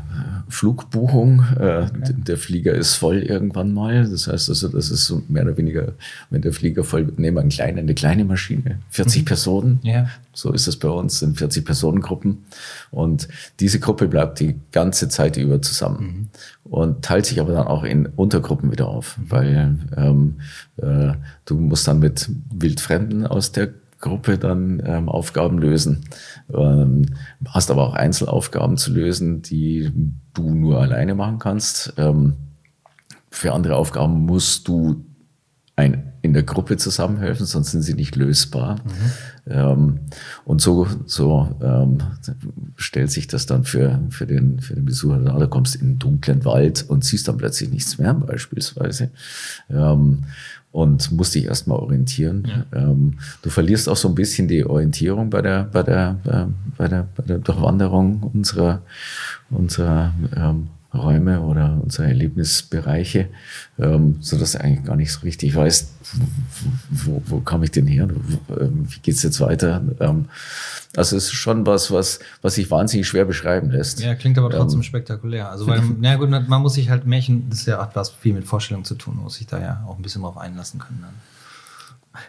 Flugbuchung. 0.49 1.43
Äh, 1.60 1.88
d- 1.91 2.14
Der 2.26 2.38
Flieger 2.38 2.74
ist 2.74 2.95
voll 2.95 3.18
irgendwann 3.18 3.74
mal. 3.74 4.10
Das 4.10 4.28
heißt 4.28 4.49
also, 4.49 4.70
das 4.70 4.89
ist 4.89 5.05
so 5.05 5.22
mehr 5.28 5.43
oder 5.43 5.58
weniger, 5.58 5.93
wenn 6.30 6.41
der 6.41 6.53
Flieger 6.53 6.84
voll 6.84 7.05
wird, 7.05 7.20
nehmen 7.20 7.36
wir 7.38 7.41
einen 7.41 7.49
kleinen, 7.49 7.80
eine 7.80 7.93
kleine 7.93 8.24
Maschine, 8.24 8.80
40 8.91 9.26
Personen. 9.26 9.80
Ja. 9.84 10.08
So 10.34 10.53
ist 10.53 10.68
es 10.68 10.78
bei 10.78 10.88
uns, 10.88 11.20
sind 11.20 11.38
40 11.38 11.66
Personengruppen. 11.66 12.45
Und 12.91 13.28
diese 13.60 13.80
Gruppe 13.80 14.08
bleibt 14.08 14.39
die 14.39 14.55
ganze 14.72 15.10
Zeit 15.10 15.36
über 15.38 15.62
zusammen 15.62 16.30
und 16.64 17.03
teilt 17.03 17.26
sich 17.26 17.41
aber 17.41 17.51
dann 17.53 17.68
auch 17.68 17.84
in 17.84 18.05
Untergruppen 18.05 18.72
wieder 18.72 18.88
auf, 18.88 19.18
weil 19.28 19.78
ähm, 19.97 20.36
äh, 20.78 21.14
du 21.45 21.55
musst 21.58 21.88
dann 21.88 21.99
mit 21.99 22.30
Wildfremden 22.51 23.28
aus 23.28 23.51
der 23.51 23.70
Gruppe 23.99 24.38
dann 24.38 24.82
ähm, 24.86 25.10
Aufgaben 25.10 25.58
lösen. 25.58 26.05
Ähm, 26.54 27.08
hast 27.48 27.72
aber 27.72 27.88
auch 27.88 27.93
Einzelaufgaben 27.93 28.78
zu 28.78 28.93
lösen, 28.93 29.41
die 29.41 29.91
du 30.34 30.54
nur 30.54 30.82
alleine 30.82 31.16
machen 31.16 31.39
kannst. 31.39 31.93
Ähm, 31.98 32.36
für 33.30 33.54
andere 33.54 33.76
Aufgaben 33.76 34.26
musst 34.26 34.68
du 34.68 35.06
ein, 35.76 36.14
in 36.22 36.34
der 36.34 36.43
Gruppe 36.43 36.78
zusammenhelfen, 36.78 37.45
sonst 37.45 37.72
sind 37.72 37.84
sie 37.84 37.93
nicht 37.93 38.16
lösbar. 38.16 38.78
Ähm, 38.86 39.12
und 39.48 40.62
so, 40.62 40.88
so 41.06 41.56
ähm, 41.62 42.00
stellt 42.76 43.12
sich 43.12 43.28
das 43.28 43.45
dann 43.45 43.64
für, 43.64 44.00
für, 44.10 44.26
den, 44.26 44.60
für 44.60 44.76
den 44.76 44.86
Besucher 44.86 45.20
dar. 45.20 45.39
Du 45.39 45.48
kommst 45.48 45.76
in 45.76 45.82
einen 45.82 46.00
dunklen 46.00 46.43
Wald 46.45 46.86
und 46.88 47.04
siehst 47.04 47.28
dann 47.28 47.38
plötzlich 47.38 47.70
nichts 47.70 47.98
mehr, 47.98 48.14
beispielsweise. 48.14 49.10
Ähm, 49.70 50.24
und 50.72 51.12
musst 51.12 51.34
dich 51.34 51.45
erstmal 51.45 51.80
orientieren. 51.80 52.66
Ähm, 52.74 53.18
du 53.41 53.50
verlierst 53.50 53.89
auch 53.89 53.95
so 53.95 54.10
ein 54.10 54.16
bisschen 54.16 54.48
die 54.48 54.66
Orientierung 54.66 55.30
bei 55.30 55.41
der, 55.41 55.64
bei 55.64 55.82
der, 55.82 56.20
bei 56.78 56.88
der, 56.88 57.08
bei 57.16 57.24
der 57.24 57.39
Durchwanderung 57.39 58.22
unserer, 58.22 58.82
unserer 59.50 60.14
ähm, 60.36 60.68
Räume 60.98 61.41
oder 61.41 61.80
unsere 61.82 62.08
Erlebnisbereiche, 62.08 63.28
ähm, 63.80 64.18
so 64.20 64.38
dass 64.38 64.54
du 64.54 64.62
eigentlich 64.62 64.86
gar 64.86 64.95
nicht 64.95 65.12
so 65.12 65.22
richtig 65.22 65.56
weißt, 65.56 65.89
wo, 66.89 67.22
wo 67.26 67.39
komme 67.39 67.66
ich 67.66 67.72
denn 67.72 67.88
her, 67.88 68.08
ähm, 68.60 68.88
wie 68.89 69.00
geht's 69.00 69.24
jetzt 69.24 69.39
weiter. 69.39 69.82
Ähm, 70.00 70.26
also 70.95 71.16
es 71.16 71.26
ist 71.26 71.34
schon 71.34 71.66
was, 71.66 71.91
was, 71.91 72.20
was 72.41 72.56
sich 72.56 72.72
wahnsinnig 72.72 73.08
schwer 73.08 73.26
beschreiben 73.26 73.70
lässt. 73.72 74.00
Ja, 74.00 74.16
klingt 74.16 74.38
aber 74.38 74.50
trotzdem 74.50 74.80
Ähm, 74.80 74.84
spektakulär. 74.84 75.50
Also, 75.50 75.68
weil, 75.68 75.82
na 76.00 76.16
gut, 76.16 76.30
man 76.30 76.62
muss 76.62 76.74
sich 76.74 76.89
halt 76.89 77.06
Märchen, 77.06 77.50
das 77.50 77.60
ist 77.60 77.68
ja 77.68 77.80
hat 77.80 77.95
was 77.95 78.10
viel 78.10 78.34
mit 78.34 78.45
Vorstellung 78.45 78.84
zu 78.84 78.95
tun, 78.95 79.18
muss 79.18 79.36
sich 79.36 79.48
da 79.48 79.60
ja 79.60 79.84
auch 79.88 79.98
ein 79.98 80.02
bisschen 80.02 80.22
drauf 80.22 80.38
einlassen 80.38 80.80
können. 80.80 81.00
Dann. 81.02 81.14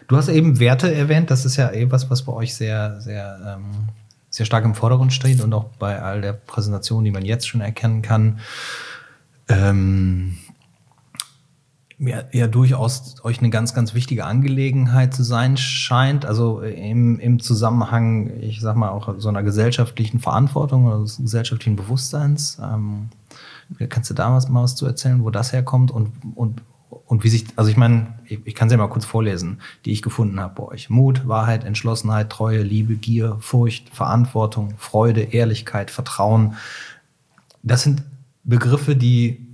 Du 0.07 0.17
hast 0.17 0.29
eben 0.29 0.59
Werte 0.59 0.93
erwähnt, 0.93 1.31
das 1.31 1.45
ist 1.45 1.55
ja 1.55 1.71
eh 1.71 1.89
was, 1.91 2.09
was 2.09 2.23
bei 2.23 2.33
euch 2.33 2.53
sehr, 2.53 3.01
sehr, 3.01 3.57
ähm, 3.57 3.71
sehr 4.39 4.45
stark 4.45 4.63
im 4.63 4.73
Vordergrund 4.73 5.11
steht 5.11 5.41
und 5.41 5.53
auch 5.53 5.65
bei 5.79 6.01
all 6.01 6.21
der 6.21 6.31
Präsentation, 6.31 7.03
die 7.03 7.11
man 7.11 7.25
jetzt 7.25 7.45
schon 7.45 7.59
erkennen 7.59 8.01
kann. 8.01 8.39
Ähm, 9.49 10.37
ja, 11.97 12.23
ja 12.31 12.47
durchaus 12.47 13.17
euch 13.25 13.39
eine 13.39 13.49
ganz, 13.49 13.73
ganz 13.73 13.93
wichtige 13.93 14.23
Angelegenheit 14.23 15.13
zu 15.13 15.23
sein 15.23 15.57
scheint. 15.57 16.25
Also 16.25 16.61
im, 16.61 17.19
im 17.19 17.41
Zusammenhang, 17.41 18.31
ich 18.39 18.61
sag 18.61 18.77
mal, 18.77 18.91
auch 18.91 19.13
so 19.17 19.27
einer 19.27 19.43
gesellschaftlichen 19.43 20.21
Verantwortung 20.21 20.85
oder 20.85 21.01
des 21.01 21.17
gesellschaftlichen 21.17 21.75
Bewusstseins. 21.75 22.59
Ähm, 22.63 23.09
kannst 23.89 24.09
du 24.09 24.13
da 24.13 24.29
mal 24.29 24.63
was 24.63 24.75
zu 24.75 24.85
erzählen, 24.85 25.21
wo 25.21 25.31
das 25.31 25.51
herkommt 25.51 25.91
und, 25.91 26.13
und, 26.35 26.61
und 26.89 27.23
wie 27.23 27.29
sich, 27.29 27.45
also 27.55 27.69
ich 27.69 27.77
meine, 27.77 28.19
ich, 28.25 28.39
ich 28.45 28.55
kann 28.55 28.67
es 28.67 28.71
ja 28.71 28.77
mal 28.77 28.87
kurz 28.87 29.05
vorlesen, 29.05 29.59
die 29.85 29.91
ich 29.91 30.01
gefunden 30.01 30.39
habe 30.39 30.55
bei 30.55 30.63
euch. 30.63 30.89
Mut, 30.89 31.27
Wahrheit, 31.27 31.63
Entschlossenheit, 31.63 32.29
Treue, 32.29 32.61
Liebe, 32.63 32.95
Gier, 32.95 33.37
Furcht, 33.39 33.89
Verantwortung, 33.89 34.73
Freude, 34.77 35.21
Ehrlichkeit, 35.21 35.91
Vertrauen. 35.91 36.55
Das 37.63 37.83
sind 37.83 38.03
Begriffe, 38.43 38.95
die 38.95 39.45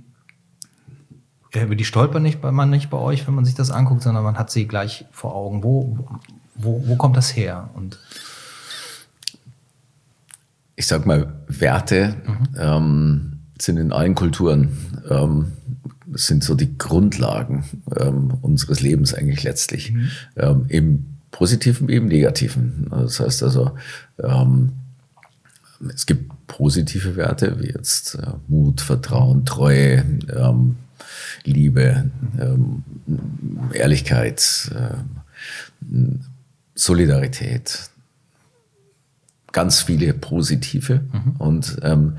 über 1.54 1.74
die 1.74 1.84
stolpert 1.86 2.22
nicht, 2.22 2.42
bei- 2.42 2.52
man 2.52 2.68
nicht 2.68 2.90
bei 2.90 2.98
euch, 2.98 3.26
wenn 3.26 3.34
man 3.34 3.46
sich 3.46 3.54
das 3.54 3.70
anguckt, 3.70 4.02
sondern 4.02 4.22
man 4.24 4.36
hat 4.38 4.50
sie 4.50 4.66
gleich 4.68 5.06
vor 5.10 5.34
Augen. 5.34 5.62
Wo, 5.62 5.98
wo, 6.54 6.82
wo 6.86 6.96
kommt 6.96 7.16
das 7.16 7.34
her? 7.34 7.70
Und 7.74 7.98
ich 10.74 10.86
sag 10.86 11.06
mal, 11.06 11.32
Werte 11.48 12.16
ähm, 12.58 13.38
sind 13.58 13.78
in 13.78 13.92
allen 13.92 14.14
Kulturen, 14.14 15.02
ähm, 15.08 15.52
sind 16.12 16.44
so 16.44 16.54
die 16.54 16.76
Grundlagen 16.78 17.64
ähm, 17.96 18.38
unseres 18.42 18.80
Lebens 18.80 19.14
eigentlich 19.14 19.42
letztlich. 19.42 19.92
Ähm, 20.36 20.66
Im 20.68 21.06
Positiven 21.30 21.88
wie 21.88 21.96
im 21.96 22.06
Negativen. 22.06 22.86
Das 22.90 23.20
heißt 23.20 23.42
also, 23.42 23.72
ähm, 24.22 24.72
es 25.92 26.06
gibt 26.06 26.32
positive 26.46 27.16
Werte 27.16 27.60
wie 27.60 27.68
jetzt 27.68 28.14
äh, 28.14 28.32
Mut, 28.48 28.80
Vertrauen, 28.80 29.44
Treue, 29.44 30.04
ähm, 30.34 30.76
Liebe, 31.44 32.10
ähm, 32.40 32.82
Ehrlichkeit, 33.72 34.70
ähm, 35.90 36.20
Solidarität, 36.74 37.90
ganz 39.52 39.82
viele 39.82 40.12
positive 40.14 41.02
und 41.38 41.78
ähm, 41.82 42.18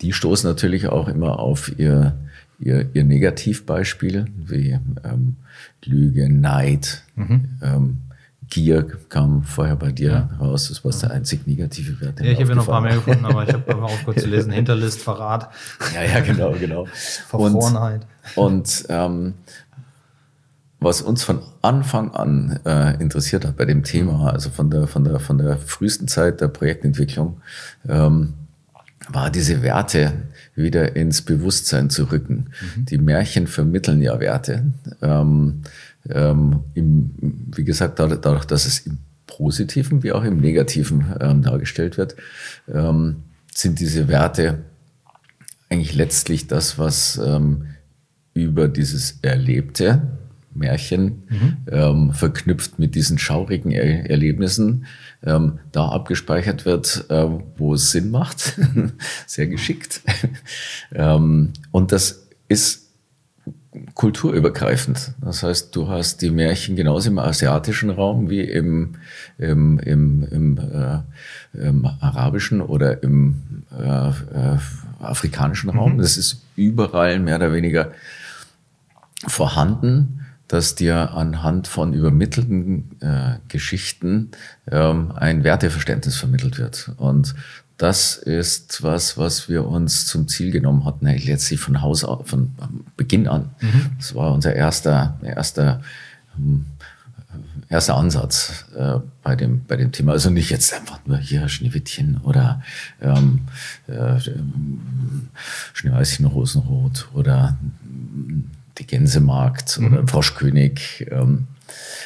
die 0.00 0.12
stoßen 0.12 0.48
natürlich 0.48 0.88
auch 0.88 1.08
immer 1.08 1.38
auf 1.38 1.78
ihr, 1.78 2.18
ihr, 2.62 2.88
ihr 2.94 3.04
Negativbeispiel 3.04 4.26
wie 4.36 4.78
ähm, 5.04 5.36
Lüge, 5.84 6.32
Neid, 6.32 7.02
ähm, 7.16 7.98
Gier 8.48 8.86
kam 9.08 9.44
vorher 9.44 9.76
bei 9.76 9.92
dir 9.92 10.28
raus. 10.38 10.68
Das 10.68 10.84
war 10.84 10.92
der 10.92 11.12
einzig 11.12 11.46
negative 11.46 12.00
Wert. 12.02 12.20
ja, 12.20 12.32
ich 12.32 12.38
habe 12.38 12.50
ja 12.50 12.54
noch 12.54 12.64
ein 12.64 12.70
paar 12.70 12.80
mehr 12.82 12.96
gefunden, 12.96 13.24
aber 13.24 13.48
ich 13.48 13.54
habe 13.54 13.66
einfach 13.66 13.84
aufgehört 13.84 14.20
zu 14.20 14.28
lesen. 14.28 14.52
Hinterlist, 14.52 15.00
Verrat. 15.00 15.48
Ja, 15.94 16.02
ja, 16.02 16.20
genau, 16.20 16.52
genau. 16.52 16.82
Und, 17.32 17.52
Verfrorenheit. 17.52 18.06
und 18.36 18.84
ähm, 18.90 19.34
was 20.80 21.00
uns 21.00 21.22
von 21.22 21.40
Anfang 21.62 22.10
an 22.12 22.60
äh, 22.66 23.00
interessiert 23.00 23.46
hat 23.46 23.56
bei 23.56 23.64
dem 23.64 23.84
Thema, 23.84 24.30
also 24.32 24.50
von 24.50 24.70
der, 24.70 24.86
von 24.86 25.04
der, 25.04 25.18
von 25.20 25.38
der 25.38 25.56
frühesten 25.56 26.08
Zeit 26.08 26.40
der 26.40 26.48
Projektentwicklung, 26.48 27.40
ähm, 27.88 28.34
war 29.08 29.30
diese 29.30 29.62
Werte 29.62 30.12
wieder 30.54 30.96
ins 30.96 31.22
Bewusstsein 31.22 31.90
zu 31.90 32.04
rücken. 32.04 32.46
Die 32.76 32.98
Märchen 32.98 33.46
vermitteln 33.46 34.02
ja 34.02 34.20
Werte. 34.20 34.64
Ähm, 35.00 35.62
ähm, 36.08 36.60
im, 36.74 37.10
wie 37.54 37.64
gesagt, 37.64 37.98
dadurch, 37.98 38.44
dass 38.44 38.66
es 38.66 38.80
im 38.80 38.98
Positiven 39.26 40.02
wie 40.02 40.12
auch 40.12 40.24
im 40.24 40.38
Negativen 40.38 41.14
ähm, 41.20 41.42
dargestellt 41.42 41.96
wird, 41.96 42.16
ähm, 42.72 43.22
sind 43.54 43.80
diese 43.80 44.08
Werte 44.08 44.58
eigentlich 45.70 45.94
letztlich 45.94 46.48
das, 46.48 46.78
was 46.78 47.18
ähm, 47.24 47.66
über 48.34 48.68
dieses 48.68 49.18
Erlebte, 49.22 50.02
Märchen, 50.54 51.22
ähm, 51.70 52.12
verknüpft 52.12 52.78
mit 52.78 52.94
diesen 52.94 53.18
schaurigen 53.18 53.70
er 53.70 54.10
Erlebnissen, 54.10 54.84
ähm, 55.24 55.58
da 55.70 55.88
abgespeichert 55.88 56.64
wird, 56.64 57.06
ähm, 57.10 57.44
wo 57.56 57.74
es 57.74 57.90
Sinn 57.90 58.10
macht. 58.10 58.58
Sehr 59.26 59.46
geschickt. 59.46 60.02
ähm, 60.94 61.52
und 61.70 61.92
das 61.92 62.26
ist 62.48 62.82
kulturübergreifend. 63.94 65.14
Das 65.20 65.42
heißt, 65.42 65.74
du 65.74 65.88
hast 65.88 66.20
die 66.20 66.30
Märchen 66.30 66.76
genauso 66.76 67.08
im 67.10 67.18
asiatischen 67.18 67.90
Raum 67.90 68.28
wie 68.28 68.42
im, 68.42 68.96
im, 69.38 69.78
im, 69.78 70.28
im, 70.30 70.58
äh, 70.58 70.98
im 71.54 71.86
arabischen 72.00 72.60
oder 72.60 73.02
im 73.02 73.64
äh, 73.78 74.08
äh, 74.08 74.58
afrikanischen 75.00 75.70
Raum. 75.70 75.98
Das 75.98 76.16
ist 76.16 76.42
überall 76.56 77.18
mehr 77.18 77.36
oder 77.36 77.52
weniger 77.52 77.92
vorhanden, 79.26 80.21
dass 80.52 80.74
dir 80.74 81.12
anhand 81.12 81.66
von 81.66 81.94
übermittelten 81.94 83.00
äh, 83.00 83.36
Geschichten 83.48 84.32
ähm, 84.70 85.10
ein 85.16 85.44
Werteverständnis 85.44 86.16
vermittelt 86.16 86.58
wird. 86.58 86.90
Und 86.98 87.34
das 87.78 88.16
ist 88.16 88.82
was, 88.82 89.16
was 89.16 89.48
wir 89.48 89.66
uns 89.66 90.04
zum 90.04 90.28
Ziel 90.28 90.50
genommen 90.50 90.84
hatten, 90.84 91.06
eigentlich 91.06 91.26
letztlich 91.26 91.58
von 91.58 91.80
Haus 91.80 92.04
aus, 92.04 92.28
von 92.28 92.50
Beginn 92.98 93.28
an. 93.28 93.48
Das 93.96 94.14
war 94.14 94.34
unser 94.34 94.54
erster, 94.54 95.18
erster 95.22 95.80
ähm, 96.36 96.66
erster 97.70 97.96
Ansatz 97.96 98.66
äh, 98.76 98.98
bei, 99.22 99.34
dem, 99.34 99.64
bei 99.64 99.76
dem 99.76 99.90
Thema. 99.90 100.12
Also 100.12 100.28
nicht 100.28 100.50
jetzt 100.50 100.74
einfach 100.74 101.00
nur 101.06 101.16
hier 101.16 101.48
Schneewittchen 101.48 102.20
oder 102.24 102.62
ähm, 103.00 103.40
äh, 103.86 104.20
Schneeweißchen 105.72 106.26
Rosenrot 106.26 107.08
oder 107.14 107.56
die 108.78 108.86
Gänsemarkt 108.86 109.78
mhm. 109.78 109.86
oder 109.86 110.08
Froschkönig, 110.08 111.06
ähm, 111.10 111.46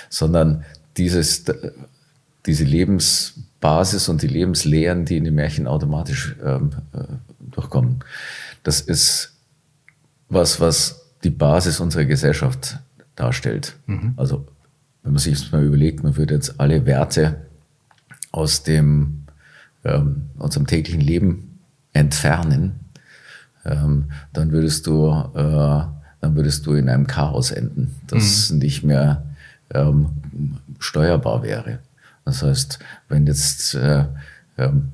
sondern 0.08 0.64
dieses, 0.96 1.44
diese 2.46 2.64
Lebensbasis 2.64 4.08
und 4.08 4.22
die 4.22 4.28
Lebenslehren, 4.28 5.04
die 5.04 5.16
in 5.16 5.24
den 5.24 5.34
Märchen 5.34 5.66
automatisch 5.66 6.36
ähm, 6.44 6.70
äh, 6.92 7.04
durchkommen. 7.40 8.00
Das 8.62 8.80
ist 8.80 9.34
was, 10.28 10.60
was 10.60 11.06
die 11.24 11.30
Basis 11.30 11.80
unserer 11.80 12.04
Gesellschaft 12.04 12.78
darstellt. 13.14 13.76
Mhm. 13.86 14.14
Also 14.16 14.46
wenn 15.02 15.12
man 15.12 15.20
sich 15.20 15.38
jetzt 15.38 15.52
mal 15.52 15.62
überlegt, 15.62 16.02
man 16.02 16.16
würde 16.16 16.34
jetzt 16.34 16.58
alle 16.58 16.84
Werte 16.84 17.46
aus 18.32 18.62
dem, 18.64 19.26
ähm, 19.84 20.30
unserem 20.36 20.66
täglichen 20.66 21.00
Leben 21.00 21.60
entfernen, 21.92 22.80
ähm, 23.64 24.10
dann 24.32 24.52
würdest 24.52 24.86
du, 24.86 25.10
äh, 25.34 25.95
dann 26.20 26.34
würdest 26.34 26.66
du 26.66 26.74
in 26.74 26.88
einem 26.88 27.06
Chaos 27.06 27.50
enden, 27.50 27.94
das 28.06 28.50
mhm. 28.50 28.58
nicht 28.58 28.82
mehr 28.82 29.22
ähm, 29.72 30.08
steuerbar 30.78 31.42
wäre. 31.42 31.78
Das 32.24 32.42
heißt, 32.42 32.78
wenn 33.08 33.26
jetzt 33.26 33.74
äh, 33.74 34.04
ähm, 34.58 34.88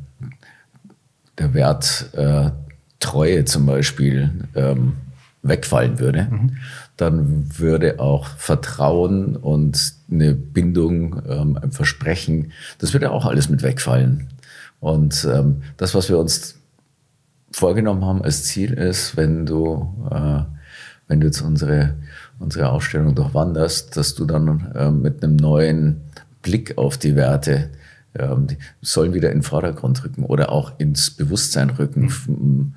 der 1.38 1.54
Wert 1.54 2.10
äh, 2.12 2.50
Treue 3.00 3.44
zum 3.44 3.66
Beispiel 3.66 4.30
ähm, 4.54 4.94
wegfallen 5.42 5.98
würde, 5.98 6.28
mhm. 6.30 6.56
dann 6.96 7.58
würde 7.58 7.98
auch 7.98 8.26
Vertrauen 8.26 9.36
und 9.36 9.94
eine 10.10 10.34
Bindung, 10.34 11.22
ähm, 11.28 11.58
ein 11.60 11.72
Versprechen, 11.72 12.52
das 12.78 12.92
würde 12.92 13.10
auch 13.10 13.26
alles 13.26 13.48
mit 13.48 13.62
wegfallen. 13.62 14.28
Und 14.78 15.26
ähm, 15.32 15.62
das, 15.76 15.94
was 15.94 16.08
wir 16.08 16.18
uns 16.18 16.56
vorgenommen 17.50 18.04
haben 18.04 18.22
als 18.22 18.44
Ziel 18.44 18.72
ist, 18.72 19.16
wenn 19.16 19.46
du, 19.46 20.08
äh, 20.10 20.42
wenn 21.12 21.20
du 21.20 21.26
jetzt 21.26 21.42
unsere, 21.42 21.94
unsere 22.38 22.70
Ausstellung 22.70 23.14
durchwanderst, 23.14 23.94
dass 23.98 24.14
du 24.14 24.24
dann 24.24 24.72
äh, 24.74 24.90
mit 24.90 25.22
einem 25.22 25.36
neuen 25.36 26.00
Blick 26.40 26.78
auf 26.78 26.96
die 26.96 27.16
Werte 27.16 27.68
ähm, 28.18 28.46
die 28.46 28.56
sollen 28.80 29.14
wieder 29.14 29.30
in 29.30 29.38
den 29.38 29.42
Vordergrund 29.42 30.04
rücken 30.04 30.24
oder 30.24 30.50
auch 30.50 30.72
ins 30.78 31.10
Bewusstsein 31.10 31.70
rücken. 31.70 32.12
Mhm. 32.26 32.74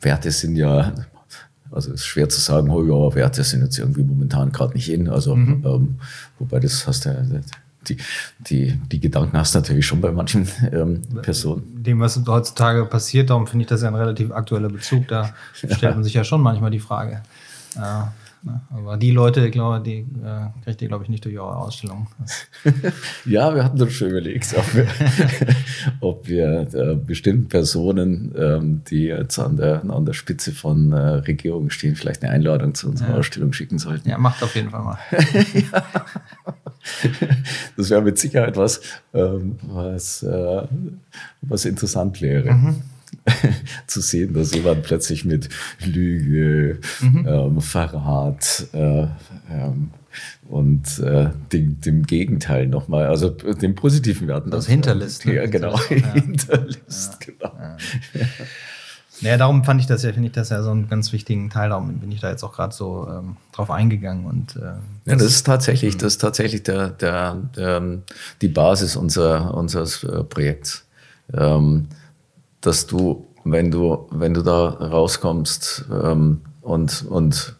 Werte 0.00 0.30
sind 0.30 0.56
ja, 0.56 0.94
also 1.70 1.92
es 1.92 2.00
ist 2.00 2.06
schwer 2.06 2.28
zu 2.28 2.40
sagen, 2.40 2.70
oh 2.70 2.84
ja, 2.84 3.14
Werte 3.14 3.44
sind 3.44 3.62
jetzt 3.62 3.78
irgendwie 3.78 4.02
momentan 4.02 4.52
gerade 4.52 4.74
nicht 4.74 4.90
in. 4.90 5.08
Also 5.08 5.36
mhm. 5.36 5.64
ähm, 5.64 5.98
wobei 6.38 6.60
das 6.60 6.86
hast 6.86 7.04
du 7.04 7.10
ja 7.10 7.22
die, 7.88 7.96
die, 8.38 8.80
die 8.90 9.00
Gedanken 9.00 9.36
hast 9.36 9.54
du 9.54 9.58
natürlich 9.58 9.86
schon 9.86 10.00
bei 10.00 10.12
manchen 10.12 10.48
ähm, 10.72 11.02
Personen. 11.22 11.82
Dem, 11.82 12.00
was 12.00 12.20
heutzutage 12.26 12.84
passiert, 12.86 13.30
darum 13.30 13.46
finde 13.46 13.64
ich 13.64 13.68
das 13.68 13.82
ja 13.82 13.88
ein 13.88 13.94
relativ 13.94 14.30
aktueller 14.32 14.68
Bezug. 14.68 15.08
Da 15.08 15.34
stellt 15.52 15.94
man 15.94 16.04
sich 16.04 16.14
ja 16.14 16.24
schon 16.24 16.40
manchmal 16.40 16.70
die 16.70 16.80
Frage. 16.80 17.22
Äh, 17.76 18.04
Ne? 18.42 18.58
Aber 18.70 18.96
die 18.96 19.10
Leute, 19.10 19.50
glaube 19.50 19.82
die 19.84 19.98
äh, 19.98 20.64
kriegt 20.64 20.80
ihr, 20.80 20.88
glaube 20.88 21.04
ich, 21.04 21.10
nicht 21.10 21.24
durch 21.24 21.38
eure 21.38 21.56
Ausstellung. 21.56 22.06
ja, 23.26 23.54
wir 23.54 23.64
hatten 23.64 23.80
uns 23.80 23.92
schon 23.92 24.10
überlegt, 24.10 24.54
ob 24.56 24.74
wir, 24.74 24.86
ob 26.00 26.28
wir 26.28 26.66
äh, 26.72 26.94
bestimmten 26.94 27.48
Personen, 27.48 28.34
ähm, 28.38 28.82
die 28.88 29.04
jetzt 29.04 29.38
an 29.38 29.58
der, 29.58 29.82
an 29.84 30.06
der 30.06 30.14
Spitze 30.14 30.52
von 30.52 30.92
äh, 30.92 30.96
Regierungen 30.96 31.70
stehen, 31.70 31.96
vielleicht 31.96 32.22
eine 32.22 32.32
Einladung 32.32 32.74
zu 32.74 32.88
unserer 32.88 33.10
ja. 33.10 33.16
Ausstellung 33.16 33.52
schicken 33.52 33.78
sollten. 33.78 34.08
Ja, 34.08 34.16
macht 34.16 34.42
auf 34.42 34.54
jeden 34.54 34.70
Fall 34.70 34.84
mal. 34.84 34.98
Das 37.76 37.90
wäre 37.90 38.02
mit 38.02 38.18
Sicherheit 38.18 38.56
was, 38.56 38.80
ähm, 39.14 39.58
was, 39.62 40.22
äh, 40.22 40.62
was 41.42 41.64
interessant 41.64 42.20
wäre. 42.20 42.52
Mhm. 42.52 42.82
zu 43.86 44.00
sehen, 44.00 44.34
dass 44.34 44.54
jemand 44.54 44.82
plötzlich 44.82 45.24
mit 45.24 45.48
Lüge, 45.84 46.78
mhm. 47.00 47.26
ähm, 47.26 47.60
Verrat 47.60 48.66
äh, 48.72 49.06
ähm, 49.50 49.90
und 50.48 50.98
äh, 51.00 51.30
dem, 51.52 51.80
dem 51.80 52.06
Gegenteil 52.06 52.66
nochmal, 52.66 53.06
also 53.06 53.30
dem 53.30 53.74
positiven 53.74 54.28
Werten. 54.28 54.50
Das 54.50 54.66
Hinterlist. 54.66 55.26
Ne? 55.26 55.34
Ja, 55.34 55.46
genau. 55.46 55.78
Ja. 55.90 56.12
Hinterlist, 56.12 57.18
ja. 57.20 57.26
genau. 57.26 57.52
Ja. 57.58 57.76
Naja, 59.22 59.36
darum 59.36 59.64
fand 59.64 59.80
ich 59.80 59.86
das 59.86 60.02
ja, 60.02 60.12
finde 60.12 60.28
ich 60.28 60.32
das 60.34 60.48
ja 60.48 60.62
so 60.62 60.70
einen 60.70 60.88
ganz 60.88 61.12
wichtigen 61.12 61.50
Teil. 61.50 61.70
Darum 61.70 61.98
bin 61.98 62.10
ich 62.10 62.20
da 62.20 62.30
jetzt 62.30 62.42
auch 62.42 62.52
gerade 62.52 62.74
so 62.74 63.06
ähm, 63.10 63.36
drauf 63.52 63.70
eingegangen. 63.70 64.24
Und, 64.24 64.56
äh, 64.56 65.10
ja, 65.10 65.16
das 65.16 65.22
ist 65.22 65.46
tatsächlich, 65.46 65.96
das 65.96 66.14
ist 66.14 66.20
tatsächlich 66.20 66.62
der, 66.62 66.88
der, 66.90 67.36
der, 67.56 67.82
die 68.40 68.48
Basis 68.48 68.96
unser, 68.96 69.54
unseres 69.54 70.04
äh, 70.04 70.24
Projekts. 70.24 70.86
Ähm, 71.34 71.88
dass 72.60 72.86
du, 72.86 73.26
wenn 73.44 73.70
du, 73.70 74.06
wenn 74.10 74.34
du 74.34 74.42
da 74.42 74.68
rauskommst 74.68 75.84
ähm, 75.90 76.40
und, 76.62 77.04
und 77.06 77.56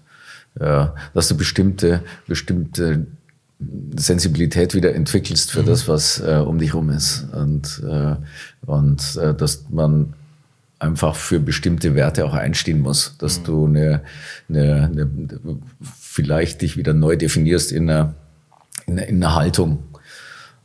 äh, 0.59 0.87
dass 1.15 1.29
du 1.29 1.37
bestimmte, 1.37 2.03
bestimmte 2.27 3.07
Sensibilität 3.97 4.75
wieder 4.75 4.95
entwickelst 4.95 5.51
für 5.51 5.63
mhm. 5.63 5.67
das, 5.67 5.89
was 5.89 6.21
äh, 6.21 6.43
um 6.45 6.59
dich 6.59 6.75
rum 6.75 6.91
ist. 6.91 7.27
Und, 7.33 7.83
äh, 7.87 8.17
und 8.67 9.17
äh, 9.17 9.35
dass 9.35 9.65
man 9.69 10.15
einfach 10.81 11.15
für 11.15 11.39
bestimmte 11.39 11.95
Werte 11.95 12.25
auch 12.25 12.35
einstehen 12.35 12.81
muss, 12.81 13.15
dass 13.19 13.41
mhm. 13.41 13.45
du 13.45 13.67
eine, 13.67 14.03
eine, 14.49 14.91
eine, 14.91 15.11
vielleicht 16.01 16.63
dich 16.63 16.77
wieder 16.77 16.95
neu 16.95 17.17
definierst 17.17 17.71
in 17.71 17.89
einer, 17.89 18.15
in 18.87 18.99
einer, 18.99 19.07
in 19.07 19.17
einer 19.23 19.35
Haltung. 19.35 19.83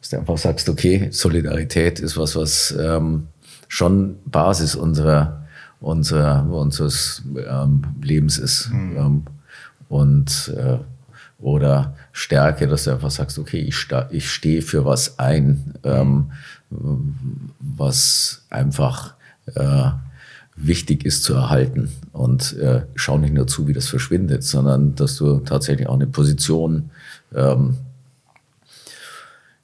Dass 0.01 0.09
du 0.09 0.17
einfach 0.17 0.37
sagst, 0.37 0.69
okay, 0.69 1.09
Solidarität 1.11 1.99
ist 1.99 2.17
was, 2.17 2.35
was 2.35 2.75
ähm, 2.79 3.27
schon 3.67 4.17
Basis 4.25 4.75
unserer, 4.75 5.45
unserer, 5.81 6.49
unseres 6.49 7.21
ähm, 7.47 7.83
Lebens 8.01 8.37
ist. 8.37 8.71
Mhm. 8.71 8.97
Ähm, 8.97 9.23
und 9.89 10.53
äh, 10.57 10.77
oder 11.39 11.95
Stärke, 12.13 12.67
dass 12.67 12.85
du 12.85 12.91
einfach 12.91 13.11
sagst, 13.11 13.37
okay, 13.37 13.59
ich, 13.59 13.87
ich 14.11 14.31
stehe 14.31 14.61
für 14.61 14.85
was 14.85 15.19
ein, 15.19 15.73
ähm, 15.83 16.31
was 17.59 18.45
einfach 18.49 19.15
äh, 19.53 19.91
wichtig 20.55 21.05
ist 21.05 21.23
zu 21.23 21.33
erhalten. 21.33 21.89
Und 22.11 22.53
äh, 22.57 22.83
schau 22.95 23.17
nicht 23.17 23.33
nur 23.33 23.47
zu, 23.47 23.67
wie 23.67 23.73
das 23.73 23.87
verschwindet, 23.87 24.43
sondern 24.43 24.95
dass 24.95 25.17
du 25.17 25.39
tatsächlich 25.39 25.87
auch 25.87 25.95
eine 25.95 26.07
Position 26.07 26.89
ähm, 27.33 27.77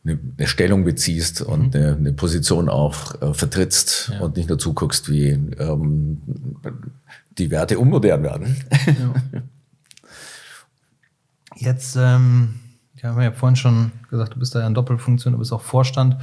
eine, 0.04 0.20
eine 0.38 0.48
Stellung 0.48 0.84
beziehst 0.84 1.42
mhm. 1.42 1.54
und 1.54 1.76
eine, 1.76 1.96
eine, 1.96 2.14
Position 2.14 2.70
auch 2.70 3.22
äh, 3.22 3.34
vertrittst 3.34 4.12
ja. 4.14 4.20
und 4.22 4.36
nicht 4.36 4.50
nur 4.50 4.58
zuguckst, 4.58 5.10
wie 5.10 5.30
ähm, 5.30 6.22
die 7.38 7.52
Werte 7.52 7.80
unmodern 7.80 8.24
werden. 8.24 8.58
Ja. 8.86 9.14
Jetzt, 11.56 11.96
ähm, 11.96 12.56
ja, 12.96 13.10
haben 13.10 13.18
wir 13.18 13.26
ja 13.26 13.32
vorhin 13.32 13.56
schon 13.56 13.92
gesagt, 14.10 14.34
du 14.34 14.40
bist 14.40 14.56
da 14.56 14.62
ja 14.62 14.68
in 14.68 14.74
Doppelfunktion, 14.74 15.34
du 15.34 15.40
bist 15.40 15.54
auch 15.54 15.62
Vorstand 15.62 16.18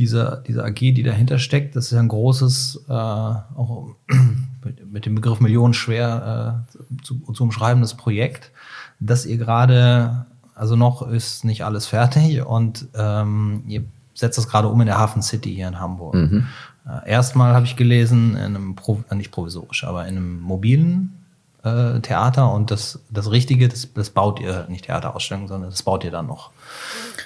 dieser, 0.00 0.38
dieser 0.38 0.64
AG, 0.64 0.80
die 0.80 1.02
dahinter 1.02 1.38
steckt. 1.38 1.76
Das 1.76 1.92
ist 1.92 1.98
ein 1.98 2.08
großes, 2.08 2.86
äh, 2.88 2.92
auch 2.92 3.94
mit, 4.64 4.92
mit, 4.92 5.06
dem 5.06 5.14
Begriff 5.14 5.40
millionenschwer 5.40 6.64
äh, 6.66 7.02
zu, 7.04 7.20
zu 7.32 7.44
umschreibendes 7.44 7.94
Projekt, 7.94 8.50
das 8.98 9.26
ihr 9.26 9.36
gerade 9.36 10.26
also 10.60 10.76
noch 10.76 11.08
ist 11.08 11.44
nicht 11.44 11.64
alles 11.64 11.86
fertig 11.86 12.42
und 12.42 12.86
ähm, 12.94 13.62
ihr 13.66 13.82
setzt 14.12 14.36
das 14.36 14.46
gerade 14.46 14.68
um 14.68 14.78
in 14.82 14.86
der 14.86 14.98
Hafen 14.98 15.22
City 15.22 15.54
hier 15.54 15.68
in 15.68 15.80
Hamburg. 15.80 16.14
Mhm. 16.14 16.46
Äh, 16.86 17.08
erstmal 17.08 17.54
habe 17.54 17.64
ich 17.64 17.76
gelesen, 17.76 18.36
in 18.36 18.56
einem, 18.56 18.74
Pro 18.74 19.02
äh, 19.08 19.14
nicht 19.14 19.30
provisorisch, 19.30 19.84
aber 19.84 20.06
in 20.06 20.18
einem 20.18 20.40
mobilen 20.40 21.14
äh, 21.62 22.00
Theater 22.00 22.52
und 22.52 22.70
das, 22.70 23.00
das 23.08 23.30
Richtige, 23.30 23.68
das, 23.68 23.88
das 23.94 24.10
baut 24.10 24.38
ihr, 24.38 24.66
nicht 24.68 24.84
Theaterausstellung, 24.84 25.48
sondern 25.48 25.70
das 25.70 25.82
baut 25.82 26.04
ihr 26.04 26.10
dann 26.10 26.26
noch. 26.26 26.50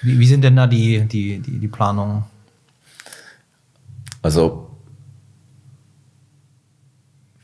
Wie, 0.03 0.19
wie 0.21 0.27
sind 0.27 0.45
denn 0.45 0.55
da 0.55 0.69
die, 0.69 1.01
die, 1.01 1.41
die, 1.41 1.59
die 1.59 1.69
Planungen? 1.69 2.23
Also 4.25 4.71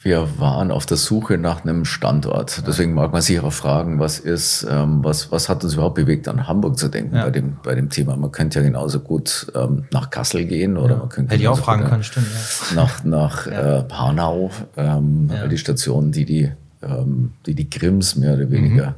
wir 0.03 0.27
waren 0.39 0.71
auf 0.71 0.87
der 0.87 0.97
Suche 0.97 1.37
nach 1.37 1.63
einem 1.63 1.85
Standort. 1.85 2.67
Deswegen 2.67 2.95
mag 2.95 3.13
man 3.13 3.21
sich 3.21 3.39
auch 3.41 3.53
fragen, 3.53 3.99
was 3.99 4.19
ist, 4.19 4.67
ähm, 4.69 5.05
was, 5.05 5.31
was 5.31 5.51
hat 5.51 5.63
uns 5.63 5.75
überhaupt 5.75 5.97
bewegt, 5.97 6.27
an 6.27 6.49
Hamburg 6.49 6.79
zu 6.79 6.89
denken 6.89 7.17
ja. 7.17 7.25
bei, 7.25 7.31
dem, 7.31 7.59
bei 7.63 7.75
dem 7.75 7.91
Thema. 7.91 8.17
Man 8.17 8.33
könnte 8.33 8.61
ja 8.61 8.65
genauso 8.65 9.01
gut 9.01 9.53
ähm, 9.55 9.85
nach 9.93 10.09
Kassel 10.09 10.47
gehen 10.47 10.79
oder 10.79 10.95
ja. 10.95 11.01
man 11.01 11.11
könnte. 11.11 11.35
Hätte 11.35 11.43
ich 11.43 11.49
auch 11.49 11.59
fragen 11.59 11.85
können, 11.85 12.03
stimmt. 12.03 12.29
Ja. 12.71 12.77
Nach, 12.77 13.05
nach 13.05 13.47
äh, 13.47 13.85
Hanau, 13.93 14.51
ähm, 14.79 15.31
die 15.51 15.59
Station, 15.59 16.13
die 16.13 16.25
die, 16.25 16.51
ähm, 16.83 17.33
die 17.45 17.55
die 17.55 17.69
Grimms 17.69 18.17
mehr 18.17 18.37
oder 18.37 18.51
weniger 18.51 18.95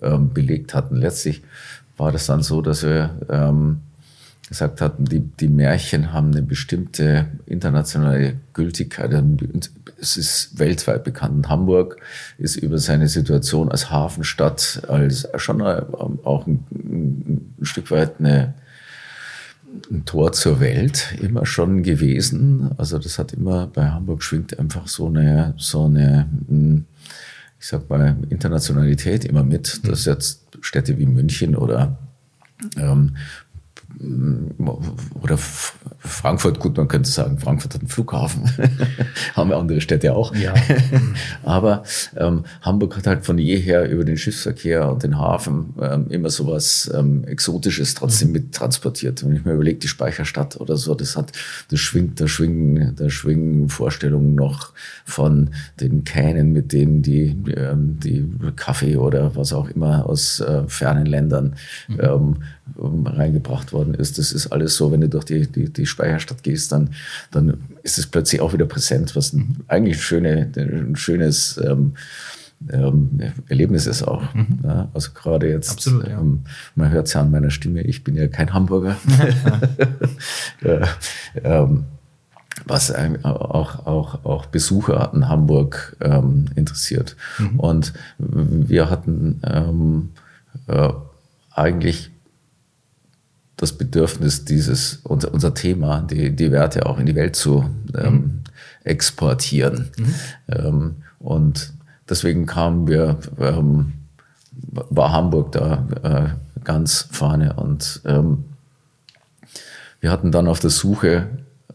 mhm. 0.00 0.06
ähm, 0.06 0.32
belegt 0.32 0.72
hatten. 0.72 0.98
Letztlich 0.98 1.42
war 1.96 2.12
das 2.12 2.26
dann 2.26 2.44
so, 2.44 2.62
dass 2.62 2.84
wir 2.84 3.10
ähm, 3.28 3.80
gesagt 4.48 4.80
hatten, 4.80 5.04
die, 5.06 5.20
die 5.20 5.48
Märchen 5.48 6.12
haben 6.12 6.30
eine 6.30 6.42
bestimmte 6.42 7.26
internationale 7.46 8.34
Gültigkeit. 8.52 9.10
Es 9.98 10.16
ist 10.16 10.58
weltweit 10.58 11.04
bekannt. 11.04 11.48
Hamburg 11.48 11.96
ist 12.38 12.56
über 12.56 12.78
seine 12.78 13.08
Situation 13.08 13.70
als 13.70 13.90
Hafenstadt, 13.90 14.82
als 14.88 15.28
schon 15.36 15.62
auch 15.62 16.46
ein, 16.46 16.64
ein 16.70 17.56
Stück 17.62 17.90
weit 17.90 18.20
eine, 18.20 18.54
ein 19.90 20.04
Tor 20.04 20.32
zur 20.32 20.60
Welt 20.60 21.16
immer 21.20 21.46
schon 21.46 21.82
gewesen. 21.82 22.70
Also 22.76 22.98
das 22.98 23.18
hat 23.18 23.32
immer 23.32 23.66
bei 23.66 23.90
Hamburg 23.90 24.22
schwingt 24.22 24.58
einfach 24.58 24.88
so 24.88 25.06
eine, 25.06 25.54
so 25.56 25.86
eine, 25.86 26.28
ich 27.58 27.66
sag 27.66 27.88
mal, 27.88 28.16
Internationalität 28.28 29.24
immer 29.24 29.42
mit, 29.42 29.88
dass 29.88 30.04
jetzt 30.04 30.42
Städte 30.60 30.98
wie 30.98 31.06
München 31.06 31.56
oder 31.56 31.98
ähm, 32.76 33.16
oder 35.20 35.38
Frankfurt, 36.06 36.58
gut, 36.58 36.76
man 36.76 36.88
könnte 36.88 37.08
sagen, 37.08 37.38
Frankfurt 37.38 37.74
hat 37.74 37.80
einen 37.80 37.88
Flughafen, 37.88 38.50
haben 39.34 39.50
ja 39.50 39.58
andere 39.58 39.80
Städte 39.80 40.14
auch. 40.14 40.34
Ja. 40.34 40.52
Aber 41.42 41.84
ähm, 42.16 42.44
Hamburg 42.60 42.96
hat 42.96 43.06
halt 43.06 43.24
von 43.24 43.38
jeher 43.38 43.88
über 43.88 44.04
den 44.04 44.16
Schiffsverkehr 44.16 44.90
und 44.90 45.02
den 45.02 45.18
Hafen 45.18 45.74
ähm, 45.80 46.06
immer 46.10 46.30
sowas 46.30 46.90
ähm, 46.94 47.24
Exotisches 47.24 47.94
trotzdem 47.94 48.28
mhm. 48.28 48.34
mit 48.34 48.54
transportiert. 48.54 49.24
Wenn 49.24 49.34
ich 49.34 49.44
mir 49.44 49.52
überlege, 49.52 49.78
die 49.78 49.88
Speicherstadt 49.88 50.60
oder 50.60 50.76
so, 50.76 50.94
das 50.94 51.16
hat, 51.16 51.32
das 51.70 51.80
schwingt, 51.80 52.20
da 52.20 52.28
schwingen, 52.28 52.94
da 52.96 53.08
schwingen 53.08 53.68
Vorstellungen 53.68 54.34
noch 54.34 54.72
von 55.04 55.50
den 55.80 56.04
Kähnen, 56.04 56.52
mit 56.52 56.72
denen 56.72 57.02
die, 57.02 57.36
ähm, 57.56 57.98
die 58.00 58.28
Kaffee 58.56 58.96
oder 58.96 59.36
was 59.36 59.52
auch 59.52 59.68
immer 59.70 60.06
aus 60.06 60.40
äh, 60.40 60.64
fernen 60.66 61.06
Ländern 61.06 61.54
mhm. 61.88 62.00
ähm, 62.00 62.36
reingebracht 63.06 63.72
worden 63.72 63.83
ist. 63.92 64.16
Das 64.16 64.32
ist 64.32 64.46
alles 64.46 64.76
so, 64.76 64.90
wenn 64.90 65.02
du 65.02 65.08
durch 65.08 65.26
die, 65.26 65.46
die, 65.46 65.70
die 65.70 65.84
Speicherstadt 65.84 66.42
gehst, 66.42 66.72
dann, 66.72 66.90
dann 67.30 67.58
ist 67.82 67.98
es 67.98 68.06
plötzlich 68.06 68.40
auch 68.40 68.54
wieder 68.54 68.64
präsent, 68.64 69.14
was 69.14 69.34
ein, 69.34 69.64
eigentlich 69.68 70.02
schöne, 70.02 70.50
ein 70.56 70.96
schönes 70.96 71.60
ähm, 71.62 71.94
ähm, 72.72 73.20
Erlebnis 73.48 73.86
ist 73.86 74.02
auch. 74.02 74.32
Mhm. 74.34 74.60
Ja, 74.62 74.88
also 74.94 75.10
gerade 75.12 75.50
jetzt, 75.50 75.72
Absolut, 75.72 76.06
ja. 76.06 76.18
ähm, 76.18 76.40
man 76.74 76.90
hört 76.90 77.08
es 77.08 77.12
ja 77.12 77.20
an 77.20 77.30
meiner 77.30 77.50
Stimme, 77.50 77.82
ich 77.82 78.04
bin 78.04 78.16
ja 78.16 78.28
kein 78.28 78.54
Hamburger. 78.54 78.96
äh, 80.62 80.86
ähm, 81.42 81.84
was 82.66 82.94
auch, 83.24 83.86
auch, 83.86 84.24
auch 84.24 84.46
Besucher 84.46 85.10
in 85.12 85.28
Hamburg 85.28 85.96
ähm, 86.00 86.46
interessiert. 86.54 87.16
Mhm. 87.38 87.60
Und 87.60 87.92
wir 88.18 88.90
hatten 88.90 89.40
ähm, 89.44 90.10
äh, 90.68 90.90
eigentlich 91.50 92.13
das 93.56 93.72
Bedürfnis, 93.72 94.44
dieses, 94.44 95.00
unser, 95.04 95.32
unser 95.32 95.54
Thema, 95.54 96.02
die, 96.02 96.34
die 96.34 96.50
Werte 96.50 96.86
auch 96.86 96.98
in 96.98 97.06
die 97.06 97.14
Welt 97.14 97.36
zu 97.36 97.70
ähm, 97.96 98.12
mhm. 98.12 98.40
exportieren. 98.84 99.90
Mhm. 99.96 100.14
Ähm, 100.48 100.96
und 101.18 101.72
deswegen 102.08 102.46
kamen 102.46 102.88
wir, 102.88 103.18
ähm, 103.38 103.92
war 104.52 105.12
Hamburg 105.12 105.52
da 105.52 105.86
äh, 106.02 106.60
ganz 106.64 107.08
vorne 107.10 107.54
und 107.54 108.00
ähm, 108.04 108.44
wir 110.00 110.10
hatten 110.10 110.32
dann 110.32 110.48
auf 110.48 110.60
der 110.60 110.70
Suche 110.70 111.28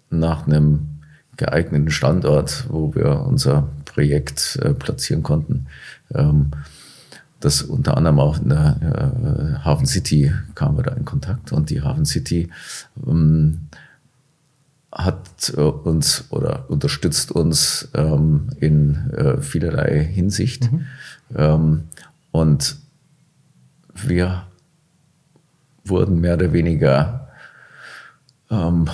nach 0.10 0.46
einem 0.46 1.00
geeigneten 1.38 1.90
Standort, 1.90 2.66
wo 2.70 2.94
wir 2.94 3.22
unser 3.22 3.70
Projekt 3.86 4.60
äh, 4.62 4.74
platzieren 4.74 5.24
konnten, 5.24 5.68
ähm, 6.14 6.52
das 7.40 7.62
unter 7.62 7.96
anderem 7.96 8.20
auch 8.20 8.40
in 8.40 8.50
der 8.50 9.60
äh, 9.62 9.64
Hafen 9.64 9.86
City 9.86 10.34
kamen 10.56 10.78
wir 10.78 10.84
da 10.84 10.92
in 10.92 11.06
Kontakt 11.06 11.52
und 11.52 11.70
die 11.70 11.82
Hafen 11.82 12.06
City 12.06 12.50
ähm, 13.08 13.62
hat 14.92 15.54
äh, 15.56 15.62
uns 15.62 16.26
oder 16.32 16.70
unterstützt 16.70 17.32
uns 17.32 17.90
ähm, 17.94 18.50
in 18.60 19.12
äh, 19.12 19.42
vielerlei 19.42 20.04
Hinsicht. 20.04 20.72
Mhm. 20.72 20.86
Ähm, 21.36 21.84
und 22.32 22.78
wir 23.94 24.44
wurden 25.84 26.20
mehr 26.20 26.36
oder 26.36 26.54
weniger 26.54 27.30
ähm, 28.50 28.90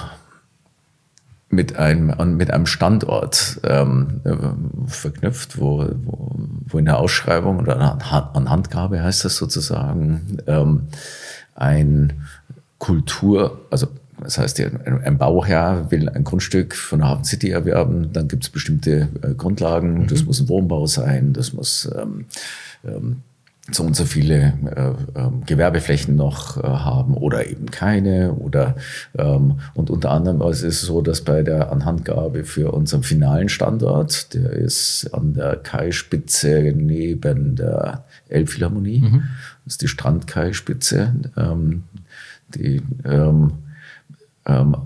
mit 1.56 1.78
einem, 1.78 2.38
mit 2.38 2.52
einem 2.52 2.66
Standort 2.66 3.60
ähm, 3.64 4.22
verknüpft, 4.88 5.60
wo, 5.60 5.88
wo, 6.04 6.36
wo 6.68 6.78
in 6.78 6.86
der 6.86 7.00
Ausschreibung 7.00 7.60
oder 7.60 7.80
an 7.80 8.50
Handgabe 8.50 9.02
heißt 9.02 9.26
das 9.26 9.38
sozusagen, 9.38 10.38
ähm, 10.48 10.84
ein 11.56 12.22
Kultur, 12.78 13.62
also 13.72 13.88
das 14.22 14.38
heißt, 14.38 14.62
ein 14.62 15.18
Bauherr 15.18 15.92
will 15.92 16.10
ein 16.10 16.24
Grundstück 16.24 16.76
von 16.76 17.00
der 17.00 17.10
Hafen 17.10 17.26
City 17.26 17.50
erwerben, 17.50 18.14
dann 18.14 18.28
gibt 18.28 18.44
es 18.44 18.50
bestimmte 18.50 19.10
äh, 19.22 19.34
Grundlagen, 19.34 20.02
mhm. 20.02 20.08
das 20.08 20.24
muss 20.24 20.40
ein 20.40 20.48
Wohnbau 20.50 20.88
sein, 20.88 21.34
das 21.34 21.54
muss 21.54 21.90
ähm, 21.98 22.26
ähm, 22.86 23.22
so 23.72 23.84
und 23.84 23.96
so 23.96 24.06
viele 24.06 24.54
äh, 24.76 25.20
äh, 25.20 25.30
Gewerbeflächen 25.46 26.16
noch 26.16 26.64
äh, 26.64 26.68
haben 26.68 27.16
oder 27.16 27.48
eben 27.48 27.72
keine. 27.72 28.34
Oder 28.34 28.76
ähm, 29.18 29.60
und 29.74 29.90
unter 29.90 30.12
anderem 30.12 30.42
ist 30.52 30.62
es 30.62 30.82
so, 30.82 31.02
dass 31.02 31.22
bei 31.22 31.42
der 31.42 31.72
Anhandgabe 31.72 32.44
für 32.44 32.74
unseren 32.74 33.02
finalen 33.02 33.50
Standort, 33.50 34.34
der 34.36 34.52
ist 34.52 35.10
an 35.14 35.34
der 35.34 35.56
Kaispitze 35.56 36.74
neben 36.76 37.56
der 37.56 38.04
Elbphilharmonie, 38.30 39.02
mhm. 39.02 39.24
das 39.64 39.74
ist 39.74 39.82
die 39.82 39.88
Strandkaispitze, 39.88 41.16
ähm, 41.36 41.84
die 42.50 42.84
ähm, 43.04 43.54
ähm, 44.46 44.78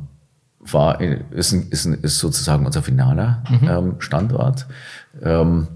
war 0.59 1.01
ist, 1.01 1.51
ist, 1.51 1.86
ist 1.86 2.19
sozusagen 2.19 2.65
unser 2.65 2.82
finaler 2.82 3.43
mhm. 3.49 3.67
ähm, 3.69 3.95
Standort. 3.99 4.67
Ähm, 5.21 5.67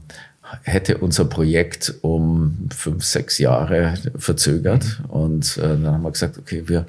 hätte 0.63 0.99
unser 0.99 1.25
Projekt 1.25 1.95
um 2.03 2.69
fünf, 2.73 3.03
sechs 3.05 3.39
Jahre 3.39 3.95
verzögert. 4.17 4.85
Mhm. 5.01 5.11
Und 5.11 5.57
äh, 5.57 5.63
dann 5.63 5.87
haben 5.87 6.03
wir 6.03 6.13
gesagt, 6.13 6.39
okay, 6.39 6.63
wir 6.67 6.87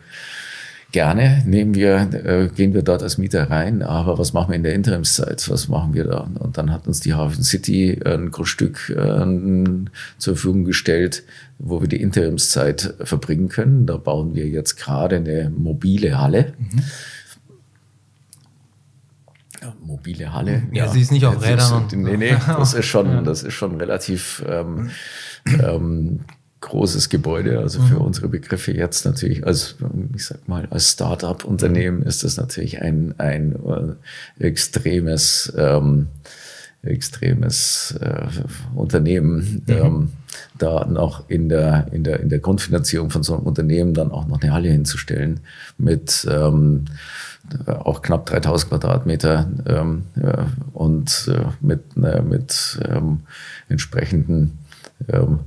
Gerne 0.91 1.43
nehmen 1.45 1.75
wir, 1.75 2.09
äh, 2.13 2.47
gehen 2.47 2.73
wir 2.73 2.81
dort 2.81 3.03
als 3.03 3.17
Mieter 3.17 3.49
rein, 3.49 3.81
aber 3.81 4.17
was 4.17 4.31
machen 4.31 4.49
wir 4.49 4.55
in 4.55 4.63
der 4.63 4.73
Interimszeit? 4.73 5.49
Was 5.49 5.67
machen 5.67 5.93
wir 5.93 6.05
da? 6.05 6.29
Und 6.39 6.57
dann 6.57 6.71
hat 6.71 6.87
uns 6.87 7.01
die 7.01 7.13
Hafen 7.13 7.43
City 7.43 7.99
ein 8.05 8.31
Grundstück 8.31 8.89
äh, 8.89 9.25
zur 10.17 10.35
Verfügung 10.35 10.63
gestellt, 10.63 11.23
wo 11.59 11.81
wir 11.81 11.87
die 11.87 12.01
Interimszeit 12.01 12.93
verbringen 13.01 13.49
können. 13.49 13.85
Da 13.85 13.97
bauen 13.97 14.35
wir 14.35 14.47
jetzt 14.47 14.77
gerade 14.77 15.17
eine 15.17 15.51
mobile 15.55 16.17
Halle. 16.17 16.53
Mhm. 16.57 16.83
Ja, 19.61 19.73
mobile 19.83 20.33
Halle. 20.33 20.63
Ja, 20.71 20.85
ja, 20.85 20.91
sie 20.91 21.01
ist 21.01 21.11
nicht 21.11 21.25
auf 21.25 21.41
Rädern. 21.41 21.87
nee, 21.93 22.17
nee, 22.17 22.35
das 22.47 22.73
ist 22.73 22.85
schon, 22.85 23.23
das 23.23 23.43
ist 23.43 23.53
schon 23.53 23.75
relativ 23.77 24.43
ähm, 24.47 24.91
ähm, 25.45 26.19
großes 26.61 27.09
Gebäude, 27.09 27.59
also 27.59 27.81
für 27.81 27.95
mhm. 27.95 28.05
unsere 28.05 28.27
Begriffe 28.27 28.71
jetzt 28.71 29.05
natürlich 29.05 29.45
als, 29.45 29.75
ich 30.15 30.25
sag 30.25 30.47
mal, 30.47 30.67
als 30.71 30.91
Start-up-Unternehmen 30.91 32.01
ist 32.01 32.23
das 32.23 32.37
natürlich 32.37 32.81
ein, 32.81 33.13
ein 33.17 33.55
äh, 34.39 34.43
extremes, 34.43 35.53
ähm, 35.57 36.07
extremes 36.81 37.95
äh, 38.01 38.25
Unternehmen, 38.73 39.63
mhm. 39.67 39.73
ähm, 39.73 40.09
da 40.57 40.85
noch 40.85 41.29
in 41.29 41.49
der, 41.49 41.87
in, 41.91 42.03
der, 42.03 42.19
in 42.19 42.29
der 42.29 42.39
Grundfinanzierung 42.39 43.09
von 43.09 43.23
so 43.23 43.35
einem 43.35 43.45
Unternehmen 43.45 43.93
dann 43.93 44.11
auch 44.11 44.27
noch 44.27 44.41
eine 44.41 44.53
Halle 44.53 44.69
hinzustellen 44.69 45.41
mit 45.77 46.27
ähm, 46.29 46.85
auch 47.67 48.01
knapp 48.01 48.25
3000 48.25 48.69
Quadratmeter 48.69 49.47
ähm, 49.67 50.03
ja, 50.15 50.47
und 50.73 51.29
äh, 51.31 51.45
mit, 51.61 51.81
äh, 52.01 52.21
mit 52.21 52.79
ähm, 52.89 53.21
entsprechenden 53.69 54.57
ähm, 55.07 55.39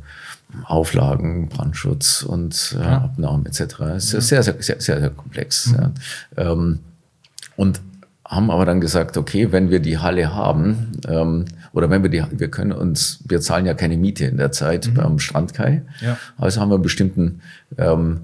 Auflagen, 0.65 1.49
Brandschutz 1.49 2.23
und 2.23 2.77
äh, 2.79 2.83
ja. 2.83 2.99
Abnahmen 3.03 3.47
etc. 3.47 3.81
Es 3.97 4.15
ist 4.15 4.29
sehr, 4.29 4.43
sehr, 4.43 4.57
sehr, 4.61 4.81
sehr, 4.81 5.01
sehr 5.01 5.11
komplex. 5.11 5.69
Mhm. 5.69 5.77
Ja. 5.77 6.53
Ähm, 6.53 6.79
und 7.57 7.81
haben 8.25 8.51
aber 8.51 8.67
dann 8.67 8.81
gesagt, 8.81 9.17
okay, 9.17 9.53
wenn 9.53 9.71
wir 9.71 9.81
die 9.81 9.99
Halle 9.99 10.35
haben, 10.35 10.93
ähm, 11.09 11.47
oder 11.73 11.89
wenn 11.91 12.03
wir 12.03 12.11
die, 12.11 12.23
wir 12.31 12.51
können 12.51 12.73
uns, 12.73 13.21
wir 13.27 13.41
zahlen 13.41 13.65
ja 13.65 13.75
keine 13.75 13.97
Miete 13.97 14.27
in 14.27 14.37
der 14.37 14.53
Zeit 14.53 14.87
mhm. 14.87 14.95
beim 14.95 15.19
Strandkai. 15.19 15.83
Ja. 16.01 16.19
Also 16.37 16.61
haben 16.61 16.71
wir 16.71 16.75
einen 16.75 16.83
bestimmten 16.83 17.41
ähm, 17.79 18.21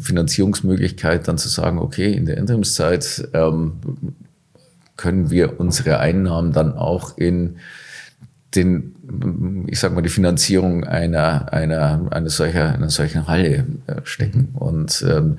Finanzierungsmöglichkeit, 0.00 1.26
dann 1.26 1.38
zu 1.38 1.48
sagen, 1.48 1.78
okay, 1.78 2.12
in 2.12 2.26
der 2.26 2.36
Interimszeit 2.36 3.28
ähm, 3.32 3.72
können 4.96 5.30
wir 5.30 5.58
unsere 5.58 6.00
Einnahmen 6.00 6.52
dann 6.52 6.74
auch 6.74 7.16
in 7.16 7.56
den, 8.54 9.64
ich 9.66 9.80
sag 9.80 9.94
mal, 9.94 10.02
die 10.02 10.08
Finanzierung 10.08 10.84
einer, 10.84 11.52
einer, 11.52 12.06
einer 12.10 12.30
solcher, 12.30 12.72
einer 12.74 12.90
solchen 12.90 13.26
Halle 13.26 13.66
äh, 13.86 14.00
stecken. 14.04 14.50
Mhm. 14.52 14.56
Und 14.56 15.04
ähm, 15.08 15.38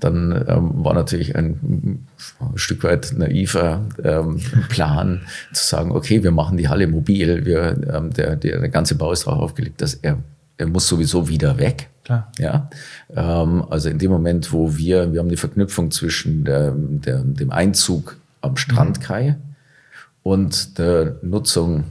dann 0.00 0.44
ähm, 0.48 0.84
war 0.84 0.94
natürlich 0.94 1.36
ein, 1.36 2.06
ein 2.40 2.58
Stück 2.58 2.84
weit 2.84 3.14
naiver 3.16 3.86
ähm, 4.02 4.40
Plan 4.68 5.22
zu 5.52 5.66
sagen, 5.66 5.92
okay, 5.92 6.22
wir 6.22 6.32
machen 6.32 6.56
die 6.56 6.68
Halle 6.68 6.86
mobil. 6.86 7.44
Wir, 7.44 7.78
ähm, 7.92 8.12
der, 8.12 8.36
der, 8.36 8.60
der 8.60 8.68
ganze 8.68 8.96
Bau 8.96 9.12
ist 9.12 9.26
darauf 9.26 9.40
aufgelegt, 9.40 9.80
dass 9.80 9.94
er, 9.94 10.18
er 10.58 10.66
muss 10.66 10.88
sowieso 10.88 11.28
wieder 11.28 11.58
weg. 11.58 11.88
Klar. 12.04 12.30
Ja, 12.38 12.68
ähm, 13.14 13.64
also 13.70 13.88
in 13.88 13.98
dem 13.98 14.10
Moment, 14.10 14.52
wo 14.52 14.76
wir, 14.76 15.12
wir 15.12 15.20
haben 15.20 15.30
die 15.30 15.38
Verknüpfung 15.38 15.90
zwischen 15.90 16.44
der, 16.44 16.74
der, 16.76 17.22
dem 17.22 17.50
Einzug 17.50 18.18
am 18.42 18.56
Strandkai 18.56 19.30
mhm. 19.30 19.36
und 20.22 20.78
der 20.78 21.16
Nutzung 21.22 21.84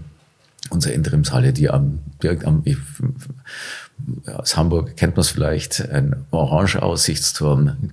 unserer 0.73 0.93
Interimshalle, 0.93 1.53
die 1.53 1.69
am, 1.69 1.99
direkt 2.21 2.45
am, 2.45 2.61
ich, 2.65 2.77
aus 4.25 4.57
Hamburg 4.57 4.97
kennt 4.97 5.15
man 5.15 5.21
es 5.21 5.29
vielleicht, 5.29 5.89
ein 5.89 6.25
orange 6.31 6.81
Aussichtsturm, 6.81 7.91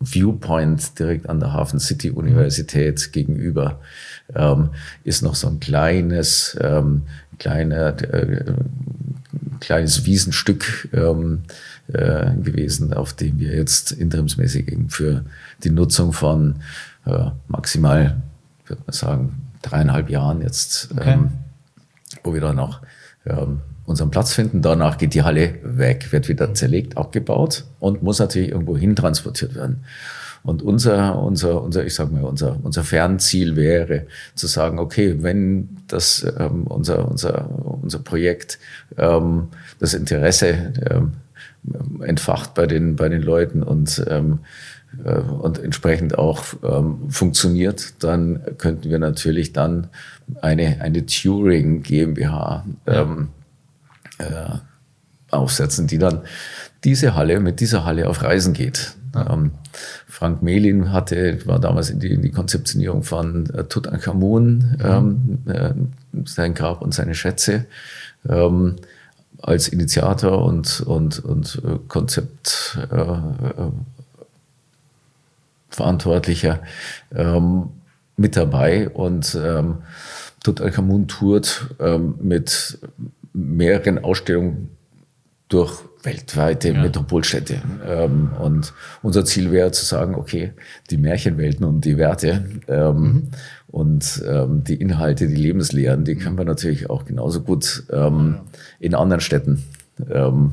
Viewpoint 0.00 0.98
direkt 0.98 1.28
an 1.28 1.40
der 1.40 1.52
Hafen 1.52 1.80
City 1.80 2.10
Universität 2.10 3.12
gegenüber, 3.12 3.80
ähm, 4.34 4.70
ist 5.04 5.22
noch 5.22 5.34
so 5.34 5.48
ein 5.48 5.60
kleines, 5.60 6.56
ähm, 6.60 7.02
kleiner, 7.38 7.96
äh, 8.12 8.52
kleines 9.60 10.04
Wiesenstück 10.04 10.88
ähm, 10.92 11.42
äh, 11.88 12.34
gewesen, 12.34 12.92
auf 12.92 13.12
dem 13.12 13.38
wir 13.38 13.54
jetzt 13.54 13.92
interimsmäßig 13.92 14.70
eben 14.70 14.90
für 14.90 15.24
die 15.62 15.70
Nutzung 15.70 16.12
von 16.12 16.56
äh, 17.06 17.30
maximal, 17.48 18.22
würde 18.66 18.82
man 18.86 18.94
sagen, 18.94 19.42
dreieinhalb 19.62 20.10
Jahren 20.10 20.42
jetzt, 20.42 20.90
okay. 20.92 21.14
ähm, 21.14 21.30
wo 22.24 22.34
wir 22.34 22.40
dann 22.40 22.56
noch 22.56 22.80
ähm, 23.26 23.60
unseren 23.86 24.10
Platz 24.10 24.32
finden. 24.32 24.62
Danach 24.62 24.98
geht 24.98 25.14
die 25.14 25.22
Halle 25.22 25.54
weg, 25.62 26.10
wird 26.10 26.28
wieder 26.28 26.52
zerlegt, 26.54 26.96
abgebaut 26.96 27.64
und 27.80 28.02
muss 28.02 28.18
natürlich 28.18 28.50
irgendwo 28.50 28.76
hin 28.76 28.96
transportiert 28.96 29.54
werden. 29.54 29.84
Und 30.42 30.60
unser, 30.62 31.18
unser, 31.22 31.62
unser, 31.62 31.86
ich 31.86 31.94
sag 31.94 32.12
mal, 32.12 32.22
unser, 32.22 32.58
unser 32.62 32.84
Fernziel 32.84 33.56
wäre 33.56 34.06
zu 34.34 34.46
sagen, 34.46 34.78
okay, 34.78 35.16
wenn 35.22 35.78
das 35.86 36.26
ähm, 36.38 36.66
unser, 36.66 37.08
unser, 37.10 37.48
unser 37.82 37.98
Projekt 38.00 38.58
ähm, 38.98 39.48
das 39.80 39.94
Interesse 39.94 40.72
ähm, 40.90 41.12
entfacht 42.02 42.54
bei 42.54 42.66
den, 42.66 42.96
bei 42.96 43.08
den 43.08 43.22
Leuten 43.22 43.62
und 43.62 44.04
ähm, 44.08 44.40
äh, 45.04 45.20
und 45.20 45.58
entsprechend 45.58 46.18
auch 46.18 46.44
ähm, 46.62 47.10
funktioniert, 47.10 48.02
dann 48.02 48.40
könnten 48.58 48.90
wir 48.90 48.98
natürlich 48.98 49.52
dann 49.52 49.88
eine, 50.40 50.80
eine 50.80 51.06
Turing 51.06 51.82
GmbH 51.82 52.64
ähm, 52.86 53.28
äh, 54.18 54.58
aufsetzen, 55.30 55.86
die 55.86 55.98
dann 55.98 56.20
diese 56.84 57.14
Halle, 57.14 57.40
mit 57.40 57.60
dieser 57.60 57.84
Halle 57.84 58.08
auf 58.08 58.22
Reisen 58.22 58.52
geht. 58.52 58.94
Ähm, 59.14 59.52
Frank 60.06 60.42
Melin 60.42 60.92
hatte, 60.92 61.44
war 61.46 61.58
damals 61.58 61.90
in 61.90 62.00
die, 62.00 62.12
in 62.12 62.22
die 62.22 62.30
Konzeptionierung 62.30 63.02
von 63.02 63.50
äh, 63.50 63.64
Tutanchamun, 63.64 64.76
ähm, 64.82 65.38
äh, 65.46 65.72
sein 66.24 66.54
Grab 66.54 66.82
und 66.82 66.94
seine 66.94 67.14
Schätze, 67.14 67.66
ähm, 68.28 68.76
als 69.42 69.68
Initiator 69.68 70.44
und, 70.44 70.80
und, 70.80 71.18
und 71.18 71.62
äh, 71.64 71.78
Konzeptverantwortlicher 75.74 76.60
äh, 77.14 77.22
ähm, 77.22 77.70
mit 78.16 78.36
dabei 78.36 78.88
und 78.90 79.36
ähm, 79.42 79.78
Tutanchamun 80.42 81.08
tourt 81.08 81.74
ähm, 81.80 82.14
mit 82.20 82.78
mehreren 83.32 84.04
Ausstellungen 84.04 84.70
durch 85.48 85.82
weltweite 86.02 86.72
ja. 86.72 86.82
Metropolstädte. 86.82 87.62
Ähm, 87.86 88.30
und 88.38 88.72
unser 89.02 89.24
Ziel 89.24 89.50
wäre 89.50 89.72
zu 89.72 89.84
sagen, 89.84 90.14
okay, 90.14 90.52
die 90.90 90.96
Märchenwelten 90.96 91.64
und 91.64 91.84
die 91.84 91.96
Werte 91.96 92.44
ähm, 92.68 92.96
mhm. 92.96 93.28
und 93.68 94.22
ähm, 94.28 94.62
die 94.64 94.76
Inhalte, 94.76 95.26
die 95.26 95.34
Lebenslehren, 95.34 96.04
die 96.04 96.16
können 96.16 96.38
wir 96.38 96.44
natürlich 96.44 96.90
auch 96.90 97.04
genauso 97.04 97.40
gut 97.40 97.84
ähm, 97.90 98.40
in 98.78 98.94
anderen 98.94 99.20
Städten 99.20 99.64
ähm, 100.10 100.52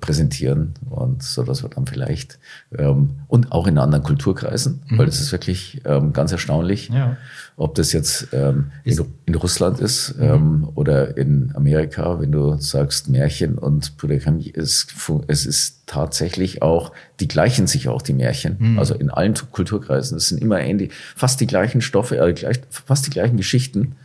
präsentieren 0.00 0.72
und 0.88 1.22
so 1.22 1.42
dass 1.42 1.62
wir 1.62 1.68
dann 1.68 1.86
vielleicht 1.86 2.38
ähm, 2.78 3.10
und 3.28 3.52
auch 3.52 3.66
in 3.66 3.76
anderen 3.76 4.02
Kulturkreisen, 4.02 4.82
mhm. 4.88 4.98
weil 4.98 5.06
das 5.06 5.20
ist 5.20 5.32
wirklich 5.32 5.82
ähm, 5.84 6.14
ganz 6.14 6.32
erstaunlich, 6.32 6.88
ja. 6.88 7.18
ob 7.58 7.74
das 7.74 7.92
jetzt 7.92 8.28
ähm, 8.32 8.72
in, 8.84 8.98
in, 9.26 9.34
Russland 9.34 9.78
ist 9.80 10.16
mhm. 10.16 10.24
ähm, 10.24 10.68
oder 10.74 11.18
in 11.18 11.52
Amerika, 11.54 12.20
wenn 12.20 12.32
du 12.32 12.56
sagst 12.56 13.10
Märchen 13.10 13.58
und 13.58 13.98
Polygamy, 13.98 14.50
es, 14.56 14.86
es 15.26 15.44
ist 15.44 15.82
tatsächlich 15.84 16.62
auch, 16.62 16.92
die 17.20 17.28
gleichen 17.28 17.66
sich 17.66 17.88
auch 17.88 18.00
die 18.00 18.14
Märchen, 18.14 18.56
mhm. 18.58 18.78
also 18.78 18.94
in 18.94 19.10
allen 19.10 19.34
Kulturkreisen, 19.34 20.16
es 20.16 20.28
sind 20.28 20.40
immer 20.40 20.58
ähnlich, 20.58 20.90
fast 21.14 21.38
die 21.40 21.46
gleichen 21.46 21.82
Stoffe, 21.82 22.16
äh, 22.16 22.32
gleich, 22.32 22.60
fast 22.70 23.06
die 23.06 23.10
gleichen 23.10 23.36
Geschichten. 23.36 23.96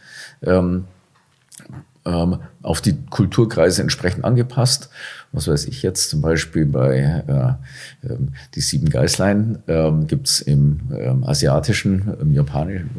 Ähm, 0.44 0.84
ähm, 2.06 2.40
auf 2.64 2.82
die 2.82 2.98
Kulturkreise 3.10 3.82
entsprechend 3.82 4.26
angepasst. 4.26 4.90
Was 5.32 5.48
weiß 5.48 5.66
ich 5.66 5.82
jetzt 5.82 6.10
zum 6.10 6.22
Beispiel 6.22 6.66
bei 6.66 6.98
äh, 6.98 8.08
äh, 8.08 8.18
die 8.54 8.62
sieben 8.62 8.90
Geißlein 8.90 9.60
ähm, 9.68 10.08
gibt 10.08 10.28
es 10.28 10.42
im 10.42 10.82
ähm, 10.98 11.24
asiatischen, 11.24 12.14
im 12.20 12.34
japanischen, 12.34 12.90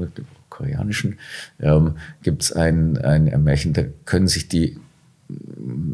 koreanischen 0.49 1.19
ähm, 1.61 1.97
gibt 2.23 2.43
es 2.43 2.53
ein, 2.53 2.99
ein 2.99 3.43
Märchen, 3.43 3.73
da 3.73 3.83
können 4.05 4.29
sich 4.29 4.49
die 4.49 4.79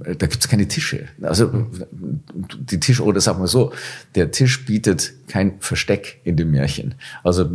da 0.05 0.27
gibt 0.27 0.43
es 0.43 0.49
keine 0.49 0.67
Tische. 0.69 1.09
Also 1.23 1.67
die 2.59 2.81
Tisch, 2.81 3.01
oder 3.01 3.21
sagen 3.21 3.41
wir 3.41 3.47
so, 3.47 3.73
der 4.15 4.31
Tisch 4.31 4.65
bietet 4.65 5.13
kein 5.29 5.61
Versteck 5.61 6.21
in 6.25 6.37
dem 6.37 6.51
Märchen. 6.51 6.95
Also 7.23 7.49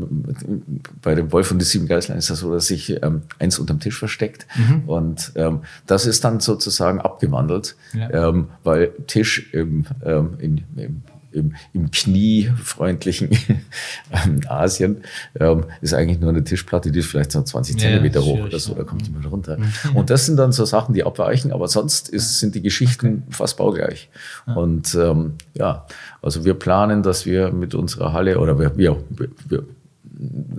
bei 1.02 1.16
dem 1.16 1.32
Wolf 1.32 1.52
und 1.52 1.60
die 1.60 1.66
sieben 1.66 1.88
Geißlein 1.88 2.18
ist 2.18 2.30
das 2.30 2.40
so, 2.40 2.54
dass 2.54 2.68
sich 2.68 3.02
ähm, 3.02 3.24
eins 3.40 3.60
unterm 3.60 3.80
Tisch 3.80 3.98
versteckt. 3.98 4.48
Mhm. 4.56 4.90
Und 4.90 5.32
ähm, 5.36 5.62
das 5.88 6.06
ist 6.06 6.24
dann 6.24 6.40
sozusagen 6.40 7.02
abgewandelt, 7.02 7.76
ja. 7.94 8.30
ähm, 8.30 8.50
weil 8.64 8.92
Tisch 9.08 9.54
im, 9.54 9.86
ähm, 10.04 10.36
in, 10.40 10.62
im 10.76 11.02
im, 11.34 11.56
im 11.74 11.92
kniefreundlichen 11.92 13.30
ähm, 14.12 14.42
Asien 14.48 15.04
ähm, 15.40 15.66
ist 15.82 15.94
eigentlich 15.94 16.20
nur 16.20 16.30
eine 16.30 16.44
Tischplatte, 16.44 16.92
die 16.92 17.00
ist 17.00 17.08
vielleicht 17.08 17.32
so 17.32 17.42
20 17.42 17.78
Zentimeter 17.78 18.20
ja, 18.20 18.26
hoch 18.26 18.40
oder 18.46 18.60
so, 18.60 18.74
da 18.74 18.84
kommt 18.84 19.12
mal 19.14 19.28
runter. 19.28 19.58
Mhm. 19.58 19.96
Und 19.96 20.10
das 20.10 20.26
sind 20.26 20.38
dann 20.38 20.52
so 20.52 20.66
Sachen, 20.66 20.94
die 20.94 21.04
abweichen, 21.04 21.52
aber 21.52 21.68
sonst 21.68 22.10
ist, 22.10 22.40
sind 22.40 22.56
die 22.56 22.62
Geschichten 22.62 23.24
okay. 23.26 23.36
fast 23.36 23.58
baugleich. 23.58 24.10
Ja. 24.48 24.54
Und 24.54 24.96
ähm, 24.96 25.34
ja, 25.54 25.86
also 26.22 26.46
wir 26.46 26.54
planen, 26.54 27.04
dass 27.04 27.26
wir 27.26 27.52
mit 27.52 27.76
unserer 27.76 28.14
Halle 28.14 28.40
oder 28.40 28.60
wir, 28.60 28.78
wir, 28.78 29.04
wir 29.48 29.64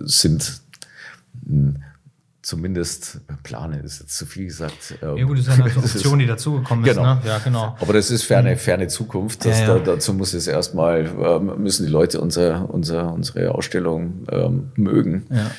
sind 0.04 0.60
zumindest 2.45 3.20
planen 3.42 3.82
ist 3.84 4.01
jetzt 4.01 4.16
zu 4.16 4.26
viel 4.26 4.45
gesagt. 4.45 4.99
Ähm, 5.03 5.16
ja 5.16 5.24
gut, 5.24 5.38
das 5.38 5.47
ist 5.49 5.61
eine 5.61 5.64
Option, 5.76 6.18
die 6.18 6.26
dazugekommen 6.26 6.84
ist. 6.84 6.95
Genau. 6.95 7.14
Ne? 7.14 7.22
Ja, 7.24 7.38
genau. 7.38 7.74
Aber 7.80 7.92
das 7.95 8.11
ist 8.11 8.24
ferne, 8.24 8.57
ferne 8.57 8.86
Zukunft. 8.88 9.47
Ja, 9.47 9.53
ja. 9.53 9.66
Da, 9.66 9.78
dazu 9.78 10.12
muss 10.12 10.34
es 10.34 10.47
erstmal, 10.47 11.07
ähm, 11.07 11.62
müssen 11.62 11.86
die 11.86 11.92
Leute 11.92 12.20
unser, 12.20 12.68
unser, 12.68 13.12
unsere 13.12 13.55
Ausstellung 13.55 14.26
ähm, 14.30 14.72
mögen. 14.76 15.26
Ja. 15.30 15.51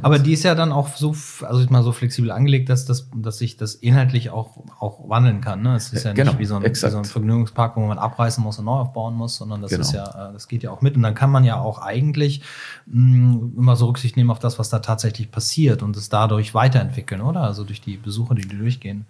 Aber 0.00 0.18
die 0.18 0.32
ist 0.32 0.42
ja 0.42 0.54
dann 0.54 0.72
auch 0.72 0.96
so, 0.96 1.14
also 1.42 1.70
mal 1.70 1.82
so 1.82 1.92
flexibel 1.92 2.30
angelegt, 2.30 2.70
dass, 2.70 2.86
das, 2.86 3.08
dass 3.14 3.36
sich 3.36 3.58
das 3.58 3.74
inhaltlich 3.74 4.30
auch, 4.30 4.56
auch 4.78 5.08
wandeln 5.10 5.42
kann. 5.42 5.60
Ne? 5.60 5.76
Es 5.76 5.92
ist 5.92 6.04
ja 6.04 6.12
nicht 6.12 6.24
genau, 6.24 6.38
wie, 6.38 6.46
so 6.46 6.56
ein, 6.56 6.64
wie, 6.64 6.74
so 6.74 6.96
ein, 6.96 7.04
Vergnügungspark, 7.04 7.76
wo 7.76 7.80
man 7.80 7.98
abreißen 7.98 8.42
muss 8.42 8.58
und 8.58 8.64
neu 8.64 8.72
aufbauen 8.72 9.14
muss, 9.14 9.36
sondern 9.36 9.60
das 9.60 9.70
genau. 9.70 9.82
ist 9.82 9.92
ja, 9.92 10.30
äh, 10.30 10.32
das 10.32 10.48
geht 10.48 10.62
ja 10.62 10.70
auch 10.70 10.80
mit. 10.80 10.96
Und 10.96 11.02
dann 11.02 11.14
kann 11.14 11.30
man 11.30 11.44
ja 11.44 11.60
auch 11.60 11.82
eigentlich 11.82 12.40
mh, 12.86 13.00
mm, 13.00 13.52
immer 13.58 13.76
so 13.76 13.86
Rücksicht 13.86 14.16
nehmen 14.16 14.30
auf 14.30 14.38
das, 14.38 14.58
was 14.58 14.70
da 14.70 14.78
tatsächlich 14.78 15.30
passiert 15.30 15.82
und 15.82 15.94
es 15.98 16.08
da 16.08 16.29
dadurch 16.30 16.54
weiterentwickeln, 16.54 17.20
oder? 17.20 17.42
Also 17.42 17.64
durch 17.64 17.80
die 17.80 17.96
Besuche, 17.96 18.34
die, 18.34 18.46
die 18.46 18.56
durchgehen. 18.56 19.06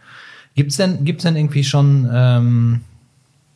Gibt 0.55 0.71
es 0.71 0.77
denn, 0.77 1.05
gibt's 1.05 1.23
denn 1.23 1.37
irgendwie 1.37 1.65
schon, 1.65 2.09
ähm, 2.13 2.81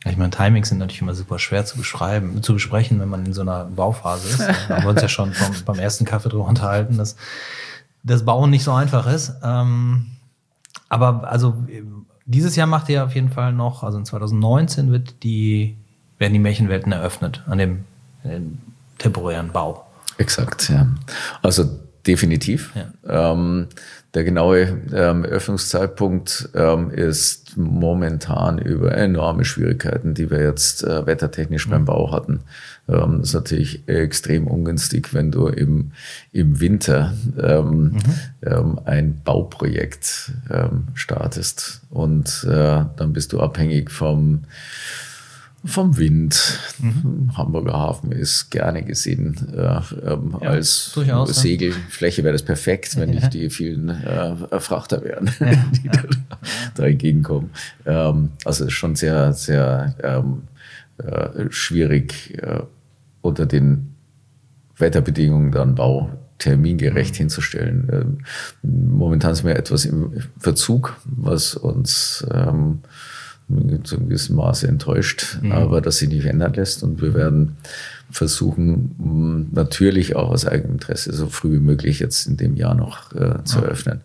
ich 0.04 0.16
meine, 0.16 0.30
Timings 0.30 0.68
sind 0.68 0.78
natürlich 0.78 1.00
immer 1.00 1.14
super 1.14 1.38
schwer 1.38 1.64
zu 1.64 1.76
beschreiben, 1.76 2.42
zu 2.42 2.54
besprechen, 2.54 3.00
wenn 3.00 3.08
man 3.08 3.26
in 3.26 3.32
so 3.32 3.40
einer 3.40 3.64
Bauphase 3.64 4.28
ist. 4.28 4.38
Da 4.68 4.76
haben 4.76 4.84
wir 4.84 4.90
uns 4.90 5.02
ja 5.02 5.08
schon 5.08 5.32
vom, 5.32 5.54
beim 5.64 5.78
ersten 5.78 6.04
Kaffee 6.04 6.28
drüber 6.28 6.46
unterhalten, 6.46 6.98
dass 6.98 7.16
das 8.02 8.24
Bauen 8.24 8.50
nicht 8.50 8.64
so 8.64 8.72
einfach 8.72 9.06
ist. 9.06 9.34
Ähm, 9.42 10.06
aber 10.88 11.28
also 11.28 11.64
dieses 12.26 12.54
Jahr 12.56 12.66
macht 12.66 12.88
ihr 12.88 13.04
auf 13.04 13.14
jeden 13.14 13.30
Fall 13.30 13.52
noch, 13.52 13.82
also 13.82 13.98
in 13.98 14.04
2019 14.04 14.92
wird 14.92 15.22
die, 15.22 15.76
werden 16.18 16.34
die 16.34 16.38
Märchenwelten 16.38 16.92
eröffnet 16.92 17.42
an 17.46 17.58
dem, 17.58 17.84
dem 18.22 18.58
temporären 18.98 19.52
Bau. 19.52 19.86
Exakt, 20.18 20.68
ja. 20.68 20.86
Also 21.42 21.64
Definitiv. 22.06 22.72
Ja. 22.74 23.32
Ähm, 23.32 23.68
der 24.14 24.24
genaue 24.24 24.80
ähm, 24.92 25.24
Öffnungszeitpunkt 25.24 26.50
ähm, 26.54 26.90
ist 26.90 27.56
momentan 27.56 28.58
über 28.58 28.96
enorme 28.96 29.44
Schwierigkeiten, 29.44 30.14
die 30.14 30.30
wir 30.30 30.40
jetzt 30.40 30.84
äh, 30.84 31.06
wettertechnisch 31.06 31.66
mhm. 31.66 31.70
beim 31.70 31.84
Bau 31.86 32.12
hatten. 32.12 32.40
Ähm, 32.88 33.18
das 33.18 33.28
ist 33.28 33.34
natürlich 33.34 33.88
extrem 33.88 34.46
ungünstig, 34.46 35.14
wenn 35.14 35.32
du 35.32 35.48
im, 35.48 35.92
im 36.32 36.60
Winter 36.60 37.14
ähm, 37.42 37.82
mhm. 37.82 38.00
ähm, 38.42 38.80
ein 38.84 39.20
Bauprojekt 39.24 40.32
ähm, 40.48 40.88
startest 40.94 41.80
und 41.90 42.44
äh, 42.48 42.84
dann 42.96 43.12
bist 43.12 43.32
du 43.32 43.40
abhängig 43.40 43.90
vom 43.90 44.44
vom 45.64 45.96
Wind. 45.96 46.60
Mhm. 46.78 47.36
Hamburger 47.36 47.72
Hafen 47.72 48.12
ist 48.12 48.50
gerne 48.50 48.82
gesehen 48.82 49.36
äh, 49.56 49.80
ähm, 50.06 50.36
ja, 50.40 50.50
als 50.50 50.92
durchaus, 50.94 51.40
Segelfläche 51.40 52.22
wäre 52.22 52.32
das 52.32 52.42
perfekt, 52.42 52.96
wenn 52.96 53.12
ja. 53.12 53.20
nicht 53.20 53.34
die 53.34 53.48
vielen 53.50 53.88
äh, 53.88 54.60
Frachter 54.60 55.02
wären, 55.02 55.30
ja, 55.40 55.52
die 55.82 55.88
da, 55.88 56.02
da, 56.74 56.84
entgegenkommen. 56.84 57.50
Ähm, 57.86 58.30
also 58.44 58.66
ist 58.66 58.72
schon 58.72 58.94
sehr, 58.94 59.32
sehr 59.32 59.94
ähm, 60.02 60.42
äh, 60.98 61.50
schwierig 61.50 62.38
äh, 62.42 62.60
unter 63.22 63.46
den 63.46 63.94
Wetterbedingungen 64.76 65.50
dann 65.50 65.74
Bau 65.74 66.10
termingerecht 66.38 67.14
mhm. 67.14 67.18
hinzustellen. 67.18 67.88
Ähm, 67.90 68.18
momentan 68.62 69.34
sind 69.34 69.46
wir 69.46 69.56
etwas 69.56 69.86
im 69.86 70.12
Verzug, 70.38 70.96
was 71.04 71.54
uns 71.54 72.26
ähm, 72.32 72.80
zu 73.84 73.96
einem 73.96 74.08
gewissen 74.08 74.36
Maße 74.36 74.66
enttäuscht, 74.66 75.38
mhm. 75.42 75.52
aber 75.52 75.80
das 75.80 75.98
sich 75.98 76.08
nicht 76.08 76.24
ändern 76.24 76.54
lässt. 76.54 76.82
Und 76.82 77.02
wir 77.02 77.14
werden 77.14 77.56
versuchen, 78.10 79.50
natürlich 79.52 80.16
auch 80.16 80.30
aus 80.30 80.46
eigenem 80.46 80.72
Interesse 80.72 81.12
so 81.12 81.28
früh 81.28 81.52
wie 81.52 81.60
möglich 81.60 81.98
jetzt 81.98 82.26
in 82.26 82.36
dem 82.36 82.56
Jahr 82.56 82.74
noch 82.74 83.12
äh, 83.12 83.42
zu 83.44 83.58
ja. 83.58 83.64
eröffnen. 83.64 84.00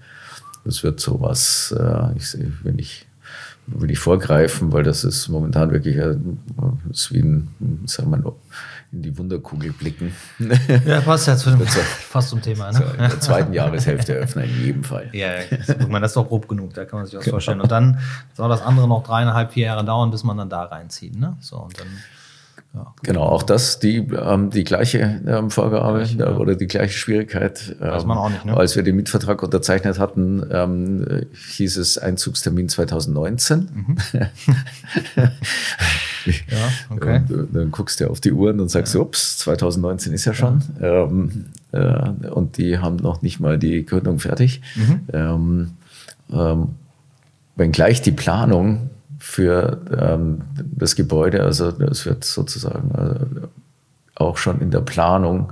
Das 0.66 0.84
wird 0.84 1.00
sowas, 1.00 1.74
äh, 1.78 2.18
ich 2.18 2.38
wenn 2.64 2.80
ich 2.80 3.08
will 3.68 3.92
ich 3.92 4.00
vorgreifen, 4.00 4.72
weil 4.72 4.84
das 4.84 5.04
ist 5.04 5.30
momentan 5.30 5.72
wirklich 5.72 5.98
äh, 5.98 6.16
ist 6.90 7.14
wie 7.14 7.20
ein, 7.20 7.50
sagen 7.86 8.12
wir 8.12 8.18
mal, 8.18 8.34
in 8.92 9.04
die 9.04 9.18
Wunderkugel 9.18 9.72
blicken. 9.72 10.16
Ja, 10.86 11.02
passt 11.02 11.28
ja 11.28 11.36
zu 11.36 11.52
dem, 11.52 11.62
fast 11.68 12.30
zum 12.30 12.42
Thema. 12.42 12.72
Ne? 12.72 12.84
in 12.94 12.98
der 12.98 13.20
zweiten 13.20 13.54
Jahreshälfte 13.54 14.16
eröffnen, 14.16 14.46
in 14.46 14.66
jedem 14.66 14.84
Fall. 14.84 15.10
Ja, 15.12 15.42
ich 15.42 15.88
meine, 15.88 16.02
das 16.02 16.12
ist 16.12 16.18
doch 16.18 16.28
grob 16.28 16.48
genug, 16.48 16.74
da 16.74 16.86
kann 16.86 17.00
man 17.00 17.06
sich 17.06 17.16
was 17.16 17.24
genau. 17.24 17.36
vorstellen. 17.36 17.62
Und 17.62 17.72
dann 17.72 18.00
soll 18.34 18.50
das 18.50 18.62
andere 18.62 18.88
noch 18.88 19.04
dreieinhalb, 19.04 19.54
vier 19.54 19.66
Jahre 19.66 19.86
dauern, 19.86 20.10
bis 20.10 20.24
man 20.24 20.38
dann 20.38 20.50
da 20.50 20.64
reinzieht. 20.64 21.20
Ne? 21.20 21.38
So, 21.40 21.58
und 21.58 21.80
dann 21.80 21.88
ja. 22.74 22.94
Genau, 23.02 23.24
auch 23.24 23.42
das 23.42 23.80
die, 23.80 23.98
ähm, 23.98 24.52
die 24.52 24.64
gleiche 24.64 25.22
ähm, 25.26 25.50
Vorgabe 25.50 26.04
ja, 26.04 26.30
ja. 26.30 26.38
oder 26.38 26.56
die 26.56 26.68
gleiche 26.68 26.96
Schwierigkeit. 26.96 27.76
Ähm, 27.82 27.90
Weiß 27.90 28.06
man 28.06 28.18
auch 28.20 28.30
nicht, 28.30 28.46
ne? 28.46 28.56
Als 28.56 28.76
wir 28.76 28.84
den 28.84 28.96
Mietvertrag 28.96 29.42
unterzeichnet 29.42 29.98
hatten, 29.98 30.46
ähm, 30.52 31.26
hieß 31.34 31.78
es 31.78 31.98
Einzugstermin 31.98 32.70
2019. 32.70 33.70
Mhm. 33.88 33.98
ja, 36.26 36.36
okay. 36.90 37.22
Und, 37.30 37.56
dann 37.56 37.72
guckst 37.72 38.00
du 38.00 38.10
auf 38.10 38.20
die 38.20 38.32
Uhren 38.32 38.60
und 38.60 38.70
sagst, 38.70 38.96
ups, 38.96 39.38
2019 39.40 40.14
ist 40.14 40.26
ja 40.26 40.34
schon. 40.34 40.62
Ähm, 40.82 41.46
äh, 41.72 42.30
und 42.30 42.58
die 42.58 42.78
haben 42.78 42.98
noch 42.98 43.22
nicht 43.22 43.40
mal 43.40 43.58
die 43.58 43.86
Gründung 43.86 44.20
fertig. 44.20 44.62
Mhm. 44.76 45.02
Ähm, 45.14 45.72
ähm, 46.32 46.70
wenngleich 47.56 48.02
die 48.02 48.12
Planung 48.12 48.90
für 49.20 49.82
ähm, 49.98 50.42
das 50.56 50.96
Gebäude. 50.96 51.44
Also 51.44 51.68
es 51.68 52.06
wird 52.06 52.24
sozusagen 52.24 52.92
äh, 52.92 53.48
auch 54.16 54.38
schon 54.38 54.62
in 54.62 54.72
der 54.72 54.82
Planung 54.82 55.52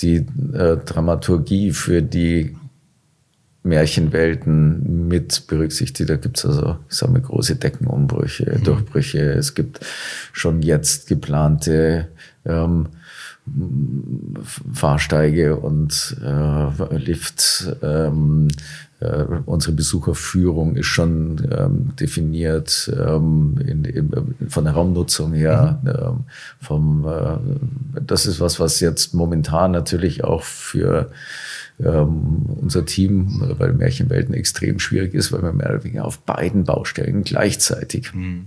die 0.00 0.26
äh, 0.54 0.78
Dramaturgie 0.78 1.72
für 1.72 2.02
die 2.02 2.56
Märchenwelten 3.62 5.08
mit 5.08 5.46
berücksichtigt. 5.46 6.10
Da 6.10 6.16
gibt 6.16 6.38
es 6.38 6.46
also, 6.46 6.78
ich 6.88 6.96
sage 6.96 7.12
mal, 7.12 7.20
große 7.20 7.56
Deckenumbrüche, 7.56 8.56
mhm. 8.58 8.64
Durchbrüche. 8.64 9.20
Es 9.32 9.54
gibt 9.54 9.80
schon 10.32 10.62
jetzt 10.62 11.06
geplante 11.06 12.08
ähm, 12.44 12.88
Fahrsteige 14.72 15.56
und 15.56 16.16
äh, 16.24 16.96
Lift. 16.96 17.76
Ähm, 17.82 18.48
äh, 19.02 19.24
unsere 19.46 19.72
Besucherführung 19.72 20.76
ist 20.76 20.86
schon 20.86 21.48
ähm, 21.50 21.96
definiert 21.96 22.90
ähm, 22.96 23.58
in, 23.66 23.84
in, 23.84 24.34
von 24.48 24.64
der 24.64 24.74
Raumnutzung 24.74 25.32
her. 25.32 25.80
Mhm. 25.82 25.88
Ähm, 25.88 26.24
vom, 26.60 27.06
äh, 27.06 28.00
das 28.00 28.26
ist 28.26 28.38
was, 28.40 28.60
was 28.60 28.78
jetzt 28.78 29.12
momentan 29.12 29.72
natürlich 29.72 30.22
auch 30.22 30.44
für 30.44 31.10
ähm, 31.84 32.46
unser 32.60 32.84
Team, 32.86 33.42
weil 33.58 33.72
Märchenwelten 33.72 34.34
extrem 34.34 34.78
schwierig 34.78 35.14
ist, 35.14 35.32
weil 35.32 35.42
wir 35.42 35.52
mehr 35.52 35.70
oder 35.70 35.84
weniger 35.84 36.04
auf 36.04 36.20
beiden 36.20 36.64
Baustellen 36.64 37.24
gleichzeitig 37.24 38.14
mhm. 38.14 38.46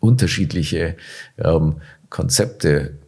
unterschiedliche 0.00 0.96
ähm, 1.38 1.76
Konzepte 2.10 2.98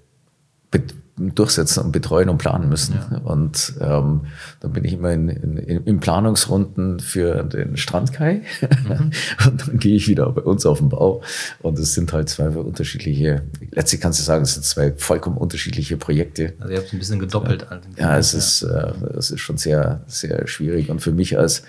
durchsetzen 1.19 1.85
und 1.85 1.93
betreuen 1.93 2.29
und 2.29 2.39
planen 2.39 2.69
müssen. 2.69 2.95
Ja. 3.11 3.19
Und 3.19 3.75
ähm, 3.81 4.27
dann 4.61 4.73
bin 4.73 4.85
ich 4.85 4.93
immer 4.93 5.12
in, 5.12 5.29
in, 5.29 5.57
in 5.57 6.01
Planungsrunden 6.01 7.01
für 7.01 7.43
den 7.43 7.77
Strandkai 7.77 8.43
mhm. 8.61 9.11
und 9.47 9.69
dann 9.69 9.79
gehe 9.79 9.97
ich 9.97 10.09
wieder 10.09 10.31
bei 10.31 10.43
uns 10.43 10.67
auf 10.67 10.79
den 10.79 10.91
Bau. 10.91 11.23
Und 11.61 11.79
es 11.79 11.95
sind 11.95 12.12
halt 12.12 12.29
zwei 12.29 12.49
unterschiedliche, 12.49 13.43
letztlich 13.71 14.01
kannst 14.01 14.19
du 14.19 14.25
sagen, 14.25 14.43
es 14.43 14.55
sind 14.55 14.64
zwei 14.64 14.93
vollkommen 14.93 15.39
unterschiedliche 15.39 15.97
Projekte. 15.97 16.53
Also 16.59 16.73
ihr 16.73 16.79
habt 16.81 16.93
ein 16.93 16.99
bisschen 16.99 17.19
gedoppelt. 17.19 17.67
Ja, 17.97 18.19
es 18.19 18.33
ja. 18.33 18.39
ist, 18.39 18.62
äh, 18.62 18.93
es 19.17 19.31
ist 19.31 19.41
schon 19.41 19.57
sehr, 19.57 20.03
sehr 20.07 20.47
schwierig. 20.47 20.91
Und 20.91 21.01
für 21.01 21.12
mich 21.12 21.39
als 21.39 21.62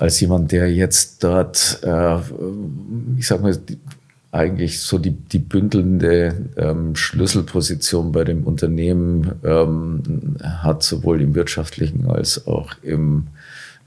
als 0.00 0.18
jemand, 0.20 0.52
der 0.52 0.72
jetzt 0.72 1.22
dort, 1.22 1.80
äh, 1.82 2.16
ich 3.18 3.26
sag 3.26 3.42
mal, 3.42 3.56
eigentlich 4.32 4.80
so 4.80 4.98
die, 4.98 5.10
die 5.10 5.38
bündelnde 5.38 6.50
ähm, 6.56 6.96
Schlüsselposition 6.96 8.12
bei 8.12 8.24
dem 8.24 8.44
Unternehmen 8.44 9.32
ähm, 9.44 10.36
hat, 10.42 10.82
sowohl 10.82 11.20
im 11.20 11.34
wirtschaftlichen 11.34 12.10
als 12.10 12.46
auch 12.46 12.72
im, 12.82 13.26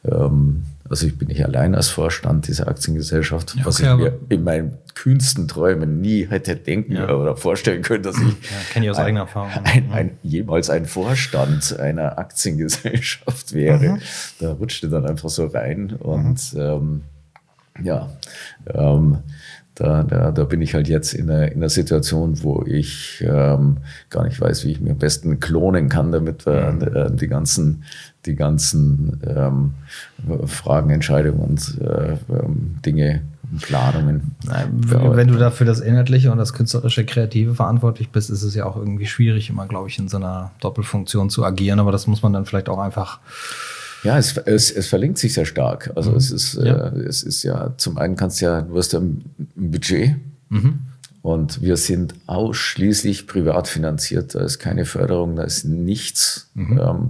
ähm, 0.06 0.64
also 0.88 1.08
ich 1.08 1.18
bin 1.18 1.30
nicht 1.30 1.44
allein 1.44 1.74
als 1.74 1.90
Vorstand 1.90 2.48
dieser 2.48 2.68
Aktiengesellschaft, 2.68 3.56
okay, 3.56 3.66
was 3.66 3.80
ich 3.80 3.88
mir 3.88 4.20
in 4.30 4.44
meinen 4.44 4.78
kühnsten 4.94 5.48
Träumen 5.48 6.00
nie 6.00 6.28
hätte 6.28 6.56
denken 6.56 6.94
ja. 6.94 7.10
oder 7.10 7.36
vorstellen 7.36 7.82
können, 7.82 8.04
dass 8.04 8.16
ich, 8.16 8.22
ja, 8.22 8.58
kenne 8.72 8.86
ich 8.86 8.92
aus 8.92 8.98
ein, 8.98 9.06
eigener 9.06 9.22
Erfahrung. 9.22 9.50
Ein, 9.64 9.92
ein, 9.92 10.12
jemals 10.22 10.70
ein 10.70 10.86
Vorstand 10.86 11.80
einer 11.80 12.20
Aktiengesellschaft 12.20 13.54
wäre. 13.54 13.94
Mhm. 13.94 14.02
Da 14.40 14.52
rutschte 14.52 14.90
dann 14.90 15.08
einfach 15.08 15.30
so 15.30 15.48
rein 15.48 15.96
und 15.96 16.54
mhm. 16.54 16.60
ähm, 16.60 17.02
ja, 17.84 18.10
ähm, 18.74 19.18
da, 19.76 20.04
da, 20.04 20.32
da 20.32 20.44
bin 20.46 20.62
ich 20.62 20.74
halt 20.74 20.88
jetzt 20.88 21.14
in 21.14 21.30
einer, 21.30 21.52
in 21.52 21.58
einer 21.58 21.70
Situation, 21.70 22.42
wo 22.44 22.64
ich 22.66 23.24
ähm, 23.28 23.78
gar 24.10 24.24
nicht 24.24 24.40
weiß, 24.40 24.66
wie 24.66 24.72
ich 24.72 24.80
mir 24.80 24.92
am 24.92 24.98
besten 24.98 25.40
klonen 25.42 25.90
kann, 25.90 26.14
damit 26.14 26.46
wir 26.46 26.72
mhm. 26.72 26.82
äh, 26.82 27.12
die 27.12 27.28
ganzen, 27.28 27.84
die 28.26 28.36
ganzen 28.36 29.22
ähm, 29.28 29.74
Fragen, 30.48 30.90
Entscheidungen 30.92 31.40
und 31.40 31.78
äh, 31.82 32.14
ähm, 32.34 32.78
Dinge, 32.86 33.22
Planungen. 33.62 34.36
Nein, 34.46 34.70
wenn 34.80 35.28
du 35.28 35.36
dafür 35.36 35.68
das 35.68 35.80
Inhaltliche 35.80 36.32
und 36.32 36.38
das 36.38 36.54
künstlerische 36.54 37.06
Kreative 37.06 37.54
verantwortlich 37.54 38.10
bist, 38.10 38.30
ist 38.30 38.44
es 38.44 38.56
ja 38.56 38.66
auch 38.66 38.76
irgendwie 38.76 39.06
schwierig, 39.06 39.50
immer, 39.50 39.68
glaube 39.68 39.90
ich, 39.90 40.00
in 40.00 40.08
so 40.08 40.18
einer 40.18 40.52
Doppelfunktion 40.62 41.30
zu 41.30 41.46
agieren. 41.46 41.80
Aber 41.80 41.92
das 41.92 42.08
muss 42.08 42.24
man 42.24 42.34
dann 42.34 42.46
vielleicht 42.46 42.70
auch 42.70 42.80
einfach 42.80 43.20
Ja, 44.06 44.18
es, 44.18 44.38
es, 44.38 44.72
es 44.72 44.88
verlinkt 44.88 45.18
sich 45.18 45.34
sehr 45.34 45.46
stark. 45.46 45.92
Also 45.96 46.12
mhm. 46.12 46.18
es 46.18 46.32
ist 46.32 46.54
ja. 46.56 46.88
Äh, 46.90 47.00
es 47.00 47.24
ist 47.24 47.44
ja 47.44 47.74
zum 47.78 47.98
einen 47.98 48.16
kannst 48.16 48.42
du 48.42 48.46
ja 48.46 48.62
du 48.62 48.78
hast 48.78 48.94
ja 48.94 49.00
ein 49.00 49.26
Budget 49.56 50.16
mhm. 50.50 50.80
und 51.22 51.62
wir 51.62 51.76
sind 51.76 52.14
ausschließlich 52.28 53.28
privat 53.28 53.68
finanziert. 53.68 54.36
Da 54.36 54.42
ist 54.42 54.60
keine 54.60 54.86
Förderung, 54.86 55.36
da 55.36 55.44
ist 55.44 55.66
nichts. 55.66 56.50
Mhm. 56.54 56.80
Ähm, 56.80 57.10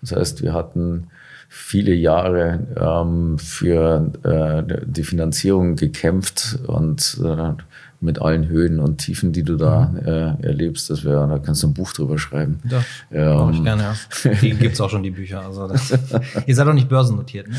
das 0.00 0.12
heißt, 0.12 0.42
wir 0.42 0.52
hatten 0.52 1.08
viele 1.48 1.94
Jahre 1.94 2.66
ähm, 2.76 3.38
für 3.38 4.12
äh, 4.22 4.84
die 4.86 5.04
Finanzierung 5.04 5.76
gekämpft 5.76 6.58
und 6.66 7.18
äh, 7.24 7.52
mit 8.00 8.20
allen 8.20 8.48
Höhen 8.48 8.80
und 8.80 8.98
Tiefen, 8.98 9.32
die 9.32 9.42
du 9.42 9.56
da 9.56 9.88
mhm. 9.88 9.98
äh, 9.98 10.46
erlebst. 10.46 10.90
Das 10.90 11.04
wäre, 11.04 11.26
da 11.28 11.38
kannst 11.38 11.62
du 11.62 11.68
ein 11.68 11.74
Buch 11.74 11.92
drüber 11.92 12.18
schreiben. 12.18 12.60
Ja, 12.70 13.44
ähm, 13.44 13.50
ich 13.52 13.62
gerne, 13.62 13.82
ja. 13.82 14.30
Die 14.42 14.50
gibt 14.50 14.74
es 14.74 14.80
auch 14.80 14.90
schon, 14.90 15.02
die 15.02 15.10
Bücher. 15.10 15.40
Also 15.40 15.66
das, 15.68 15.90
ihr 16.46 16.54
seid 16.54 16.66
doch 16.66 16.72
nicht 16.72 16.88
börsennotiert, 16.88 17.48
ne? 17.48 17.56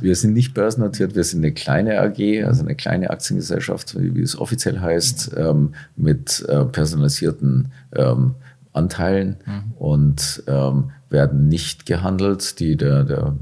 Wir 0.00 0.16
sind 0.16 0.32
nicht 0.34 0.54
börsennotiert, 0.54 1.14
wir 1.14 1.24
sind 1.24 1.40
eine 1.40 1.52
kleine 1.52 2.00
AG, 2.00 2.44
also 2.44 2.62
eine 2.62 2.74
kleine 2.74 3.10
Aktiengesellschaft, 3.10 3.98
wie, 4.00 4.14
wie 4.14 4.22
es 4.22 4.38
offiziell 4.38 4.80
heißt, 4.80 5.32
ähm, 5.36 5.74
mit 5.96 6.44
äh, 6.48 6.64
personalisierten 6.64 7.72
ähm, 7.94 8.34
Anteilen 8.72 9.36
mhm. 9.44 9.72
und 9.78 10.42
ähm, 10.46 10.90
werden 11.10 11.48
nicht 11.48 11.86
gehandelt. 11.86 12.58
Die, 12.58 12.76
der, 12.76 13.04
der, 13.04 13.36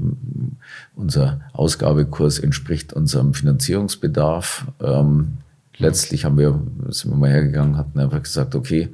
unser 0.95 1.41
Ausgabekurs 1.53 2.39
entspricht 2.39 2.93
unserem 2.93 3.33
Finanzierungsbedarf. 3.33 4.67
Ähm, 4.81 5.37
letztlich 5.77 6.25
haben 6.25 6.37
wir, 6.37 6.61
sind 6.89 7.11
wir 7.11 7.17
mal 7.17 7.29
hergegangen, 7.29 7.77
hatten 7.77 7.99
einfach 7.99 8.21
gesagt, 8.21 8.55
okay, 8.55 8.89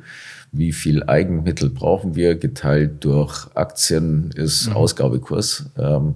wie 0.52 0.72
viel 0.72 1.04
Eigenmittel 1.04 1.70
brauchen 1.70 2.16
wir, 2.16 2.36
geteilt 2.36 3.04
durch 3.04 3.48
Aktien 3.56 4.32
ist 4.36 4.68
mhm. 4.68 4.76
Ausgabekurs. 4.76 5.66
Ähm, 5.78 6.16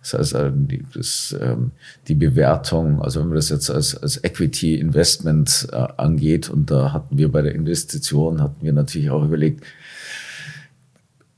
das 0.00 0.14
heißt, 0.14 0.34
äh, 0.34 0.50
die, 0.54 0.84
das, 0.94 1.36
ähm, 1.40 1.72
die 2.08 2.14
Bewertung, 2.14 3.02
also 3.02 3.20
wenn 3.20 3.28
man 3.28 3.36
das 3.36 3.48
jetzt 3.48 3.70
als, 3.70 3.96
als 3.96 4.22
Equity 4.22 4.76
Investment 4.76 5.68
äh, 5.72 5.86
angeht, 5.96 6.50
und 6.50 6.70
da 6.70 6.92
hatten 6.92 7.16
wir 7.16 7.30
bei 7.32 7.42
der 7.42 7.54
Investition, 7.54 8.42
hatten 8.42 8.64
wir 8.64 8.72
natürlich 8.72 9.10
auch 9.10 9.24
überlegt, 9.24 9.64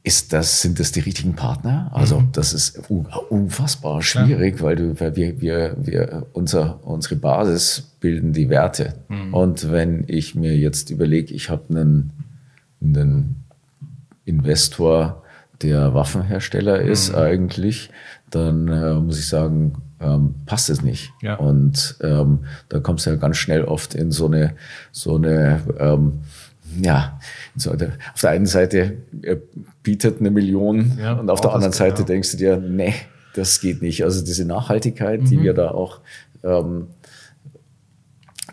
ist 0.04 0.32
das, 0.32 0.62
sind 0.62 0.80
das 0.80 0.90
die 0.90 1.00
richtigen 1.00 1.36
Partner? 1.36 1.90
Also 1.94 2.20
mhm. 2.20 2.32
das 2.32 2.52
ist 2.52 2.82
unfassbar 2.88 4.02
schwierig, 4.02 4.60
weil, 4.60 4.74
du, 4.74 5.00
weil 5.00 5.14
wir, 5.14 5.40
wir, 5.40 5.76
wir 5.80 6.26
unser, 6.32 6.84
unsere 6.84 7.14
Basis 7.16 7.91
bilden 8.02 8.34
die 8.34 8.50
Werte. 8.50 8.94
Mhm. 9.08 9.32
Und 9.32 9.72
wenn 9.72 10.04
ich 10.08 10.34
mir 10.34 10.54
jetzt 10.58 10.90
überlege, 10.90 11.32
ich 11.32 11.48
habe 11.48 11.62
einen, 11.70 12.12
einen 12.82 13.44
Investor, 14.26 15.22
der 15.62 15.94
Waffenhersteller 15.94 16.82
ist 16.82 17.12
mhm. 17.12 17.18
eigentlich, 17.18 17.90
dann 18.28 18.68
äh, 18.68 18.94
muss 18.94 19.18
ich 19.18 19.28
sagen, 19.28 19.74
ähm, 20.00 20.34
passt 20.44 20.68
es 20.68 20.82
nicht. 20.82 21.12
Ja. 21.22 21.36
Und 21.36 21.96
ähm, 22.02 22.40
da 22.68 22.80
kommst 22.80 23.06
du 23.06 23.10
ja 23.10 23.16
ganz 23.16 23.36
schnell 23.36 23.64
oft 23.64 23.94
in 23.94 24.10
so 24.10 24.26
eine, 24.26 24.54
so 24.90 25.16
eine 25.16 25.60
ähm, 25.78 26.20
ja, 26.80 27.20
so, 27.54 27.70
auf 27.70 28.20
der 28.20 28.30
einen 28.30 28.46
Seite 28.46 28.96
er 29.22 29.36
bietet 29.82 30.20
eine 30.20 30.30
Million 30.30 30.92
ja, 30.98 31.12
und 31.12 31.28
auf 31.30 31.40
der 31.40 31.52
anderen 31.52 31.72
Seite 31.72 31.96
genau. 31.96 32.06
denkst 32.06 32.30
du 32.32 32.36
dir, 32.38 32.56
nee, 32.56 32.94
das 33.34 33.60
geht 33.60 33.82
nicht. 33.82 34.04
Also 34.04 34.24
diese 34.24 34.44
Nachhaltigkeit, 34.46 35.20
mhm. 35.20 35.26
die 35.26 35.42
wir 35.42 35.54
da 35.54 35.70
auch 35.70 36.00
ähm, 36.42 36.88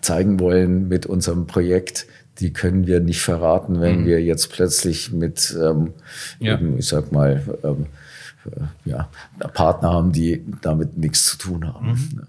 zeigen 0.02 0.40
wollen 0.40 0.88
mit 0.88 1.06
unserem 1.06 1.48
Projekt, 1.48 2.08
die 2.40 2.54
können 2.54 2.88
wir 2.88 3.00
nicht 3.00 3.22
verraten, 3.22 3.82
wenn 3.82 4.02
mhm. 4.02 4.06
wir 4.06 4.24
jetzt 4.24 4.52
plötzlich 4.52 5.12
mit, 5.12 5.56
ähm, 5.62 5.94
ja. 6.40 6.54
eben, 6.54 6.78
ich 6.78 6.88
sag 6.88 7.12
mal, 7.12 7.42
ähm, 7.64 7.88
äh, 8.46 8.90
ja, 8.90 9.10
Partner 9.54 9.92
haben, 9.92 10.12
die 10.12 10.46
damit 10.62 10.98
nichts 10.98 11.26
zu 11.26 11.38
tun 11.38 11.68
haben. 11.68 11.90
Mhm. 11.90 12.22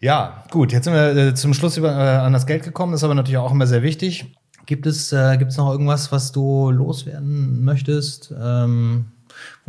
Ja, 0.00 0.44
gut, 0.50 0.72
jetzt 0.72 0.84
sind 0.84 0.94
wir 0.94 1.16
äh, 1.16 1.34
zum 1.34 1.54
Schluss 1.54 1.76
über, 1.76 1.90
äh, 1.90 2.18
an 2.18 2.32
das 2.32 2.46
Geld 2.46 2.62
gekommen, 2.62 2.92
das 2.92 3.00
ist 3.00 3.04
aber 3.04 3.14
natürlich 3.14 3.38
auch 3.38 3.52
immer 3.52 3.66
sehr 3.66 3.82
wichtig. 3.82 4.34
Gibt 4.66 4.86
es, 4.86 5.12
äh, 5.12 5.36
gibt 5.38 5.50
es 5.50 5.56
noch 5.56 5.70
irgendwas, 5.70 6.12
was 6.12 6.30
du 6.30 6.70
loswerden 6.70 7.64
möchtest, 7.64 8.32
ähm, 8.38 9.06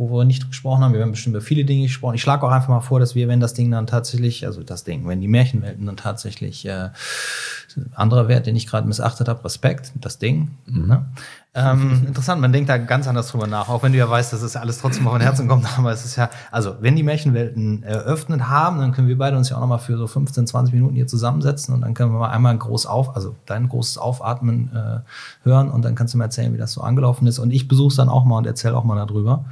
wo 0.00 0.18
wir 0.18 0.24
nicht 0.24 0.48
gesprochen 0.48 0.82
haben? 0.82 0.94
Wir 0.94 1.02
haben 1.02 1.10
bestimmt 1.10 1.36
über 1.36 1.44
viele 1.44 1.66
Dinge 1.66 1.82
gesprochen. 1.82 2.14
Ich 2.14 2.22
schlage 2.22 2.46
auch 2.46 2.50
einfach 2.50 2.68
mal 2.68 2.80
vor, 2.80 3.00
dass 3.00 3.14
wir, 3.14 3.28
wenn 3.28 3.38
das 3.38 3.52
Ding 3.52 3.70
dann 3.70 3.86
tatsächlich, 3.86 4.46
also 4.46 4.62
das 4.62 4.82
Ding, 4.82 5.06
wenn 5.06 5.20
die 5.20 5.28
Märchenwelten 5.28 5.84
dann 5.84 5.98
tatsächlich 5.98 6.66
äh, 6.66 6.88
anderer 7.94 8.26
Wert, 8.26 8.46
den 8.46 8.56
ich 8.56 8.66
gerade 8.66 8.88
missachtet 8.88 9.28
habe, 9.28 9.44
Respekt, 9.44 9.92
das 9.96 10.18
Ding. 10.18 10.52
Mhm. 10.64 10.86
Ne? 10.86 11.06
Ähm, 11.52 12.04
interessant, 12.06 12.40
man 12.40 12.52
denkt 12.52 12.70
da 12.70 12.78
ganz 12.78 13.08
anders 13.08 13.28
drüber 13.28 13.46
nach, 13.46 13.68
auch 13.68 13.82
wenn 13.82 13.92
du 13.92 13.98
ja 13.98 14.08
weißt, 14.08 14.32
dass 14.32 14.40
es 14.42 14.56
alles 14.56 14.78
trotzdem 14.78 15.06
auf 15.08 15.14
den 15.14 15.22
Herzen 15.22 15.48
kommt, 15.48 15.66
aber 15.78 15.92
es 15.92 16.04
ist 16.04 16.16
ja, 16.16 16.30
also 16.50 16.76
wenn 16.80 16.96
die 16.96 17.02
Märchenwelten 17.02 17.82
eröffnet 17.82 18.48
haben, 18.48 18.78
dann 18.78 18.92
können 18.92 19.08
wir 19.08 19.18
beide 19.18 19.36
uns 19.36 19.50
ja 19.50 19.56
auch 19.56 19.60
nochmal 19.60 19.80
für 19.80 19.98
so 19.98 20.06
15, 20.06 20.46
20 20.46 20.72
Minuten 20.72 20.94
hier 20.94 21.08
zusammensetzen 21.08 21.74
und 21.74 21.80
dann 21.80 21.94
können 21.94 22.12
wir 22.12 22.20
mal 22.20 22.30
einmal 22.30 22.56
groß 22.56 22.86
auf, 22.86 23.16
also 23.16 23.34
dein 23.46 23.68
großes 23.68 23.98
Aufatmen 23.98 24.70
äh, 24.74 25.00
hören 25.42 25.70
und 25.70 25.84
dann 25.84 25.94
kannst 25.94 26.14
du 26.14 26.18
mir 26.18 26.24
erzählen, 26.24 26.54
wie 26.54 26.58
das 26.58 26.72
so 26.72 26.82
angelaufen 26.82 27.26
ist 27.26 27.38
und 27.38 27.50
ich 27.50 27.66
besuche 27.66 27.88
es 27.88 27.96
dann 27.96 28.08
auch 28.08 28.24
mal 28.24 28.38
und 28.38 28.46
erzähle 28.46 28.76
auch 28.76 28.84
mal 28.84 28.94
darüber. 28.94 29.44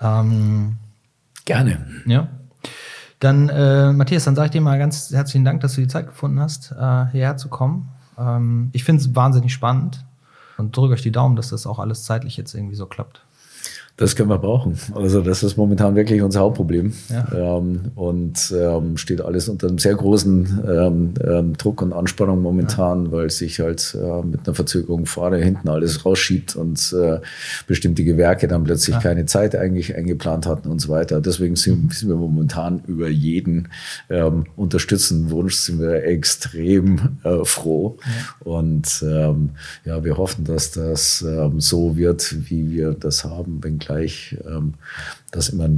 Ähm, 0.00 0.76
Gerne. 1.44 1.86
Ja. 2.04 2.28
Dann, 3.20 3.48
äh, 3.48 3.92
Matthias, 3.92 4.24
dann 4.24 4.36
sage 4.36 4.46
ich 4.46 4.52
dir 4.52 4.60
mal 4.60 4.78
ganz 4.78 5.10
herzlichen 5.10 5.44
Dank, 5.44 5.60
dass 5.62 5.74
du 5.74 5.80
die 5.80 5.88
Zeit 5.88 6.06
gefunden 6.06 6.40
hast, 6.40 6.72
äh, 6.72 7.06
hierher 7.10 7.36
zu 7.36 7.48
kommen. 7.48 7.88
Ähm, 8.18 8.68
ich 8.72 8.84
finde 8.84 9.00
es 9.00 9.16
wahnsinnig 9.16 9.52
spannend 9.52 10.04
und 10.58 10.76
drücke 10.76 10.94
euch 10.94 11.02
die 11.02 11.10
Daumen, 11.10 11.36
dass 11.36 11.48
das 11.48 11.66
auch 11.66 11.78
alles 11.78 12.04
zeitlich 12.04 12.36
jetzt 12.36 12.54
irgendwie 12.54 12.74
so 12.74 12.86
klappt. 12.86 13.22
Das 13.98 14.14
können 14.14 14.28
wir 14.28 14.38
brauchen. 14.38 14.78
Also 14.94 15.22
das 15.22 15.42
ist 15.42 15.56
momentan 15.56 15.96
wirklich 15.96 16.22
unser 16.22 16.38
Hauptproblem 16.38 16.92
ja. 17.08 17.56
ähm, 17.58 17.80
und 17.96 18.54
ähm, 18.56 18.96
steht 18.96 19.20
alles 19.20 19.48
unter 19.48 19.66
einem 19.66 19.78
sehr 19.78 19.96
großen 19.96 20.60
ähm, 20.68 21.14
ähm 21.20 21.56
Druck 21.56 21.82
und 21.82 21.92
Anspannung 21.92 22.40
momentan, 22.40 23.06
ja. 23.06 23.12
weil 23.12 23.30
sich 23.30 23.58
halt 23.58 23.98
äh, 24.00 24.24
mit 24.24 24.46
einer 24.46 24.54
Verzögerung 24.54 25.06
vorne 25.06 25.38
hinten 25.38 25.68
alles 25.68 26.06
rausschiebt 26.06 26.54
und 26.54 26.94
äh, 26.96 27.18
bestimmte 27.66 28.04
Gewerke 28.04 28.46
dann 28.46 28.62
plötzlich 28.62 28.94
ja. 28.94 29.02
keine 29.02 29.26
Zeit 29.26 29.56
eigentlich 29.56 29.96
eingeplant 29.96 30.46
hatten 30.46 30.68
und 30.68 30.78
so 30.78 30.90
weiter. 30.90 31.20
Deswegen 31.20 31.56
sind, 31.56 31.86
mhm. 31.86 31.90
sind 31.90 32.08
wir 32.08 32.16
momentan 32.16 32.80
über 32.86 33.08
jeden 33.08 33.66
ähm, 34.10 34.46
unterstützenden 34.54 35.32
Wunsch 35.32 35.56
sind 35.56 35.80
wir 35.80 36.04
extrem 36.04 37.18
äh, 37.24 37.44
froh 37.44 37.96
und 38.44 39.02
ähm, 39.02 39.50
ja, 39.84 40.04
wir 40.04 40.18
hoffen, 40.18 40.44
dass 40.44 40.70
das 40.70 41.24
so 41.58 41.96
wird, 41.96 42.48
wie 42.48 42.70
wir 42.70 42.92
das 42.92 43.24
haben, 43.24 43.58
wenn 43.62 43.80
gleich, 43.88 44.36
ähm, 44.46 44.74
dass 45.30 45.48
immer 45.48 45.68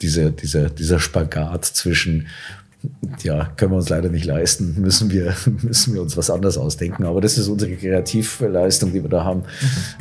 diese, 0.00 0.32
diese, 0.32 0.70
dieser 0.70 0.98
Spagat 0.98 1.64
zwischen 1.64 2.26
ja, 3.24 3.48
können 3.56 3.72
wir 3.72 3.76
uns 3.76 3.88
leider 3.88 4.08
nicht 4.08 4.24
leisten, 4.24 4.76
müssen 4.80 5.10
wir, 5.10 5.34
müssen 5.62 5.94
wir 5.94 6.02
uns 6.02 6.16
was 6.16 6.30
anderes 6.30 6.56
ausdenken. 6.56 7.04
Aber 7.04 7.20
das 7.20 7.38
ist 7.38 7.48
unsere 7.48 7.72
Kreativleistung, 7.72 8.92
die 8.92 9.02
wir 9.02 9.10
da 9.10 9.24
haben. 9.24 9.42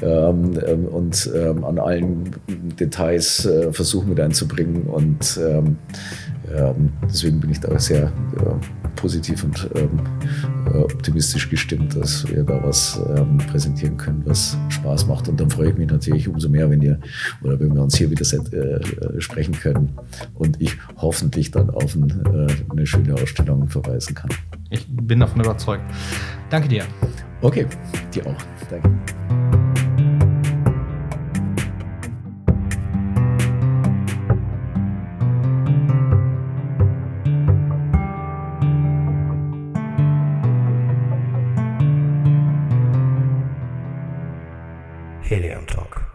Mhm. 0.02 0.60
Ähm, 0.66 0.86
und 0.86 1.30
ähm, 1.36 1.64
an 1.64 1.80
allen 1.80 2.36
Details 2.80 3.46
äh, 3.46 3.74
versuchen 3.74 4.10
mit 4.10 4.20
einzubringen. 4.20 4.84
Und 4.84 5.40
ähm, 5.42 5.78
deswegen 7.04 7.40
bin 7.40 7.52
ich 7.52 7.60
da 7.60 7.78
sehr 7.80 8.04
äh, 8.06 8.92
positiv 8.96 9.44
und 9.44 9.70
ähm, 9.76 10.00
äh, 10.74 10.78
optimistisch 10.78 11.50
gestimmt, 11.50 11.96
dass 11.96 12.28
wir 12.28 12.44
da 12.44 12.62
was 12.64 13.00
ähm, 13.16 13.38
präsentieren 13.38 13.98
können, 13.98 14.22
was 14.26 14.58
Spaß 14.70 15.08
macht. 15.08 15.30
Und 15.30 15.40
dann 15.40 15.50
freue 15.50 15.70
ich 15.70 15.78
mich 15.78 15.90
natürlich 15.90 16.28
umso 16.28 16.50
mehr, 16.50 16.70
wenn 16.70 16.82
ihr 16.82 17.00
oder 17.42 17.60
wenn 17.60 17.74
wir 17.74 17.82
uns 17.82 17.98
hier 17.98 18.10
wieder 18.10 18.26
set, 18.26 18.52
äh, 18.54 18.80
sprechen 19.20 19.54
können 19.54 19.90
und 20.36 20.62
ich 20.62 20.76
hoffentlich 20.98 21.52
dann 21.52 21.70
auf 21.70 21.96
ein, 21.96 22.10
äh, 22.10 22.72
eine 22.72 22.86
schöne 22.86 23.14
Ausstellung 23.14 23.68
verweisen 23.68 24.16
kann. 24.16 24.30
Ich 24.70 24.86
bin 24.88 25.20
davon 25.20 25.42
überzeugt. 25.42 25.84
Danke 26.50 26.68
dir. 26.68 26.84
Okay, 27.42 27.66
dir 28.14 28.26
auch. 28.26 28.36
Danke. 28.70 29.87
Talk. 45.68 46.07